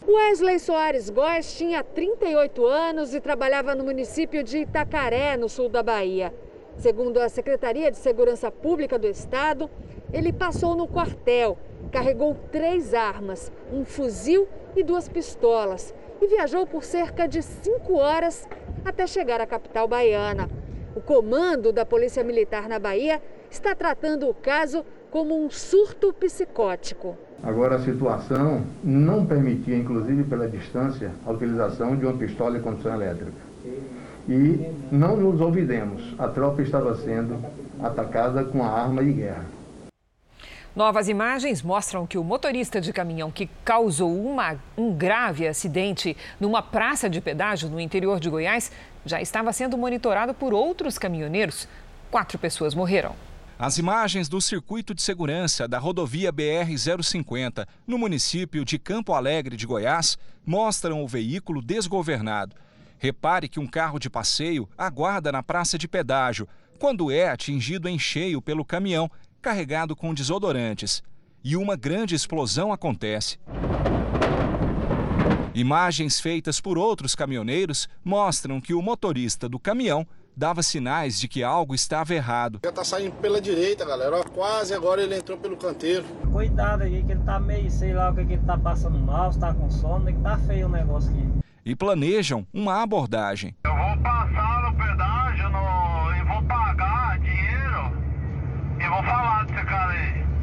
Wesley 0.10 0.58
Soares 0.58 1.10
Góes 1.10 1.58
tinha 1.58 1.84
38 1.84 2.66
anos 2.66 3.14
e 3.14 3.20
trabalhava 3.20 3.76
no 3.76 3.84
município 3.84 4.42
de 4.42 4.60
Itacaré, 4.60 5.36
no 5.36 5.50
sul 5.50 5.68
da 5.68 5.84
Bahia. 5.84 6.34
Segundo 6.78 7.18
a 7.18 7.28
Secretaria 7.28 7.92
de 7.92 7.98
Segurança 7.98 8.50
Pública 8.50 8.98
do 8.98 9.06
Estado, 9.06 9.70
ele 10.14 10.32
passou 10.32 10.78
no 10.78 10.88
quartel, 10.88 11.58
carregou 11.92 12.38
três 12.50 12.94
armas, 12.94 13.52
um 13.70 13.84
fuzil 13.84 14.48
e 14.78 14.82
duas 14.82 15.10
pistolas 15.10 15.94
e 16.22 16.28
viajou 16.28 16.66
por 16.66 16.86
cerca 16.86 17.28
de 17.28 17.44
cinco 17.44 17.96
horas 17.96 18.48
até 18.86 19.06
chegar 19.06 19.42
à 19.42 19.46
capital 19.46 19.90
baiana. 19.90 20.50
O 20.96 21.02
comando 21.02 21.74
da 21.74 21.86
Polícia 21.86 22.24
Militar 22.24 22.70
na 22.70 22.80
Bahia 22.80 23.22
está 23.52 23.76
tratando 23.76 24.30
o 24.30 24.34
caso 24.34 24.86
como 25.12 25.38
um 25.38 25.50
surto 25.50 26.14
psicótico. 26.14 27.18
Agora, 27.44 27.76
a 27.76 27.80
situação 27.80 28.64
não 28.84 29.26
permitia, 29.26 29.78
inclusive 29.78 30.24
pela 30.24 30.48
distância, 30.48 31.12
a 31.26 31.32
utilização 31.32 31.96
de 31.96 32.06
uma 32.06 32.18
pistola 32.18 32.58
em 32.58 32.62
condução 32.62 32.94
elétrica. 32.94 33.32
E 34.28 34.74
não 34.92 35.16
nos 35.16 35.40
ouvidemos, 35.40 36.14
a 36.18 36.28
tropa 36.28 36.62
estava 36.62 36.96
sendo 36.96 37.40
atacada 37.82 38.44
com 38.44 38.64
a 38.64 38.70
arma 38.70 39.04
de 39.04 39.14
guerra. 39.14 39.46
Novas 40.76 41.08
imagens 41.08 41.64
mostram 41.64 42.06
que 42.06 42.20
o 42.20 42.24
motorista 42.24 42.80
de 42.80 42.94
caminhão 42.94 43.32
que 43.32 43.50
causou 43.66 44.16
uma, 44.16 44.58
um 44.78 44.94
grave 44.94 45.48
acidente 45.48 46.16
numa 46.40 46.62
praça 46.62 47.10
de 47.10 47.20
pedágio 47.20 47.70
no 47.70 47.80
interior 47.80 48.20
de 48.20 48.30
Goiás 48.30 48.72
já 49.04 49.20
estava 49.20 49.52
sendo 49.54 49.78
monitorado 49.78 50.34
por 50.36 50.54
outros 50.54 51.00
caminhoneiros. 51.00 51.68
Quatro 52.12 52.38
pessoas 52.38 52.76
morreram. 52.76 53.16
As 53.60 53.80
imagens 53.80 54.30
do 54.30 54.40
circuito 54.40 54.94
de 54.94 55.02
segurança 55.02 55.68
da 55.68 55.80
rodovia 55.80 56.32
BR-050, 56.32 57.68
no 57.88 57.98
município 57.98 58.64
de 58.64 58.78
Campo 58.78 59.14
Alegre 59.14 59.58
de 59.58 59.66
Goiás, 59.66 60.16
mostram 60.46 61.04
o 61.04 61.08
veículo 61.08 61.60
desgovernado. 61.60 62.56
Repare 63.00 63.50
que 63.50 63.60
um 63.60 63.66
carro 63.66 63.98
de 63.98 64.12
passeio 64.12 64.70
aguarda 64.78 65.32
na 65.32 65.42
praça 65.42 65.76
de 65.76 65.88
pedágio, 65.88 66.48
quando 66.78 67.10
é 67.10 67.30
atingido 67.30 67.90
em 67.90 67.98
cheio 67.98 68.40
pelo 68.44 68.64
caminhão 68.64 69.10
carregado 69.42 69.96
com 69.96 70.14
desodorantes. 70.14 71.02
E 71.44 71.58
uma 71.58 71.76
grande 71.76 72.14
explosão 72.14 72.72
acontece. 72.72 73.40
Imagens 75.56 76.20
feitas 76.20 76.62
por 76.62 76.78
outros 76.78 77.16
caminhoneiros 77.16 77.90
mostram 78.06 78.62
que 78.62 78.76
o 78.76 78.82
motorista 78.84 79.50
do 79.50 79.58
caminhão 79.58 80.06
dava 80.38 80.62
sinais 80.62 81.20
de 81.20 81.28
que 81.28 81.44
algo 81.44 81.74
estava 81.74 82.14
errado. 82.14 82.60
Já 82.64 82.72
tá 82.72 82.84
saindo 82.84 83.14
pela 83.14 83.42
direita, 83.42 83.84
galera. 83.84 84.20
Ó, 84.20 84.24
quase 84.24 84.72
agora 84.74 85.02
ele 85.02 85.18
entrou 85.18 85.36
pelo 85.36 85.58
canteiro. 85.58 86.04
Cuidado 86.32 86.84
aí, 86.84 87.04
que 87.04 87.12
ele 87.12 87.24
tá 87.24 87.40
meio, 87.40 87.72
sei 87.72 87.92
lá 87.92 88.12
o 88.12 88.16
que, 88.16 88.24
que 88.24 88.34
ele 88.34 88.46
tá 88.46 88.56
passando 88.56 89.00
mal, 89.00 89.34
se 89.34 89.40
tá 89.40 89.52
com 89.52 89.70
sono, 89.72 90.06
que 90.06 90.20
tá 90.20 90.38
feio 90.38 90.68
o 90.68 90.70
negócio 90.70 91.10
aqui. 91.10 91.28
E 91.66 91.76
planejam 91.76 92.46
uma 92.54 92.84
abordagem. 92.84 93.56
Eu 93.66 93.76
vou 93.76 93.98
passar 94.04 94.62
no 94.62 94.78
pedágio 94.78 95.50
no... 95.50 96.16
e 96.16 96.24
vou 96.24 96.44
pagar 96.44 97.20
dinheiro 97.20 98.08
e 98.80 98.88
vou 98.88 99.04
falar 99.04 99.46
desse 99.46 99.66
cara. 99.66 99.77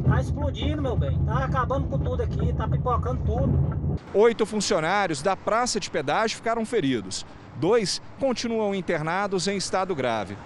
Tá 0.07 0.21
explodindo, 0.21 0.81
meu 0.81 0.95
bem. 0.95 1.17
Tá 1.25 1.45
acabando 1.45 1.87
com 1.87 1.97
tudo 1.97 2.21
aqui, 2.21 2.53
tá 2.53 2.67
pipocando 2.67 3.23
tudo. 3.23 3.99
Oito 4.13 4.45
funcionários 4.45 5.21
da 5.21 5.35
praça 5.35 5.79
de 5.79 5.89
pedágio 5.89 6.37
ficaram 6.37 6.65
feridos. 6.65 7.25
Dois 7.57 8.01
continuam 8.19 8.75
internados 8.75 9.47
em 9.47 9.57
estado 9.57 9.95
grave. 9.95 10.37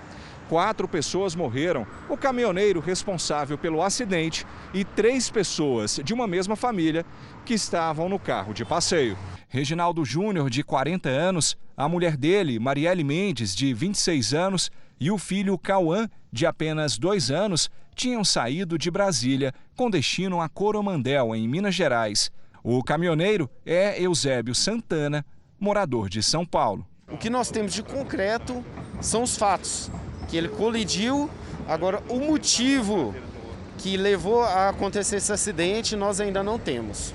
Quatro 0.47 0.87
pessoas 0.87 1.35
morreram, 1.35 1.85
o 2.09 2.17
caminhoneiro 2.17 2.79
responsável 2.79 3.55
pelo 3.57 3.83
acidente 3.83 4.47
e 4.73 4.83
três 4.83 5.29
pessoas 5.29 5.99
de 6.03 6.11
uma 6.13 6.25
mesma 6.25 6.55
família 6.55 7.05
que 7.45 7.53
estavam 7.53 8.09
no 8.09 8.17
carro 8.17 8.53
de 8.53 8.65
passeio. 8.65 9.15
Reginaldo 9.47 10.03
Júnior, 10.03 10.49
de 10.49 10.63
40 10.63 11.07
anos, 11.09 11.55
a 11.77 11.87
mulher 11.87 12.17
dele, 12.17 12.59
Marielle 12.59 13.03
Mendes, 13.03 13.55
de 13.55 13.73
26 13.73 14.33
anos, 14.33 14.71
e 14.99 15.11
o 15.11 15.17
filho 15.17 15.57
Cauã, 15.57 16.09
de 16.31 16.45
apenas 16.45 16.97
dois 16.97 17.31
anos, 17.31 17.69
tinham 17.99 18.23
saído 18.23 18.77
de 18.77 18.89
Brasília 18.89 19.53
com 19.75 19.89
destino 19.89 20.39
a 20.39 20.47
Coromandel, 20.47 21.35
em 21.35 21.45
Minas 21.49 21.75
Gerais. 21.75 22.31
O 22.63 22.81
caminhoneiro 22.81 23.49
é 23.65 24.01
Eusébio 24.01 24.55
Santana, 24.55 25.25
morador 25.59 26.07
de 26.07 26.23
São 26.23 26.45
Paulo. 26.45 26.87
O 27.11 27.17
que 27.17 27.29
nós 27.29 27.51
temos 27.51 27.73
de 27.73 27.83
concreto 27.83 28.63
são 29.01 29.23
os 29.23 29.35
fatos, 29.35 29.91
que 30.29 30.37
ele 30.37 30.47
colidiu. 30.47 31.29
Agora, 31.67 32.01
o 32.07 32.19
motivo 32.19 33.13
que 33.77 33.97
levou 33.97 34.43
a 34.43 34.69
acontecer 34.69 35.17
esse 35.17 35.33
acidente 35.33 35.97
nós 35.97 36.21
ainda 36.21 36.41
não 36.41 36.57
temos. 36.57 37.13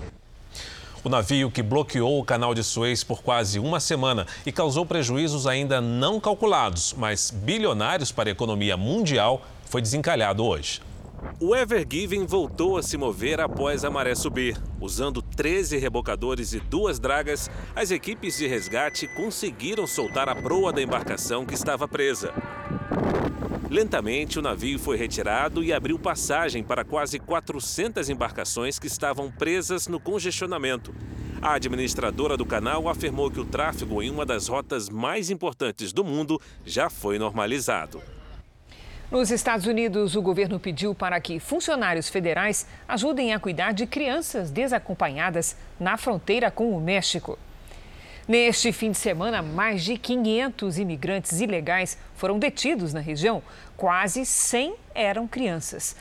O 1.03 1.09
navio 1.09 1.51
que 1.51 1.63
bloqueou 1.63 2.21
o 2.21 2.25
canal 2.25 2.55
de 2.55 2.63
Suez 2.63 3.03
por 3.03 3.23
quase 3.23 3.59
uma 3.59 3.81
semana 3.81 4.27
e 4.45 4.53
causou 4.53 4.85
prejuízos 4.85 5.47
ainda 5.47 5.81
não 5.81 6.21
calculados, 6.21 6.95
mas 6.97 7.31
bilionários 7.31 8.13
para 8.13 8.29
a 8.29 8.33
economia 8.33 8.77
mundial, 8.77 9.43
foi 9.75 9.83
desencalhado 9.83 10.45
hoje. 10.45 10.81
O 11.41 11.53
Ever 11.53 11.85
Given 11.91 12.27
voltou 12.27 12.79
a 12.79 12.83
se 12.83 12.97
mover 12.97 13.41
após 13.41 13.85
a 13.85 13.91
maré 13.91 14.15
subir. 14.15 14.57
Usando 14.81 15.21
13 15.21 15.79
rebocadores 15.79 16.53
e 16.53 16.61
duas 16.61 17.01
dragas, 17.01 17.51
as 17.75 17.91
equipes 17.91 18.37
de 18.37 18.47
resgate 18.47 19.09
conseguiram 19.09 19.85
soltar 19.85 20.29
a 20.29 20.37
proa 20.37 20.73
da 20.73 20.81
embarcação 20.81 21.45
que 21.45 21.55
estava 21.55 21.89
presa. 21.89 22.33
Lentamente, 23.69 24.39
o 24.39 24.43
navio 24.43 24.79
foi 24.79 24.97
retirado 24.97 25.61
e 25.65 25.73
abriu 25.73 25.99
passagem 25.99 26.63
para 26.63 26.85
quase 26.85 27.19
400 27.19 28.09
embarcações 28.09 28.79
que 28.79 28.87
estavam 28.87 29.29
presas 29.29 29.89
no 29.89 29.99
congestionamento. 29.99 30.95
A 31.43 31.55
administradora 31.55 32.37
do 32.37 32.47
canal 32.47 32.89
afirmou 32.89 33.29
que 33.29 33.41
o 33.41 33.45
tráfego 33.45 34.01
em 34.01 34.09
uma 34.09 34.25
das 34.25 34.47
rotas 34.47 34.89
mais 34.89 35.31
importantes 35.31 35.93
do 35.93 36.05
mundo 36.05 36.41
já 36.65 36.89
foi 36.89 37.19
normalizado. 37.19 38.01
Nos 39.15 39.31
Estados 39.31 39.65
Unidos, 39.67 40.17
o 40.17 40.21
governo 40.21 40.59
pediu 40.59 40.93
para 40.93 41.21
que 41.21 41.39
funcionários 41.39 42.09
federais 42.09 42.67
ajudem 42.89 43.33
a 43.33 43.39
cuidar 43.39 43.73
de 43.73 43.87
crianças 43.87 44.51
desacompanhadas 44.51 45.57
na 45.79 45.97
fronteira 45.97 46.51
com 46.51 46.77
o 46.77 46.81
México. 46.81 47.39
Neste 48.27 48.73
fim 48.73 48.91
de 48.91 48.99
semana, 48.99 49.41
mais 49.41 49.85
de 49.85 49.97
500 49.97 50.81
imigrantes 50.81 51.41
ilegais 51.41 51.97
foram 52.17 52.41
detidos 52.41 52.93
na 52.93 52.99
região. 52.99 53.41
Quase 53.77 54.27
100 54.27 54.75
eram 54.93 55.29
crianças. 55.29 55.95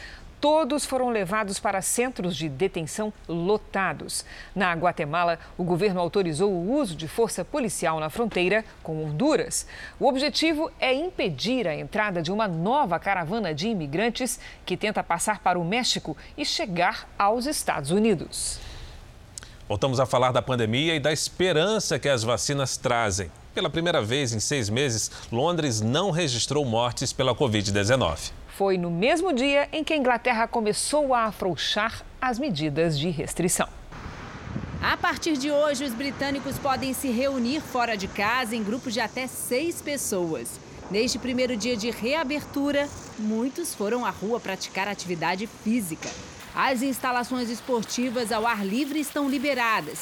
Todos 0.44 0.84
foram 0.84 1.10
levados 1.10 1.58
para 1.58 1.82
centros 1.82 2.36
de 2.36 2.50
detenção 2.50 3.14
lotados. 3.30 4.26
Na 4.54 4.74
Guatemala, 4.74 5.39
o 5.58 5.64
governo 5.64 6.02
autorizou 6.02 6.52
o 6.52 6.74
uso 6.74 6.98
de 6.98 7.08
força 7.08 7.46
policial 7.46 7.98
na 7.98 8.10
fronteira 8.10 8.66
com 8.84 9.06
Honduras. 9.06 9.66
O 9.98 10.06
objetivo 10.06 10.70
é 10.82 10.94
impedir 10.94 11.66
a 11.66 11.74
entrada 11.74 12.22
de 12.22 12.30
uma 12.30 12.46
nova 12.46 13.00
caravana 13.00 13.54
de 13.54 13.70
imigrantes 13.70 14.38
que 14.66 14.76
tenta 14.76 15.02
passar 15.02 15.39
para 15.39 15.58
o 15.58 15.64
México 15.64 16.18
e 16.38 16.44
chegar 16.44 17.08
aos 17.18 17.46
Estados 17.46 17.89
Unidos. 17.89 18.60
Voltamos 19.66 19.98
a 19.98 20.06
falar 20.06 20.34
da 20.34 20.41
pandemia 20.41 20.94
e 20.94 21.00
da 21.00 21.14
esperança 21.14 21.98
que 21.98 22.10
as 22.10 22.22
vacinas 22.22 22.76
trazem. 22.76 23.32
Pela 23.56 23.70
primeira 23.70 24.02
vez 24.02 24.34
em 24.34 24.41
seis 24.41 24.70
meses, 24.70 25.10
Londres 25.32 25.80
não 25.80 26.12
registrou 26.12 26.66
mortes 26.66 27.14
pela 27.14 27.34
Covid-19. 27.34 28.43
Foi 28.56 28.78
no 28.78 28.91
mesmo 28.91 29.34
dia 29.34 29.68
em 29.72 29.84
que 29.84 29.93
a 29.93 29.97
Inglaterra 29.97 30.47
começou 30.47 31.16
a 31.16 31.24
afrouxar 31.24 32.04
as 32.22 32.38
medidas 32.38 32.99
de 32.99 33.10
restrição. 33.10 33.68
A 34.80 34.95
partir 34.95 35.38
de 35.38 35.49
hoje, 35.49 35.84
os 35.84 35.93
britânicos 35.93 36.60
podem 36.60 36.93
se 36.93 37.10
reunir 37.10 37.62
fora 37.62 37.97
de 37.97 38.08
casa 38.08 38.56
em 38.56 38.64
grupos 38.64 38.93
de 38.93 38.99
até 38.99 39.26
seis 39.26 39.82
pessoas. 39.82 40.60
Neste 40.91 41.18
primeiro 41.18 41.58
dia 41.58 41.76
de 41.76 41.89
reabertura, 41.89 42.88
muitos 43.18 43.74
foram 43.74 44.06
à 44.06 44.12
rua 44.12 44.39
praticar 44.39 44.88
atividade 44.88 45.47
física. 45.47 46.10
As 46.54 46.84
instalações 46.84 47.49
esportivas 47.49 48.32
ao 48.32 48.45
ar 48.45 48.64
livre 48.64 48.99
estão 48.99 49.28
liberadas. 49.28 49.99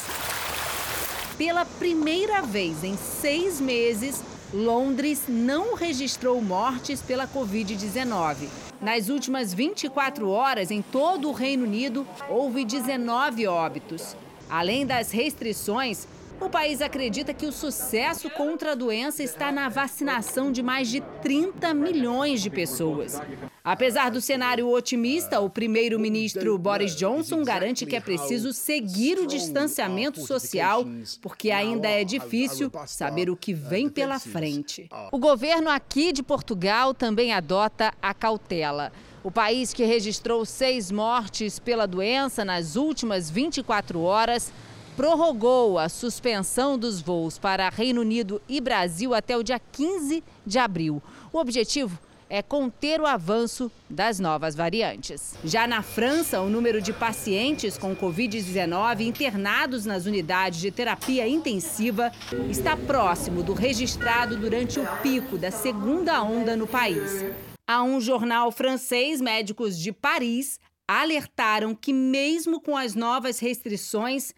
Pela 1.38 1.64
primeira 1.64 2.42
vez 2.42 2.84
em 2.84 2.98
seis 2.98 3.58
meses, 3.58 4.22
Londres 4.52 5.22
não 5.28 5.74
registrou 5.74 6.42
mortes 6.42 7.00
pela 7.00 7.26
Covid-19. 7.26 8.48
Nas 8.82 9.08
últimas 9.08 9.54
24 9.54 10.28
horas, 10.28 10.70
em 10.70 10.82
todo 10.82 11.30
o 11.30 11.32
Reino 11.32 11.64
Unido, 11.64 12.06
houve 12.28 12.62
19 12.62 13.46
óbitos. 13.46 14.14
Além 14.50 14.84
das 14.84 15.10
restrições, 15.10 16.06
O 16.42 16.50
país 16.50 16.82
acredita 16.82 17.32
que 17.32 17.46
o 17.46 17.52
sucesso 17.52 18.28
contra 18.28 18.72
a 18.72 18.74
doença 18.74 19.22
está 19.22 19.52
na 19.52 19.68
vacinação 19.68 20.50
de 20.50 20.60
mais 20.60 20.88
de 20.88 21.00
30 21.22 21.72
milhões 21.72 22.42
de 22.42 22.50
pessoas. 22.50 23.22
Apesar 23.62 24.10
do 24.10 24.20
cenário 24.20 24.68
otimista, 24.68 25.38
o 25.38 25.48
primeiro-ministro 25.48 26.58
Boris 26.58 26.96
Johnson 26.96 27.44
garante 27.44 27.86
que 27.86 27.94
é 27.94 28.00
preciso 28.00 28.52
seguir 28.52 29.20
o 29.20 29.26
distanciamento 29.26 30.20
social, 30.26 30.84
porque 31.20 31.52
ainda 31.52 31.88
é 31.88 32.02
difícil 32.02 32.72
saber 32.88 33.30
o 33.30 33.36
que 33.36 33.54
vem 33.54 33.88
pela 33.88 34.18
frente. 34.18 34.88
O 35.12 35.18
governo 35.18 35.70
aqui 35.70 36.12
de 36.12 36.24
Portugal 36.24 36.92
também 36.92 37.32
adota 37.32 37.94
a 38.02 38.12
cautela. 38.12 38.92
O 39.22 39.30
país 39.30 39.72
que 39.72 39.84
registrou 39.84 40.44
seis 40.44 40.90
mortes 40.90 41.60
pela 41.60 41.86
doença 41.86 42.44
nas 42.44 42.74
últimas 42.74 43.30
24 43.30 44.00
horas 44.00 44.52
prorrogou 44.96 45.78
a 45.78 45.88
suspensão 45.88 46.76
dos 46.76 47.00
voos 47.00 47.38
para 47.38 47.68
Reino 47.68 48.00
Unido 48.00 48.40
e 48.48 48.60
Brasil 48.60 49.14
até 49.14 49.36
o 49.36 49.42
dia 49.42 49.58
15 49.58 50.22
de 50.46 50.58
abril. 50.58 51.02
O 51.32 51.38
objetivo 51.38 51.98
é 52.28 52.40
conter 52.40 52.98
o 52.98 53.06
avanço 53.06 53.70
das 53.90 54.18
novas 54.18 54.54
variantes. 54.54 55.34
Já 55.44 55.66
na 55.66 55.82
França, 55.82 56.40
o 56.40 56.48
número 56.48 56.80
de 56.80 56.90
pacientes 56.90 57.76
com 57.76 57.94
Covid-19 57.94 59.00
internados 59.00 59.84
nas 59.84 60.06
unidades 60.06 60.58
de 60.58 60.70
terapia 60.70 61.28
intensiva 61.28 62.10
está 62.48 62.74
próximo 62.74 63.42
do 63.42 63.52
registrado 63.52 64.34
durante 64.34 64.80
o 64.80 64.86
pico 65.02 65.36
da 65.36 65.50
segunda 65.50 66.22
onda 66.22 66.56
no 66.56 66.66
país. 66.66 67.22
A 67.66 67.82
um 67.82 68.00
jornal 68.00 68.50
francês, 68.50 69.20
médicos 69.20 69.78
de 69.78 69.92
Paris 69.92 70.58
alertaram 70.88 71.74
que, 71.74 71.92
mesmo 71.92 72.60
com 72.60 72.76
as 72.76 72.94
novas 72.94 73.38
restrições, 73.38 74.32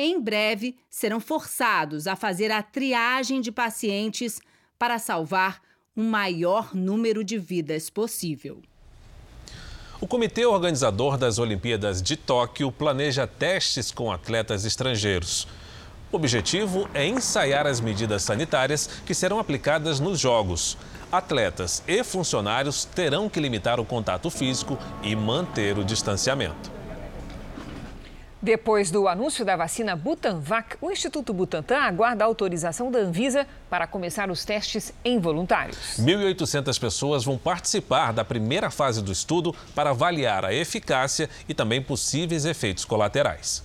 em 0.00 0.20
breve 0.20 0.76
serão 0.88 1.18
forçados 1.18 2.06
a 2.06 2.14
fazer 2.14 2.52
a 2.52 2.62
triagem 2.62 3.40
de 3.40 3.50
pacientes 3.50 4.40
para 4.78 4.96
salvar 4.96 5.60
o 5.96 6.00
maior 6.00 6.72
número 6.72 7.24
de 7.24 7.36
vidas 7.36 7.90
possível. 7.90 8.62
O 10.00 10.06
comitê 10.06 10.46
organizador 10.46 11.18
das 11.18 11.40
Olimpíadas 11.40 12.00
de 12.00 12.16
Tóquio 12.16 12.70
planeja 12.70 13.26
testes 13.26 13.90
com 13.90 14.12
atletas 14.12 14.64
estrangeiros. 14.64 15.48
O 16.12 16.16
objetivo 16.16 16.88
é 16.94 17.04
ensaiar 17.04 17.66
as 17.66 17.80
medidas 17.80 18.22
sanitárias 18.22 18.88
que 19.04 19.12
serão 19.12 19.40
aplicadas 19.40 19.98
nos 19.98 20.20
Jogos. 20.20 20.78
Atletas 21.10 21.82
e 21.88 22.04
funcionários 22.04 22.84
terão 22.84 23.28
que 23.28 23.40
limitar 23.40 23.80
o 23.80 23.84
contato 23.84 24.30
físico 24.30 24.78
e 25.02 25.16
manter 25.16 25.76
o 25.76 25.84
distanciamento. 25.84 26.77
Depois 28.40 28.92
do 28.92 29.08
anúncio 29.08 29.44
da 29.44 29.56
vacina 29.56 29.96
Butanvac, 29.96 30.76
o 30.80 30.92
Instituto 30.92 31.32
Butantan 31.32 31.78
aguarda 31.78 32.22
a 32.22 32.26
autorização 32.26 32.88
da 32.88 33.00
Anvisa 33.00 33.48
para 33.68 33.84
começar 33.84 34.30
os 34.30 34.44
testes 34.44 34.94
em 35.04 35.18
voluntários. 35.18 35.98
1.800 35.98 36.78
pessoas 36.78 37.24
vão 37.24 37.36
participar 37.36 38.12
da 38.12 38.24
primeira 38.24 38.70
fase 38.70 39.02
do 39.02 39.10
estudo 39.10 39.52
para 39.74 39.90
avaliar 39.90 40.44
a 40.44 40.54
eficácia 40.54 41.28
e 41.48 41.54
também 41.54 41.82
possíveis 41.82 42.44
efeitos 42.44 42.84
colaterais. 42.84 43.64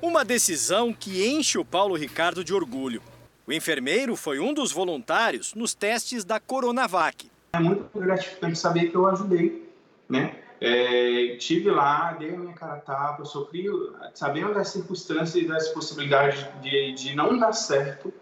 Uma 0.00 0.24
decisão 0.24 0.92
que 0.92 1.26
enche 1.26 1.58
o 1.58 1.64
Paulo 1.64 1.96
Ricardo 1.96 2.44
de 2.44 2.54
orgulho. 2.54 3.02
O 3.44 3.52
enfermeiro 3.52 4.14
foi 4.14 4.38
um 4.38 4.54
dos 4.54 4.70
voluntários 4.70 5.52
nos 5.52 5.74
testes 5.74 6.24
da 6.24 6.38
Coronavac. 6.38 7.28
É 7.52 7.58
muito 7.58 7.98
gratificante 7.98 8.56
saber 8.56 8.90
que 8.90 8.94
eu 8.94 9.06
ajudei, 9.08 9.68
né? 10.08 10.43
É, 10.64 11.36
tive 11.36 11.70
lá, 11.70 12.12
dei 12.12 12.34
a 12.34 12.38
minha 12.38 12.54
cara 12.54 12.74
a 12.74 12.80
tapa, 12.80 13.24
sofri, 13.24 13.66
sabendo 14.14 14.54
das 14.54 14.68
circunstâncias 14.68 15.34
e 15.34 15.46
das 15.46 15.68
possibilidades 15.68 16.46
de, 16.62 16.92
de 16.94 17.14
não 17.14 17.38
dar 17.38 17.52
certo. 17.52 18.12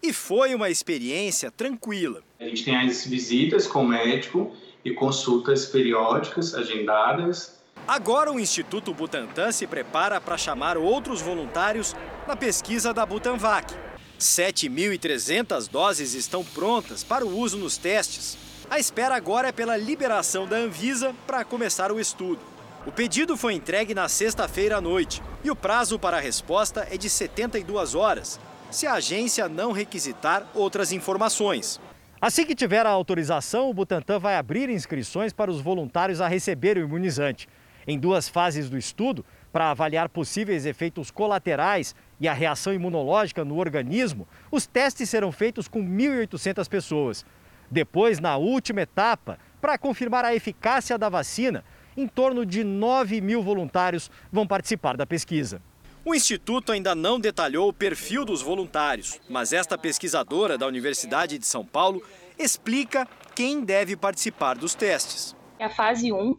E 0.00 0.12
foi 0.12 0.54
uma 0.54 0.70
experiência 0.70 1.50
tranquila. 1.50 2.22
A 2.38 2.44
gente 2.44 2.64
tem 2.64 2.76
as 2.76 3.04
visitas 3.04 3.66
com 3.66 3.82
o 3.82 3.88
médico 3.88 4.54
e 4.84 4.92
consultas 4.92 5.66
periódicas 5.66 6.54
agendadas. 6.54 7.58
Agora 7.86 8.30
o 8.30 8.38
Instituto 8.38 8.94
Butantan 8.94 9.50
se 9.50 9.66
prepara 9.66 10.20
para 10.20 10.38
chamar 10.38 10.76
outros 10.76 11.20
voluntários 11.20 11.96
na 12.28 12.36
pesquisa 12.36 12.94
da 12.94 13.04
Butanvac. 13.04 13.74
7.300 14.20 15.68
doses 15.68 16.14
estão 16.14 16.44
prontas 16.44 17.02
para 17.02 17.24
o 17.24 17.36
uso 17.36 17.56
nos 17.56 17.76
testes. 17.76 18.36
A 18.70 18.78
espera 18.78 19.16
agora 19.16 19.48
é 19.48 19.52
pela 19.52 19.78
liberação 19.78 20.46
da 20.46 20.56
Anvisa 20.56 21.14
para 21.26 21.42
começar 21.42 21.90
o 21.90 21.98
estudo. 21.98 22.40
O 22.84 22.92
pedido 22.92 23.34
foi 23.34 23.54
entregue 23.54 23.94
na 23.94 24.10
sexta-feira 24.10 24.76
à 24.76 24.80
noite 24.80 25.22
e 25.42 25.50
o 25.50 25.56
prazo 25.56 25.98
para 25.98 26.18
a 26.18 26.20
resposta 26.20 26.86
é 26.90 26.98
de 26.98 27.08
72 27.08 27.94
horas, 27.94 28.38
se 28.70 28.86
a 28.86 28.92
agência 28.92 29.48
não 29.48 29.72
requisitar 29.72 30.46
outras 30.54 30.92
informações. 30.92 31.80
Assim 32.20 32.44
que 32.44 32.54
tiver 32.54 32.84
a 32.84 32.90
autorização, 32.90 33.70
o 33.70 33.74
Butantan 33.74 34.18
vai 34.18 34.36
abrir 34.36 34.68
inscrições 34.68 35.32
para 35.32 35.50
os 35.50 35.62
voluntários 35.62 36.20
a 36.20 36.28
receber 36.28 36.76
o 36.76 36.80
imunizante. 36.80 37.48
Em 37.86 37.98
duas 37.98 38.28
fases 38.28 38.68
do 38.68 38.76
estudo, 38.76 39.24
para 39.50 39.70
avaliar 39.70 40.10
possíveis 40.10 40.66
efeitos 40.66 41.10
colaterais 41.10 41.94
e 42.20 42.28
a 42.28 42.34
reação 42.34 42.74
imunológica 42.74 43.46
no 43.46 43.56
organismo, 43.56 44.28
os 44.50 44.66
testes 44.66 45.08
serão 45.08 45.32
feitos 45.32 45.68
com 45.68 45.82
1.800 45.82 46.68
pessoas. 46.68 47.24
Depois, 47.70 48.18
na 48.18 48.36
última 48.36 48.82
etapa, 48.82 49.38
para 49.60 49.76
confirmar 49.76 50.24
a 50.24 50.34
eficácia 50.34 50.96
da 50.96 51.08
vacina, 51.08 51.64
em 51.96 52.06
torno 52.06 52.46
de 52.46 52.62
9 52.62 53.20
mil 53.20 53.42
voluntários 53.42 54.10
vão 54.30 54.46
participar 54.46 54.96
da 54.96 55.06
pesquisa. 55.06 55.60
O 56.04 56.14
Instituto 56.14 56.72
ainda 56.72 56.94
não 56.94 57.20
detalhou 57.20 57.68
o 57.68 57.72
perfil 57.72 58.24
dos 58.24 58.40
voluntários, 58.40 59.20
mas 59.28 59.52
esta 59.52 59.76
pesquisadora 59.76 60.56
da 60.56 60.66
Universidade 60.66 61.38
de 61.38 61.44
São 61.44 61.64
Paulo 61.64 62.02
explica 62.38 63.06
quem 63.34 63.62
deve 63.62 63.96
participar 63.96 64.56
dos 64.56 64.74
testes. 64.74 65.36
A 65.60 65.68
fase 65.68 66.12
1 66.12 66.36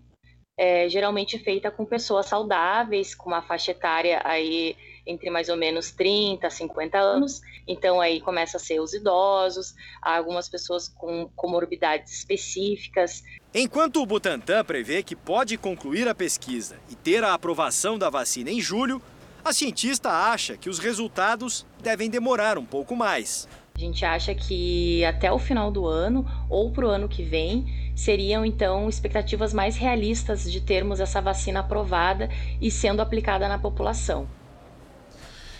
é 0.57 0.89
geralmente 0.89 1.37
feita 1.37 1.69
com 1.69 1.85
pessoas 1.85 2.25
saudáveis, 2.25 3.13
com 3.13 3.29
uma 3.29 3.41
faixa 3.41 3.71
etária 3.71 4.21
aí 4.23 4.75
entre 5.09 5.29
mais 5.31 5.49
ou 5.49 5.57
menos 5.57 5.91
30 5.91 6.45
a 6.45 6.49
50 6.49 6.97
anos. 6.97 7.41
Então 7.67 7.99
aí 7.99 8.21
começa 8.21 8.57
a 8.57 8.59
ser 8.59 8.79
os 8.79 8.93
idosos, 8.93 9.73
algumas 10.01 10.47
pessoas 10.47 10.87
com 10.87 11.27
comorbidades 11.35 12.13
específicas. 12.13 13.23
Enquanto 13.53 14.01
o 14.01 14.05
Butantan 14.05 14.63
prevê 14.63 15.01
que 15.01 15.15
pode 15.15 15.57
concluir 15.57 16.07
a 16.07 16.13
pesquisa 16.13 16.77
e 16.89 16.95
ter 16.95 17.23
a 17.23 17.33
aprovação 17.33 17.97
da 17.97 18.09
vacina 18.09 18.51
em 18.51 18.61
julho, 18.61 19.01
a 19.43 19.51
cientista 19.51 20.09
acha 20.09 20.55
que 20.55 20.69
os 20.69 20.77
resultados 20.77 21.65
devem 21.81 22.09
demorar 22.09 22.57
um 22.57 22.65
pouco 22.65 22.95
mais. 22.95 23.47
A 23.75 23.79
gente 23.79 24.05
acha 24.05 24.35
que 24.35 25.03
até 25.05 25.31
o 25.31 25.39
final 25.39 25.71
do 25.71 25.87
ano 25.87 26.25
ou 26.49 26.69
para 26.71 26.85
o 26.85 26.89
ano 26.89 27.07
que 27.07 27.23
vem 27.23 27.91
seriam 27.95 28.45
então 28.45 28.87
expectativas 28.89 29.53
mais 29.53 29.77
realistas 29.77 30.51
de 30.51 30.61
termos 30.61 30.99
essa 30.99 31.21
vacina 31.21 31.61
aprovada 31.61 32.29
e 32.61 32.69
sendo 32.69 33.01
aplicada 33.01 33.47
na 33.47 33.57
população. 33.57 34.27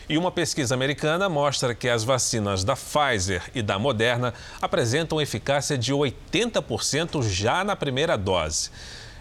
E 0.10 0.18
uma 0.18 0.32
pesquisa 0.32 0.74
americana 0.74 1.30
mostra 1.30 1.76
que 1.76 1.88
as 1.88 2.03
vacinas 2.03 2.64
da 2.64 2.76
Pfizer 2.76 3.43
e 3.53 3.62
da 3.62 3.78
Moderna 3.78 4.34
apresentam 4.60 5.22
eficácia 5.22 5.78
de 5.78 5.93
80% 5.93 7.22
já 7.30 7.64
na 7.64 7.76
primeira 7.76 8.18
dose. 8.18 8.72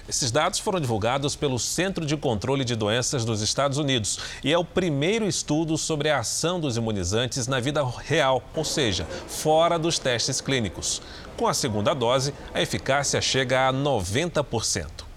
Esses 0.09 0.31
dados 0.31 0.59
foram 0.59 0.81
divulgados 0.81 1.37
pelo 1.37 1.59
Centro 1.59 2.07
de 2.07 2.17
Controle 2.17 2.65
de 2.65 2.75
Doenças 2.75 3.23
dos 3.23 3.43
Estados 3.43 3.77
Unidos 3.77 4.19
e 4.43 4.51
é 4.51 4.57
o 4.57 4.65
primeiro 4.65 5.27
estudo 5.27 5.77
sobre 5.77 6.09
a 6.09 6.21
ação 6.21 6.59
dos 6.59 6.79
imunizantes 6.79 7.47
na 7.47 7.61
vida 7.61 7.85
real, 7.85 8.43
ou 8.57 8.65
seja, 8.65 9.05
fora 9.27 9.79
dos 9.79 9.99
testes 9.99 10.41
clínicos. 10.41 11.03
Com 11.37 11.47
a 11.47 11.53
segunda 11.53 11.93
dose, 11.93 12.33
a 12.55 12.63
eficácia 12.63 13.21
chega 13.21 13.69
a 13.69 13.73
90%. 13.75 15.08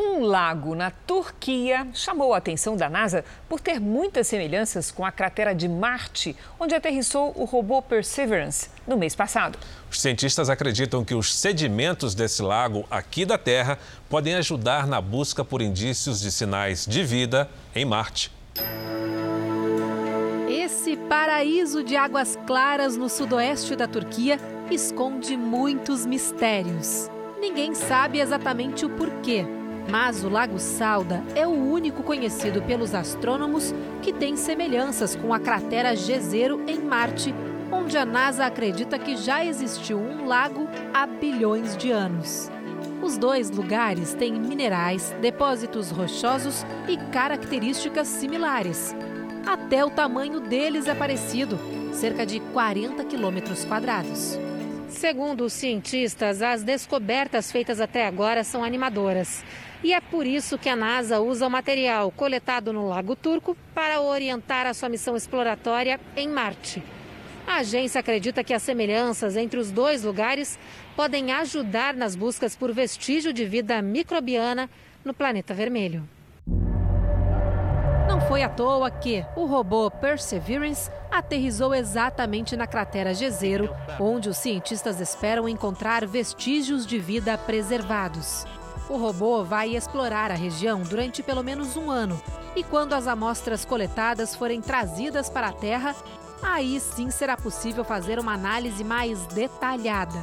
Um 0.00 0.20
lago 0.20 0.76
na 0.76 0.92
Turquia 0.92 1.84
chamou 1.92 2.32
a 2.32 2.36
atenção 2.36 2.76
da 2.76 2.88
NASA 2.88 3.24
por 3.48 3.58
ter 3.58 3.80
muitas 3.80 4.28
semelhanças 4.28 4.92
com 4.92 5.04
a 5.04 5.10
cratera 5.10 5.52
de 5.52 5.68
Marte, 5.68 6.36
onde 6.60 6.72
aterrissou 6.72 7.32
o 7.34 7.44
robô 7.44 7.82
Perseverance 7.82 8.70
no 8.86 8.96
mês 8.96 9.16
passado. 9.16 9.58
Os 9.90 10.00
cientistas 10.00 10.48
acreditam 10.48 11.04
que 11.04 11.16
os 11.16 11.34
sedimentos 11.34 12.14
desse 12.14 12.42
lago 12.42 12.86
aqui 12.88 13.24
da 13.24 13.36
Terra 13.36 13.76
podem 14.08 14.36
ajudar 14.36 14.86
na 14.86 15.00
busca 15.00 15.44
por 15.44 15.60
indícios 15.60 16.20
de 16.20 16.30
sinais 16.30 16.86
de 16.86 17.02
vida 17.02 17.50
em 17.74 17.84
Marte. 17.84 18.30
Esse 20.48 20.96
paraíso 20.96 21.82
de 21.82 21.96
águas 21.96 22.38
claras 22.46 22.96
no 22.96 23.08
sudoeste 23.08 23.74
da 23.74 23.88
Turquia 23.88 24.38
esconde 24.70 25.36
muitos 25.36 26.06
mistérios. 26.06 27.10
Ninguém 27.40 27.74
sabe 27.74 28.20
exatamente 28.20 28.86
o 28.86 28.90
porquê 28.90 29.57
mas 29.90 30.22
o 30.22 30.28
Lago 30.28 30.58
Salda 30.58 31.24
é 31.34 31.46
o 31.46 31.50
único 31.50 32.02
conhecido 32.02 32.62
pelos 32.62 32.94
astrônomos 32.94 33.74
que 34.02 34.12
tem 34.12 34.36
semelhanças 34.36 35.16
com 35.16 35.32
a 35.32 35.40
cratera 35.40 35.96
Jezero 35.96 36.62
em 36.68 36.78
Marte, 36.78 37.34
onde 37.72 37.96
a 37.96 38.04
NASA 38.04 38.44
acredita 38.44 38.98
que 38.98 39.16
já 39.16 39.44
existiu 39.44 39.98
um 39.98 40.26
lago 40.26 40.68
há 40.92 41.06
bilhões 41.06 41.76
de 41.76 41.90
anos. 41.90 42.50
Os 43.02 43.16
dois 43.16 43.50
lugares 43.50 44.12
têm 44.12 44.32
minerais, 44.32 45.14
depósitos 45.20 45.90
rochosos 45.90 46.66
e 46.88 46.96
características 47.10 48.08
similares. 48.08 48.94
Até 49.46 49.84
o 49.84 49.90
tamanho 49.90 50.40
deles 50.40 50.86
é 50.86 50.94
parecido, 50.94 51.58
cerca 51.92 52.26
de 52.26 52.40
40 52.40 53.04
quilômetros 53.04 53.64
quadrados. 53.64 54.38
Segundo 54.88 55.44
os 55.44 55.52
cientistas, 55.52 56.42
as 56.42 56.62
descobertas 56.62 57.52
feitas 57.52 57.80
até 57.80 58.06
agora 58.06 58.42
são 58.42 58.64
animadoras. 58.64 59.44
E 59.82 59.92
é 59.92 60.00
por 60.00 60.26
isso 60.26 60.58
que 60.58 60.68
a 60.68 60.74
NASA 60.74 61.20
usa 61.20 61.46
o 61.46 61.50
material 61.50 62.10
coletado 62.10 62.72
no 62.72 62.88
Lago 62.88 63.14
Turco 63.14 63.56
para 63.74 64.00
orientar 64.00 64.66
a 64.66 64.74
sua 64.74 64.88
missão 64.88 65.16
exploratória 65.16 66.00
em 66.16 66.28
Marte. 66.28 66.82
A 67.46 67.58
agência 67.58 68.00
acredita 68.00 68.44
que 68.44 68.52
as 68.52 68.62
semelhanças 68.62 69.36
entre 69.36 69.58
os 69.58 69.70
dois 69.70 70.02
lugares 70.02 70.58
podem 70.94 71.32
ajudar 71.32 71.94
nas 71.94 72.14
buscas 72.14 72.54
por 72.54 72.72
vestígio 72.72 73.32
de 73.32 73.44
vida 73.46 73.80
microbiana 73.80 74.68
no 75.04 75.14
planeta 75.14 75.54
vermelho. 75.54 76.06
Não 78.06 78.20
foi 78.22 78.42
à 78.42 78.48
toa 78.48 78.90
que 78.90 79.24
o 79.36 79.46
robô 79.46 79.90
Perseverance 79.90 80.90
aterrizou 81.10 81.74
exatamente 81.74 82.56
na 82.56 82.66
cratera 82.66 83.14
Jezero, 83.14 83.74
onde 84.00 84.28
os 84.28 84.36
cientistas 84.36 85.00
esperam 85.00 85.48
encontrar 85.48 86.06
vestígios 86.06 86.84
de 86.84 86.98
vida 86.98 87.38
preservados. 87.38 88.44
O 88.88 88.96
robô 88.96 89.44
vai 89.44 89.76
explorar 89.76 90.30
a 90.30 90.34
região 90.34 90.82
durante 90.82 91.22
pelo 91.22 91.44
menos 91.44 91.76
um 91.76 91.90
ano 91.90 92.20
e, 92.56 92.64
quando 92.64 92.94
as 92.94 93.06
amostras 93.06 93.64
coletadas 93.64 94.34
forem 94.34 94.60
trazidas 94.60 95.28
para 95.28 95.48
a 95.48 95.52
Terra, 95.52 95.94
aí 96.42 96.80
sim 96.80 97.10
será 97.10 97.36
possível 97.36 97.84
fazer 97.84 98.18
uma 98.18 98.32
análise 98.32 98.82
mais 98.82 99.26
detalhada. 99.26 100.18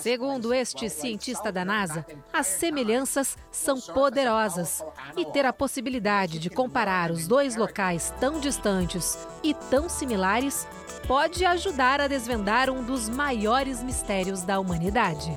Segundo 0.00 0.54
este 0.54 0.88
cientista 0.88 1.50
da 1.50 1.64
NASA, 1.64 2.06
as 2.32 2.46
semelhanças 2.46 3.36
são 3.50 3.80
poderosas 3.80 4.82
e 5.16 5.24
ter 5.24 5.44
a 5.44 5.52
possibilidade 5.52 6.38
de 6.38 6.50
comparar 6.50 7.10
os 7.10 7.26
dois 7.26 7.56
locais 7.56 8.12
tão 8.20 8.38
distantes 8.38 9.18
e 9.42 9.52
tão 9.52 9.88
similares 9.88 10.66
pode 11.06 11.44
ajudar 11.44 12.00
a 12.00 12.08
desvendar 12.08 12.70
um 12.70 12.82
dos 12.82 13.08
maiores 13.08 13.82
mistérios 13.82 14.42
da 14.42 14.58
humanidade. 14.60 15.36